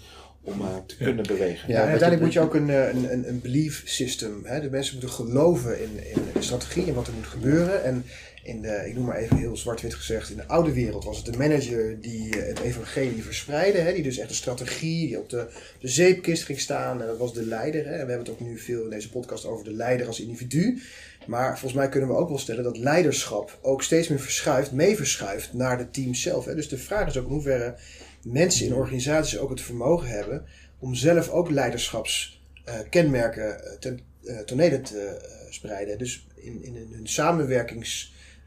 om 0.44 0.62
uh, 0.62 0.67
te 0.86 0.96
ja. 0.98 1.06
kunnen 1.06 1.28
bewegen. 1.28 1.70
Ja, 1.70 1.82
en 1.82 1.88
uiteindelijk 1.88 2.22
moet 2.22 2.34
je 2.34 2.39
ook 2.39 2.56
een, 2.56 2.70
een, 2.70 3.13
een, 3.13 3.28
een 3.30 3.41
belief 3.41 3.82
system. 3.86 4.41
Hè? 4.44 4.62
De 4.62 4.70
mensen 4.70 4.98
moeten 4.98 5.15
geloven 5.15 5.82
in, 5.82 6.06
in 6.06 6.22
de 6.34 6.41
strategie 6.41 6.88
en 6.88 6.94
wat 6.94 7.08
er 7.08 7.13
moet 7.13 7.28
gebeuren. 7.28 7.84
En 7.84 8.06
in 8.43 8.62
de, 8.62 8.84
ik 8.88 8.95
noem 8.95 9.06
maar 9.06 9.17
even 9.17 9.38
heel 9.38 9.58
zwart-wit 9.58 9.93
gezegd, 9.93 10.30
in 10.30 10.38
de 10.38 10.47
oude 10.47 10.73
wereld 10.73 11.04
was 11.04 11.17
het 11.17 11.25
de 11.25 11.38
manager 11.38 12.01
die 12.01 12.36
het 12.38 12.60
evangelie 12.60 13.24
verspreidde. 13.24 13.80
Hè? 13.80 13.93
Die 13.93 14.03
dus 14.03 14.18
echt 14.18 14.30
de 14.30 14.36
strategie, 14.36 15.07
die 15.07 15.20
op 15.20 15.30
de, 15.30 15.47
de 15.80 15.88
zeepkist 15.88 16.43
ging 16.43 16.59
staan. 16.59 17.01
En 17.01 17.07
dat 17.07 17.18
was 17.18 17.34
de 17.34 17.45
leider. 17.45 17.86
Hè? 17.86 17.91
En 17.91 18.05
we 18.05 18.11
hebben 18.11 18.18
het 18.18 18.30
ook 18.30 18.39
nu 18.39 18.57
veel 18.57 18.84
in 18.84 18.89
deze 18.89 19.09
podcast 19.09 19.45
over 19.45 19.66
de 19.66 19.74
leider 19.74 20.07
als 20.07 20.20
individu. 20.20 20.82
Maar 21.26 21.49
volgens 21.49 21.74
mij 21.74 21.89
kunnen 21.89 22.09
we 22.09 22.16
ook 22.16 22.30
wel 22.30 22.38
stellen 22.38 22.63
dat 22.63 22.78
leiderschap 22.78 23.59
ook 23.61 23.84
steeds 23.84 24.07
meer 24.07 24.20
verschuift, 24.20 24.72
mee 24.72 24.95
verschuift 24.95 25.53
naar 25.53 25.78
de 25.78 25.89
team 25.89 26.13
zelf. 26.13 26.45
Hè? 26.45 26.55
Dus 26.55 26.70
de 26.70 26.78
vraag 26.78 27.07
is 27.07 27.18
ook 27.18 27.26
in 27.26 27.32
hoeverre 27.32 27.76
mensen 28.24 28.66
in 28.66 28.74
organisaties 28.74 29.38
ook 29.38 29.49
het 29.49 29.61
vermogen 29.61 30.07
hebben 30.07 30.45
om 30.80 30.95
zelf 30.95 31.30
ook 31.30 31.49
leiderschapskenmerken 31.49 33.47
uh, 33.47 33.72
ten 33.80 33.99
uh, 34.24 34.39
tonele 34.39 34.82
te 34.82 35.18
spreiden. 35.49 35.97
Dus 35.97 36.28
in, 36.36 36.63
in 36.63 36.88
hun 36.91 37.07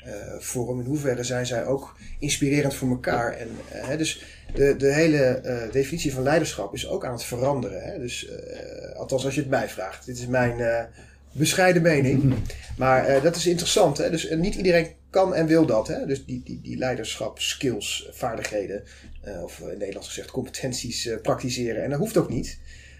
samenwerkingsvorm, 0.04 0.80
in 0.80 0.86
hoeverre 0.86 1.24
zijn 1.24 1.46
zij 1.46 1.66
ook 1.66 1.96
inspirerend 2.18 2.74
voor 2.74 2.88
elkaar. 2.88 3.32
En, 3.32 3.48
hè, 3.68 3.96
dus 3.96 4.24
de, 4.54 4.76
de 4.76 4.92
hele 4.92 5.40
definitie 5.72 6.12
van 6.12 6.22
leiderschap 6.22 6.74
is 6.74 6.88
ook 6.88 7.04
aan 7.04 7.12
het 7.12 7.24
veranderen. 7.24 7.82
Hè? 7.82 7.98
Dus, 7.98 8.28
althans, 8.96 9.24
als 9.24 9.34
je 9.34 9.40
het 9.40 9.50
mij 9.50 9.68
vraagt. 9.68 10.06
Dit 10.06 10.18
is 10.18 10.26
mijn 10.26 10.88
bescheiden 11.32 11.82
mening. 11.82 12.34
Maar 12.76 13.22
dat 13.22 13.36
is 13.36 13.46
interessant. 13.46 13.98
Hè? 13.98 14.10
Dus 14.10 14.30
niet 14.30 14.54
iedereen 14.54 14.88
kan 15.10 15.34
en 15.34 15.46
wil 15.46 15.66
dat. 15.66 15.88
Hè? 15.88 16.06
Dus 16.06 16.24
die, 16.24 16.42
die, 16.44 16.60
die 16.62 16.76
leiderschap, 16.76 17.40
skills, 17.40 18.08
vaardigheden, 18.12 18.82
eh, 19.22 19.42
of 19.42 19.60
in 19.60 19.78
Nederlands 19.78 20.08
gezegd 20.08 20.30
competenties 20.30 21.08
praktiseren. 21.22 21.82
En 21.82 21.90
dat 21.90 21.98
hoeft 21.98 22.16
ook 22.16 22.28
niet. 22.28 22.58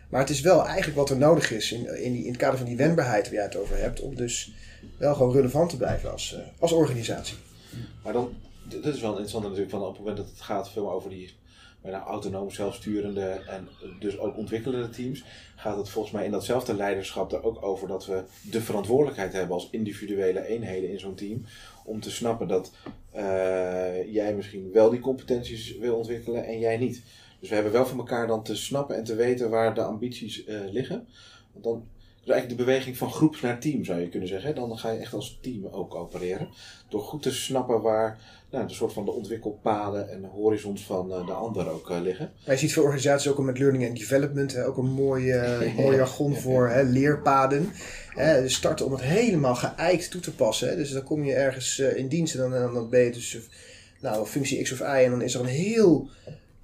Maar 0.08 0.20
het 0.20 0.30
is 0.30 0.40
wel 0.40 0.66
eigenlijk 0.66 0.96
wat 0.96 1.10
er 1.10 1.16
nodig 1.16 1.50
is 1.50 1.72
in, 1.72 2.02
in, 2.02 2.12
die, 2.12 2.22
in 2.22 2.28
het 2.28 2.36
kader 2.36 2.58
van 2.58 2.66
die 2.66 2.76
wendbaarheid 2.76 3.24
waar 3.24 3.34
jij 3.34 3.42
het 3.42 3.56
over 3.56 3.78
hebt. 3.78 4.00
Om 4.00 4.14
dus 4.14 4.54
wel 4.96 5.14
gewoon 5.14 5.32
relevant 5.32 5.70
te 5.70 5.76
blijven 5.76 6.12
als, 6.12 6.34
uh, 6.34 6.40
als 6.58 6.72
organisatie. 6.72 7.36
Maar 8.02 8.12
dan, 8.12 8.34
dit 8.68 8.84
is 8.86 9.00
wel 9.00 9.10
interessant 9.10 9.42
natuurlijk, 9.42 9.70
van 9.70 9.80
op 9.80 9.88
het 9.88 9.98
moment 9.98 10.16
dat 10.16 10.26
het 10.26 10.40
gaat 10.40 10.70
veel 10.70 10.92
over 10.92 11.10
die 11.10 11.34
bijna 11.84 12.04
autonoom 12.04 12.50
zelfsturende 12.50 13.42
en 13.48 13.68
dus 14.00 14.18
ook 14.18 14.36
ontwikkelende 14.36 14.90
teams, 14.90 15.24
gaat 15.56 15.76
het 15.76 15.88
volgens 15.88 16.14
mij 16.14 16.24
in 16.24 16.30
datzelfde 16.30 16.74
leiderschap 16.74 17.32
er 17.32 17.42
ook 17.42 17.62
over 17.62 17.88
dat 17.88 18.06
we 18.06 18.22
de 18.50 18.60
verantwoordelijkheid 18.60 19.32
hebben 19.32 19.54
als 19.54 19.68
individuele 19.70 20.46
eenheden 20.46 20.90
in 20.90 20.98
zo'n 20.98 21.14
team 21.14 21.44
om 21.84 22.00
te 22.00 22.10
snappen 22.10 22.48
dat 22.48 22.72
uh, 23.16 24.12
jij 24.12 24.34
misschien 24.34 24.70
wel 24.72 24.90
die 24.90 25.00
competenties 25.00 25.78
wil 25.78 25.96
ontwikkelen 25.96 26.46
en 26.46 26.58
jij 26.58 26.76
niet. 26.76 27.02
Dus 27.40 27.48
we 27.48 27.54
hebben 27.54 27.72
wel 27.72 27.86
van 27.86 27.98
elkaar 27.98 28.26
dan 28.26 28.42
te 28.42 28.56
snappen 28.56 28.96
en 28.96 29.04
te 29.04 29.14
weten 29.14 29.50
waar 29.50 29.74
de 29.74 29.82
ambities 29.82 30.46
uh, 30.46 30.60
liggen. 30.70 31.08
Want 31.52 31.64
dan 31.64 31.88
is 32.24 32.30
eigenlijk 32.30 32.58
de 32.58 32.64
beweging 32.64 32.96
van 32.96 33.12
groep 33.12 33.40
naar 33.42 33.60
team 33.60 33.84
zou 33.84 34.00
je 34.00 34.08
kunnen 34.08 34.28
zeggen. 34.28 34.54
Dan 34.54 34.78
ga 34.78 34.90
je 34.90 34.98
echt 34.98 35.14
als 35.14 35.38
team 35.40 35.66
ook 35.66 35.94
opereren. 35.94 36.48
Door 36.88 37.00
goed 37.00 37.22
te 37.22 37.32
snappen 37.32 37.82
waar 37.82 38.18
nou, 38.50 38.66
de 38.66 38.74
soort 38.74 38.92
van 38.92 39.04
de 39.04 39.10
ontwikkelpaden 39.10 40.10
en 40.10 40.20
de 40.20 40.26
horizons 40.26 40.84
van 40.84 41.10
uh, 41.10 41.26
de 41.26 41.32
ander 41.32 41.70
ook 41.70 41.90
uh, 41.90 42.00
liggen. 42.00 42.32
Maar 42.44 42.54
je 42.54 42.60
ziet 42.60 42.72
veel 42.72 42.82
organisaties 42.82 43.30
ook 43.30 43.38
met 43.38 43.58
learning 43.58 43.86
and 43.86 43.98
development, 43.98 44.52
hè, 44.52 44.66
ook 44.66 44.76
een 44.76 44.92
mooi, 44.92 45.32
uh, 45.32 45.76
mooi 45.76 45.96
jargon 45.96 46.36
voor 46.36 46.68
hè, 46.68 46.82
leerpaden. 46.82 47.72
Hè, 48.08 48.42
dus 48.42 48.54
starten 48.54 48.86
om 48.86 48.92
het 48.92 49.02
helemaal 49.02 49.54
geëikt 49.54 50.10
toe 50.10 50.20
te 50.20 50.34
passen. 50.34 50.68
Hè. 50.68 50.76
Dus 50.76 50.90
dan 50.90 51.02
kom 51.02 51.24
je 51.24 51.34
ergens 51.34 51.78
in 51.78 52.08
dienst 52.08 52.34
en 52.34 52.50
dan, 52.50 52.74
dan 52.74 52.88
ben 52.88 53.00
je 53.00 53.10
dus 53.10 53.38
nou, 54.00 54.26
functie 54.26 54.62
X 54.62 54.72
of 54.72 54.80
Y 54.80 54.82
en 54.82 55.10
dan 55.10 55.22
is 55.22 55.34
er 55.34 55.40
een 55.40 55.46
heel 55.46 56.08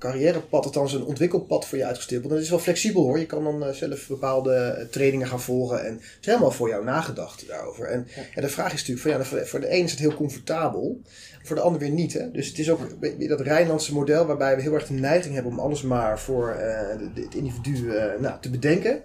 carrièrepad, 0.01 0.65
althans 0.65 0.93
een 0.93 1.05
ontwikkelpad 1.05 1.67
voor 1.67 1.79
je 1.79 1.85
uitgestippeld. 1.85 2.33
Dat 2.33 2.43
is 2.43 2.51
wel 2.51 2.59
flexibel 2.59 3.03
hoor. 3.03 3.19
Je 3.19 3.27
kan 3.27 3.45
dan 3.45 3.75
zelf 3.75 4.09
bepaalde 4.09 4.87
trainingen 4.91 5.27
gaan 5.27 5.41
volgen. 5.41 5.85
En 5.85 5.93
het 5.93 6.19
is 6.21 6.27
helemaal 6.27 6.51
voor 6.51 6.69
jou 6.69 6.85
nagedacht 6.85 7.49
daarover. 7.49 7.87
En 7.87 8.07
de 8.35 8.49
vraag 8.49 8.73
is 8.73 8.87
natuurlijk, 8.87 9.27
van, 9.27 9.39
ja, 9.39 9.45
voor 9.45 9.61
de 9.61 9.73
een 9.73 9.85
is 9.85 9.91
het 9.91 10.01
heel 10.01 10.15
comfortabel. 10.15 11.01
Voor 11.43 11.57
de 11.57 11.63
ander 11.63 11.81
weer 11.81 11.91
niet. 11.91 12.13
Hè? 12.13 12.31
Dus 12.31 12.47
het 12.49 12.59
is 12.59 12.71
ook 12.71 12.81
dat 13.29 13.41
Rijnlandse 13.41 13.95
model 13.95 14.27
waarbij 14.27 14.57
we 14.57 14.63
heel 14.63 14.75
erg 14.75 14.87
de 14.87 14.95
neiging 14.95 15.35
hebben 15.35 15.53
om 15.53 15.59
alles 15.59 15.83
maar 15.83 16.21
voor 16.21 16.57
uh, 16.61 16.89
het 17.15 17.35
individu 17.35 17.87
uh, 17.87 18.05
nou, 18.21 18.41
te 18.41 18.51
bedenken. 18.51 19.03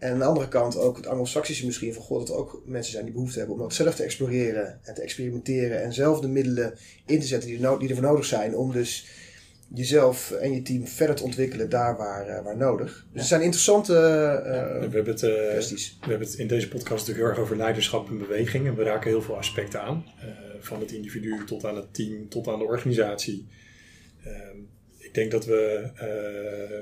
En 0.00 0.12
aan 0.12 0.18
de 0.18 0.24
andere 0.24 0.48
kant 0.48 0.76
ook 0.76 0.96
het 0.96 1.06
Anglo-Saxische 1.06 1.66
misschien 1.66 1.94
van 1.94 2.02
God 2.02 2.26
dat 2.26 2.28
er 2.28 2.42
ook 2.42 2.62
mensen 2.64 2.92
zijn 2.92 3.04
die 3.04 3.12
behoefte 3.12 3.38
hebben 3.38 3.56
om 3.56 3.62
dat 3.62 3.74
zelf 3.74 3.94
te 3.94 4.02
exploreren 4.02 4.80
en 4.82 4.94
te 4.94 5.02
experimenteren 5.02 5.82
en 5.82 5.92
zelf 5.92 6.20
de 6.20 6.28
middelen 6.28 6.74
in 7.06 7.20
te 7.20 7.26
zetten 7.26 7.48
die, 7.48 7.66
er, 7.66 7.78
die 7.78 7.88
ervoor 7.88 8.04
nodig 8.04 8.24
zijn 8.24 8.56
om 8.56 8.72
dus 8.72 9.06
jezelf 9.74 10.30
en 10.30 10.52
je 10.52 10.62
team 10.62 10.86
verder 10.86 11.16
te 11.16 11.22
ontwikkelen 11.22 11.68
daar 11.68 11.96
waar, 11.96 12.28
uh, 12.28 12.44
waar 12.44 12.56
nodig. 12.56 12.88
Dus 12.88 13.04
ja. 13.12 13.18
het 13.18 13.26
zijn 13.26 13.42
interessante 13.42 13.92
uh, 13.92 13.98
ja, 14.52 14.88
we 14.88 14.94
hebben 14.94 15.12
het, 15.12 15.22
uh, 15.22 15.50
kwesties. 15.50 15.96
We 16.00 16.08
hebben 16.08 16.28
het 16.28 16.36
in 16.36 16.46
deze 16.46 16.68
podcast 16.68 16.90
natuurlijk 16.90 17.18
heel 17.18 17.28
erg 17.28 17.38
over 17.38 17.56
leiderschap 17.56 18.08
en 18.08 18.18
beweging. 18.18 18.66
En 18.66 18.74
we 18.74 18.82
raken 18.82 19.10
heel 19.10 19.22
veel 19.22 19.36
aspecten 19.36 19.82
aan. 19.82 20.04
van 20.60 20.80
het 20.80 20.92
individu 20.92 21.44
tot 21.46 21.64
aan 21.64 21.76
het 21.76 21.94
team, 21.94 22.28
tot 22.28 22.48
aan 22.48 22.58
de 22.58 22.64
organisatie. 22.64 23.46
Ehm, 24.24 24.56
ik 24.98 25.14
denk 25.14 25.30
dat 25.30 25.44
we 25.44 25.90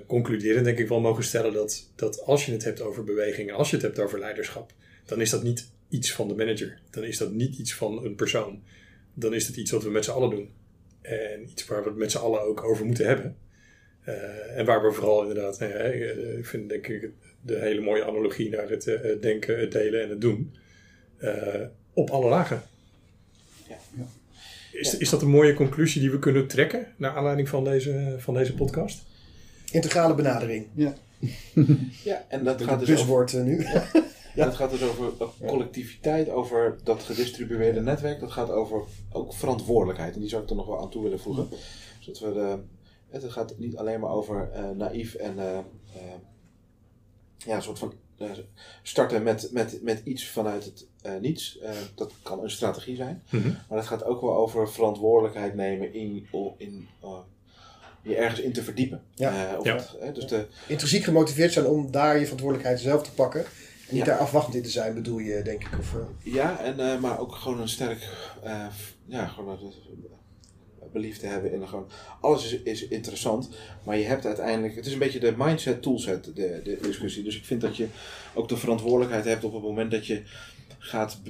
concluderen, 0.07 0.65
denk 0.65 0.79
ik 0.79 0.89
wel 0.89 1.01
mogen 1.01 1.25
stellen 1.25 1.53
dat, 1.53 1.91
dat 1.97 2.23
als 2.23 2.47
je 2.47 2.53
het 2.53 2.65
hebt 2.65 2.81
over 2.81 3.05
beweging 3.05 3.49
en 3.49 3.55
als 3.55 3.71
je 3.71 3.77
het 3.77 3.85
hebt 3.85 3.99
over 3.99 4.19
leiderschap, 4.19 4.73
dan 5.07 5.21
is 5.21 5.31
dat 5.31 5.43
niet 5.43 5.71
iets 5.89 6.13
van 6.13 6.29
de 6.29 6.35
manager. 6.35 6.81
Dan 6.91 7.05
is 7.05 7.19
dat 7.19 7.33
niet 7.33 7.59
iets 7.59 7.75
van 7.75 8.05
een 8.05 8.15
persoon. 8.15 8.63
Dan 9.15 9.35
is 9.35 9.47
het 9.47 9.57
iets 9.57 9.71
wat 9.71 9.83
we 9.83 9.91
met 9.91 10.05
z'n 10.05 10.11
allen 10.11 10.31
doen. 10.31 10.51
En 11.09 11.49
iets 11.51 11.67
waar 11.67 11.83
we 11.83 11.89
het 11.89 11.99
met 11.99 12.11
z'n 12.11 12.19
allen 12.19 12.43
ook 12.43 12.65
over 12.65 12.87
moeten 12.87 13.07
hebben. 13.07 13.37
Uh, 14.09 14.59
en 14.59 14.65
waar 14.65 14.83
we 14.83 14.93
vooral 14.93 15.23
inderdaad, 15.23 15.59
nou 15.59 15.73
ja, 15.73 15.79
ik 15.79 16.47
vind 16.47 16.69
denk 16.69 16.87
ik 16.87 17.11
de 17.41 17.59
hele 17.59 17.81
mooie 17.81 18.05
analogie 18.05 18.51
naar 18.51 18.69
het 18.69 18.87
uh, 18.87 19.21
denken, 19.21 19.61
het 19.61 19.73
delen 19.73 20.03
en 20.03 20.11
het 20.11 20.21
doen. 20.21 20.55
Uh, 21.21 21.65
op 21.93 22.11
alle 22.11 22.29
lagen. 22.29 22.63
Ja. 23.69 23.77
Ja. 23.97 24.07
Is, 24.73 24.97
is 24.97 25.11
dat 25.11 25.23
een 25.23 25.29
mooie 25.29 25.55
conclusie 25.55 26.01
die 26.01 26.11
we 26.11 26.19
kunnen 26.19 26.47
trekken 26.47 26.87
naar 26.97 27.17
aanleiding 27.17 27.49
van 27.49 27.65
deze, 27.65 28.15
van 28.19 28.35
deze 28.35 28.55
podcast? 28.55 29.03
Integrale 29.71 30.15
benadering. 30.15 30.67
Ja. 30.75 30.95
ja, 32.05 32.25
en 32.29 32.45
dat 32.45 32.63
gaat 32.63 32.79
dus 32.79 32.89
buswoord 32.89 33.35
over, 33.35 33.47
nu. 33.47 33.67
Ja. 34.39 34.45
Dat 34.45 34.55
gaat 34.55 34.71
dus 34.71 34.83
over 34.83 35.13
collectiviteit, 35.47 36.31
over 36.31 36.79
dat 36.85 37.03
gedistribueerde 37.03 37.81
netwerk. 37.81 38.21
Dat 38.21 38.33
gaat 38.33 38.51
over 38.51 38.83
ook 39.13 39.35
verantwoordelijkheid. 39.35 40.15
En 40.15 40.21
die 40.21 40.29
zou 40.29 40.43
ik 40.43 40.51
er 40.51 40.57
nog 40.57 40.67
wel 40.67 40.81
aan 40.81 40.91
toe 40.91 41.03
willen 41.03 41.21
voegen. 41.21 41.49
Zodat 41.99 42.21
we 42.21 42.33
de, 42.33 42.59
het 43.09 43.33
gaat 43.33 43.59
niet 43.59 43.77
alleen 43.77 44.01
maar 44.01 44.11
over 44.11 44.51
uh, 44.55 44.71
naïef 44.71 45.15
en 45.15 45.37
uh, 45.37 45.45
uh, 45.45 46.03
ja, 47.37 47.57
een 47.57 47.63
soort 47.63 47.79
van 47.79 47.93
starten 48.83 49.23
met, 49.23 49.49
met, 49.53 49.79
met 49.83 50.01
iets 50.05 50.29
vanuit 50.29 50.65
het 50.65 50.87
niets. 51.21 51.59
dat 51.95 52.13
kan 52.23 52.43
een 52.43 52.51
strategie 52.51 52.97
zijn. 52.97 53.23
Mm 53.31 53.43
-hmm. 53.43 53.57
Maar 53.69 53.79
het 53.79 53.87
gaat 53.87 54.05
ook 54.05 54.21
wel 54.21 54.35
over 54.35 54.71
verantwoordelijkheid 54.71 55.55
nemen 55.55 55.95
in, 55.95 56.27
in 56.57 56.89
je 58.03 58.17
ergens 58.17 58.41
in 58.41 58.53
te 58.53 58.63
verdiepen. 58.63 59.03
Ja. 59.15 59.57
of 59.59 59.65
ja. 59.65 59.85
Het, 59.99 60.15
dus 60.15 60.27
de, 60.27 60.47
Intrinsiek 60.67 61.05
gemotiveerd 61.05 61.53
zijn 61.53 61.67
om 61.67 61.91
daar 61.91 62.19
je 62.19 62.23
verantwoordelijkheid 62.23 62.81
zelf 62.81 63.03
te 63.03 63.13
pakken. 63.13 63.45
En 63.89 63.95
niet 63.95 64.05
daar 64.05 64.19
afwachtend 64.19 64.55
in 64.55 64.63
te 64.63 64.71
zijn, 64.71 64.95
bedoel 64.95 65.19
je, 65.19 65.43
denk 65.43 65.65
ik? 65.65 65.79
Of, 65.79 65.95
uh... 65.95 66.35
Ja, 66.35 66.59
en, 66.61 66.81
uh, 66.81 67.01
maar 67.01 67.19
ook 67.19 67.35
gewoon 67.35 67.61
een 67.61 67.69
sterk, 67.69 68.09
uh, 68.45 68.67
ja, 69.07 69.27
gewoon 69.27 69.73
belief 70.93 71.19
te 71.19 71.27
hebben 71.27 71.53
in 71.53 71.69
gewoon, 71.69 71.89
alles 72.21 72.53
is, 72.53 72.63
is 72.63 72.89
interessant, 72.89 73.51
maar 73.85 73.97
je 73.97 74.05
hebt 74.05 74.27
uiteindelijk, 74.27 74.77
het 74.77 74.87
is 74.87 74.93
een 74.93 74.99
beetje 74.99 75.19
de 75.19 75.35
mindset 75.37 75.83
toolset, 75.83 76.25
de, 76.25 76.61
de 76.65 76.79
discussie. 76.83 77.23
Dus 77.23 77.37
ik 77.37 77.45
vind 77.45 77.61
dat 77.61 77.77
je 77.77 77.87
ook 78.35 78.49
de 78.49 78.57
verantwoordelijkheid 78.57 79.25
hebt 79.25 79.45
op 79.45 79.53
het 79.53 79.63
moment 79.63 79.91
dat 79.91 80.07
je 80.07 80.23
gaat, 80.79 81.21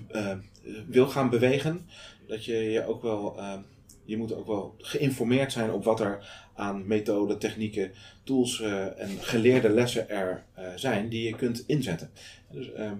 wil 0.86 1.06
gaan 1.06 1.30
bewegen, 1.30 1.88
dat 2.26 2.44
je 2.44 2.54
je 2.54 2.86
ook 2.86 3.02
wel, 3.02 3.40
je 4.08 4.16
moet 4.16 4.34
ook 4.34 4.46
wel 4.46 4.74
geïnformeerd 4.78 5.52
zijn 5.52 5.72
op 5.72 5.84
wat 5.84 6.00
er 6.00 6.46
aan 6.54 6.86
methoden, 6.86 7.38
technieken, 7.38 7.92
tools 8.24 8.60
uh, 8.60 9.00
en 9.00 9.08
geleerde 9.20 9.68
lessen 9.68 10.10
er 10.10 10.44
uh, 10.58 10.64
zijn 10.76 11.08
die 11.08 11.22
je 11.22 11.36
kunt 11.36 11.64
inzetten. 11.66 12.10
Dus 12.50 12.70
uh, 12.78 12.90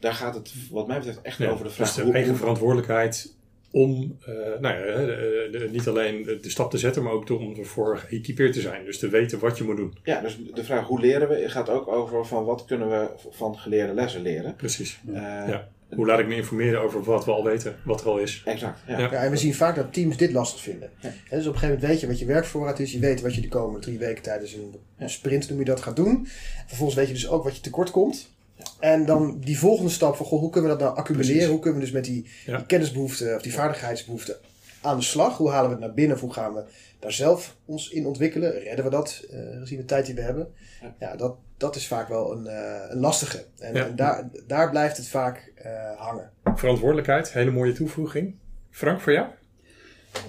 daar 0.00 0.12
gaat 0.12 0.34
het 0.34 0.52
wat 0.70 0.86
mij 0.86 0.96
betreft 0.96 1.22
echt 1.22 1.38
ja, 1.38 1.50
over 1.50 1.64
de 1.64 1.70
vraag. 1.70 1.94
Dus 1.94 2.04
de 2.04 2.12
eigen 2.12 2.36
verantwoordelijkheid 2.36 3.34
om 3.70 4.18
nou 4.60 4.74
ja, 4.74 4.96
de, 4.96 5.48
de, 5.50 5.68
niet 5.70 5.88
alleen 5.88 6.24
de 6.24 6.50
stap 6.50 6.70
te 6.70 6.78
zetten, 6.78 7.02
maar 7.02 7.12
ook 7.12 7.30
om 7.30 7.54
ervoor 7.58 7.98
geëquipeerd 7.98 8.52
te 8.52 8.60
zijn. 8.60 8.84
Dus 8.84 8.98
te 8.98 9.08
weten 9.08 9.38
wat 9.38 9.58
je 9.58 9.64
moet 9.64 9.76
doen. 9.76 9.98
Ja, 10.02 10.20
dus 10.20 10.38
de 10.54 10.64
vraag 10.64 10.86
hoe 10.86 11.00
leren 11.00 11.28
we 11.28 11.48
gaat 11.48 11.68
ook 11.68 11.88
over 11.88 12.26
van 12.26 12.44
wat 12.44 12.64
kunnen 12.64 12.88
we 12.88 13.08
van 13.30 13.58
geleerde 13.58 13.94
lessen 13.94 14.22
leren. 14.22 14.56
Precies. 14.56 15.00
ja. 15.12 15.68
Hoe 15.94 16.06
laat 16.06 16.18
ik 16.18 16.26
me 16.26 16.36
informeren 16.36 16.80
over 16.80 17.02
wat 17.02 17.24
we 17.24 17.30
al 17.30 17.44
weten, 17.44 17.76
wat 17.84 18.00
er 18.00 18.06
al 18.06 18.18
is. 18.18 18.42
Exact. 18.44 18.80
Ja. 18.86 18.98
Ja. 18.98 19.10
en 19.10 19.30
we 19.30 19.36
zien 19.36 19.54
vaak 19.54 19.76
dat 19.76 19.92
teams 19.92 20.16
dit 20.16 20.32
lastig 20.32 20.60
vinden. 20.60 20.90
Ja. 21.00 21.08
Dus 21.08 21.14
op 21.18 21.30
een 21.30 21.42
gegeven 21.42 21.68
moment 21.68 21.80
weet 21.80 22.00
je 22.00 22.06
wat 22.06 22.18
je 22.18 22.24
werkvoorraad 22.24 22.78
is. 22.78 22.92
Je 22.92 22.98
weet 22.98 23.20
wat 23.20 23.34
je 23.34 23.40
de 23.40 23.48
komende 23.48 23.80
drie 23.80 23.98
weken 23.98 24.22
tijdens 24.22 24.56
een 24.98 25.10
sprint, 25.10 25.48
noem 25.48 25.58
je 25.58 25.64
dat, 25.64 25.80
gaat 25.80 25.96
doen. 25.96 26.26
Vervolgens 26.66 26.98
weet 26.98 27.06
je 27.06 27.12
dus 27.12 27.28
ook 27.28 27.44
wat 27.44 27.56
je 27.56 27.62
tekort 27.62 27.90
komt. 27.90 28.34
En 28.80 29.06
dan 29.06 29.40
die 29.40 29.58
volgende 29.58 29.90
stap 29.90 30.16
van, 30.16 30.26
goh, 30.26 30.40
hoe 30.40 30.50
kunnen 30.50 30.70
we 30.70 30.76
dat 30.76 30.86
nou 30.86 30.98
accumuleren? 30.98 31.32
Precies. 31.32 31.50
Hoe 31.50 31.60
kunnen 31.60 31.78
we 31.78 31.84
dus 31.84 31.94
met 31.94 32.04
die, 32.04 32.26
die 32.46 32.66
kennisbehoeften 32.66 33.34
of 33.34 33.42
die 33.42 33.52
vaardigheidsbehoeften 33.52 34.36
aan 34.86 34.96
de 34.96 35.04
slag? 35.04 35.36
Hoe 35.36 35.50
halen 35.50 35.68
we 35.68 35.76
het 35.76 35.84
naar 35.84 35.94
binnen? 35.94 36.16
Of 36.16 36.22
hoe 36.22 36.32
gaan 36.32 36.54
we 36.54 36.64
daar 36.98 37.12
zelf 37.12 37.56
ons 37.64 37.90
in 37.90 38.06
ontwikkelen? 38.06 38.50
Redden 38.50 38.84
we 38.84 38.90
dat, 38.90 39.26
uh, 39.30 39.58
gezien 39.58 39.78
de 39.78 39.84
tijd 39.84 40.06
die 40.06 40.14
we 40.14 40.20
hebben? 40.20 40.52
Ja, 40.98 41.16
dat, 41.16 41.36
dat 41.56 41.76
is 41.76 41.86
vaak 41.86 42.08
wel 42.08 42.32
een, 42.32 42.44
uh, 42.46 42.90
een 42.90 43.00
lastige. 43.00 43.44
En, 43.58 43.74
ja. 43.74 43.86
en, 43.86 43.96
daar, 43.96 44.28
daar 44.46 44.70
blijft 44.70 44.96
het 44.96 45.08
vaak 45.08 45.52
uh, 45.64 45.72
hangen. 45.96 46.30
Verantwoordelijkheid, 46.54 47.32
hele 47.32 47.50
mooie 47.50 47.72
toevoeging. 47.72 48.34
Frank, 48.70 49.00
voor 49.00 49.12
jou? 49.12 49.26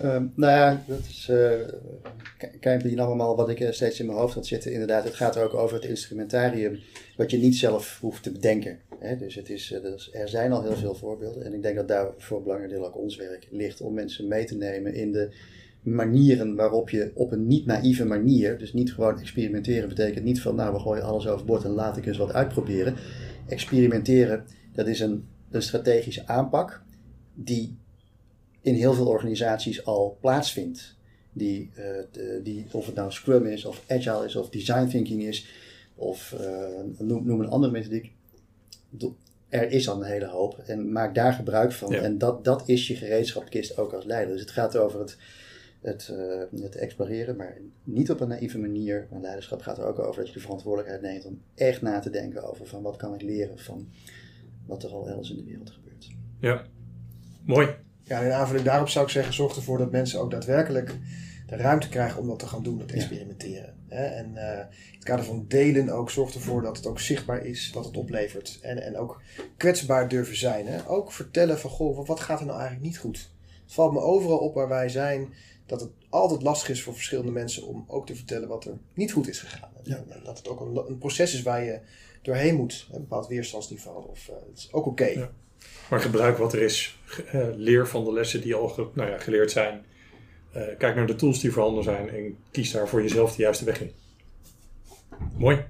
Um, 0.03 0.31
nou 0.35 0.51
ja, 0.51 0.83
dat 0.87 0.99
is 0.99 1.27
uh, 1.31 1.51
kijk 2.59 2.97
allemaal 2.97 3.35
wat 3.35 3.49
ik 3.49 3.67
steeds 3.69 3.99
in 3.99 4.05
mijn 4.05 4.17
hoofd 4.17 4.33
had 4.33 4.45
zitten. 4.45 4.71
Inderdaad, 4.71 5.03
het 5.03 5.15
gaat 5.15 5.35
er 5.35 5.43
ook 5.43 5.53
over 5.53 5.75
het 5.75 5.85
instrumentarium 5.85 6.79
wat 7.17 7.31
je 7.31 7.37
niet 7.37 7.55
zelf 7.55 7.97
hoeft 8.01 8.23
te 8.23 8.31
bedenken. 8.31 8.79
Hè? 8.99 9.17
Dus, 9.17 9.35
het 9.35 9.49
is, 9.49 9.67
dus 9.81 10.13
er 10.13 10.29
zijn 10.29 10.51
al 10.51 10.63
heel 10.63 10.75
veel 10.75 10.95
voorbeelden. 10.95 11.45
En 11.45 11.53
ik 11.53 11.61
denk 11.61 11.75
dat 11.75 11.87
daar 11.87 12.07
voor 12.17 12.37
een 12.37 12.43
belangrijk 12.43 12.73
deel 12.73 12.85
ook 12.85 12.97
ons 12.97 13.15
werk 13.15 13.47
ligt 13.51 13.81
om 13.81 13.93
mensen 13.93 14.27
mee 14.27 14.45
te 14.45 14.55
nemen 14.55 14.93
in 14.93 15.11
de 15.11 15.29
manieren 15.81 16.55
waarop 16.55 16.89
je 16.89 17.11
op 17.13 17.31
een 17.31 17.47
niet 17.47 17.65
naïeve 17.65 18.05
manier, 18.05 18.57
dus 18.57 18.73
niet 18.73 18.93
gewoon 18.93 19.19
experimenteren 19.19 19.89
betekent 19.89 20.25
niet 20.25 20.41
van 20.41 20.55
nou 20.55 20.73
we 20.73 20.79
gooien 20.79 21.03
alles 21.03 21.27
overboord 21.27 21.63
en 21.63 21.71
laat 21.71 21.97
ik 21.97 22.05
eens 22.05 22.17
wat 22.17 22.33
uitproberen. 22.33 22.95
Experimenteren, 23.47 24.43
dat 24.73 24.87
is 24.87 24.99
een, 24.99 25.27
een 25.51 25.61
strategische 25.61 26.27
aanpak 26.27 26.81
die 27.33 27.77
in 28.67 28.73
heel 28.73 28.93
veel 28.93 29.07
organisaties 29.07 29.85
al 29.85 30.17
plaatsvindt. 30.21 30.95
Die, 31.33 31.71
uh, 31.77 31.83
de, 32.11 32.39
die, 32.43 32.65
of 32.71 32.85
het 32.85 32.95
nou 32.95 33.11
Scrum 33.11 33.45
is, 33.45 33.65
of 33.65 33.83
Agile 33.87 34.25
is, 34.25 34.35
of 34.35 34.49
Design 34.49 34.87
Thinking 34.87 35.23
is, 35.23 35.47
of 35.95 36.35
uh, 36.41 36.67
noem, 36.97 37.25
noem, 37.25 37.41
een 37.41 37.49
andere 37.49 37.71
methodiek. 37.71 38.11
er 39.49 39.71
is 39.71 39.89
al 39.89 39.95
een 39.95 40.09
hele 40.09 40.25
hoop 40.25 40.57
en 40.57 40.91
maak 40.91 41.15
daar 41.15 41.33
gebruik 41.33 41.71
van. 41.71 41.91
Ja. 41.91 42.01
En 42.01 42.17
dat, 42.17 42.43
dat 42.43 42.69
is 42.69 42.87
je 42.87 42.95
gereedschapkist 42.95 43.77
ook 43.77 43.93
als 43.93 44.05
leider. 44.05 44.31
Dus 44.31 44.41
het 44.41 44.51
gaat 44.51 44.77
over 44.77 44.99
het, 44.99 45.17
het, 45.81 46.09
eh, 46.09 46.61
het 46.61 46.75
exploreren, 46.75 47.35
maar 47.35 47.57
niet 47.83 48.11
op 48.11 48.19
een 48.19 48.27
naïeve 48.27 48.57
manier. 48.57 49.07
Maar 49.11 49.21
leiderschap 49.21 49.61
gaat 49.61 49.77
er 49.77 49.85
ook 49.85 49.99
over 49.99 50.19
dat 50.19 50.27
je 50.27 50.33
de 50.33 50.39
verantwoordelijkheid 50.39 51.01
neemt 51.01 51.25
om 51.25 51.41
echt 51.55 51.81
na 51.81 51.99
te 51.99 52.09
denken 52.09 52.43
over 52.43 52.67
van 52.67 52.81
wat 52.81 52.97
kan 52.97 53.13
ik 53.13 53.21
leren 53.21 53.59
van 53.59 53.87
wat 54.65 54.83
er 54.83 54.89
al 54.89 55.07
elders 55.07 55.29
in 55.29 55.37
de 55.37 55.43
wereld 55.43 55.69
gebeurt. 55.69 56.07
Ja, 56.39 56.65
mooi. 57.45 57.85
Ja, 58.07 58.19
en 58.19 58.25
in 58.25 58.31
aanvulling 58.31 58.65
daarop 58.65 58.89
zou 58.89 59.05
ik 59.05 59.11
zeggen, 59.11 59.33
zorg 59.33 59.55
ervoor 59.55 59.77
dat 59.77 59.91
mensen 59.91 60.19
ook 60.19 60.31
daadwerkelijk 60.31 60.95
de 61.47 61.55
ruimte 61.55 61.89
krijgen 61.89 62.21
om 62.21 62.27
dat 62.27 62.39
te 62.39 62.47
gaan 62.47 62.63
doen, 62.63 62.77
dat 62.77 62.91
experimenteren. 62.91 63.75
Hè? 63.87 64.05
En 64.05 64.37
eh, 64.37 64.57
in 64.59 64.93
het 64.95 65.03
kader 65.03 65.25
van 65.25 65.45
delen 65.47 65.89
ook, 65.89 66.09
zorg 66.09 66.33
ervoor 66.33 66.61
dat 66.61 66.77
het 66.77 66.85
ook 66.85 66.99
zichtbaar 66.99 67.45
is 67.45 67.71
wat 67.73 67.85
het 67.85 67.97
oplevert. 67.97 68.59
En, 68.61 68.81
en 68.83 68.97
ook 68.97 69.21
kwetsbaar 69.57 70.07
durven 70.07 70.37
zijn. 70.37 70.67
Hè? 70.67 70.87
Ook 70.89 71.11
vertellen 71.11 71.59
van, 71.59 71.69
goh, 71.69 72.07
wat- 72.07 72.19
gaat 72.19 72.39
er 72.39 72.45
nou 72.45 72.57
eigenlijk 72.59 72.87
niet 72.87 72.97
goed? 72.97 73.31
Het 73.63 73.73
valt 73.73 73.93
me 73.93 73.99
overal 73.99 74.37
op 74.37 74.53
waar 74.53 74.67
wij 74.67 74.89
zijn, 74.89 75.27
dat 75.65 75.81
het 75.81 75.89
altijd 76.09 76.41
lastig 76.41 76.69
is 76.69 76.83
voor 76.83 76.93
verschillende 76.93 77.31
mensen 77.31 77.67
om 77.67 77.83
ook 77.87 78.05
te 78.05 78.15
vertellen 78.15 78.47
wat 78.47 78.65
er 78.65 78.77
niet 78.93 79.11
goed 79.11 79.27
is 79.27 79.39
gegaan. 79.39 79.69
En 79.83 80.21
dat 80.23 80.37
het 80.37 80.47
ook 80.47 80.59
een, 80.59 80.83
een 80.87 80.97
proces 80.97 81.33
is 81.33 81.41
waar 81.41 81.63
je 81.63 81.79
doorheen 82.21 82.55
moet, 82.55 82.87
een 82.91 82.99
bepaald 83.01 83.27
weerstandsniveau. 83.27 84.07
Of, 84.09 84.27
eh, 84.27 84.35
het 84.49 84.57
is 84.57 84.73
ook 84.73 84.85
oké. 84.85 85.05
Ja. 85.05 85.31
Maar 85.89 85.99
gebruik 85.99 86.37
wat 86.37 86.53
er 86.53 86.61
is. 86.61 86.97
Eh, 87.31 87.47
leer 87.55 87.87
van 87.87 88.03
de 88.05 88.13
lessen 88.13 88.41
die 88.41 88.55
al 88.55 88.67
ge- 88.67 88.87
nou 88.93 89.09
ja, 89.09 89.17
geleerd 89.17 89.51
zijn. 89.51 89.85
Eh, 90.51 90.63
kijk 90.77 90.95
naar 90.95 91.07
de 91.07 91.15
tools 91.15 91.39
die 91.39 91.51
voorhanden 91.51 91.83
zijn 91.83 92.09
en 92.09 92.37
kies 92.51 92.71
daar 92.71 92.87
voor 92.87 93.01
jezelf 93.01 93.35
de 93.35 93.41
juiste 93.41 93.65
weg 93.65 93.81
in. 93.81 93.91
Mooi. 95.37 95.65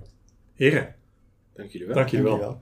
Heren, 0.56 0.96
Dank 1.54 1.70
jullie 1.70 1.88
wel. 1.88 1.96
dank 1.96 2.10
jullie 2.10 2.26
wel. 2.26 2.60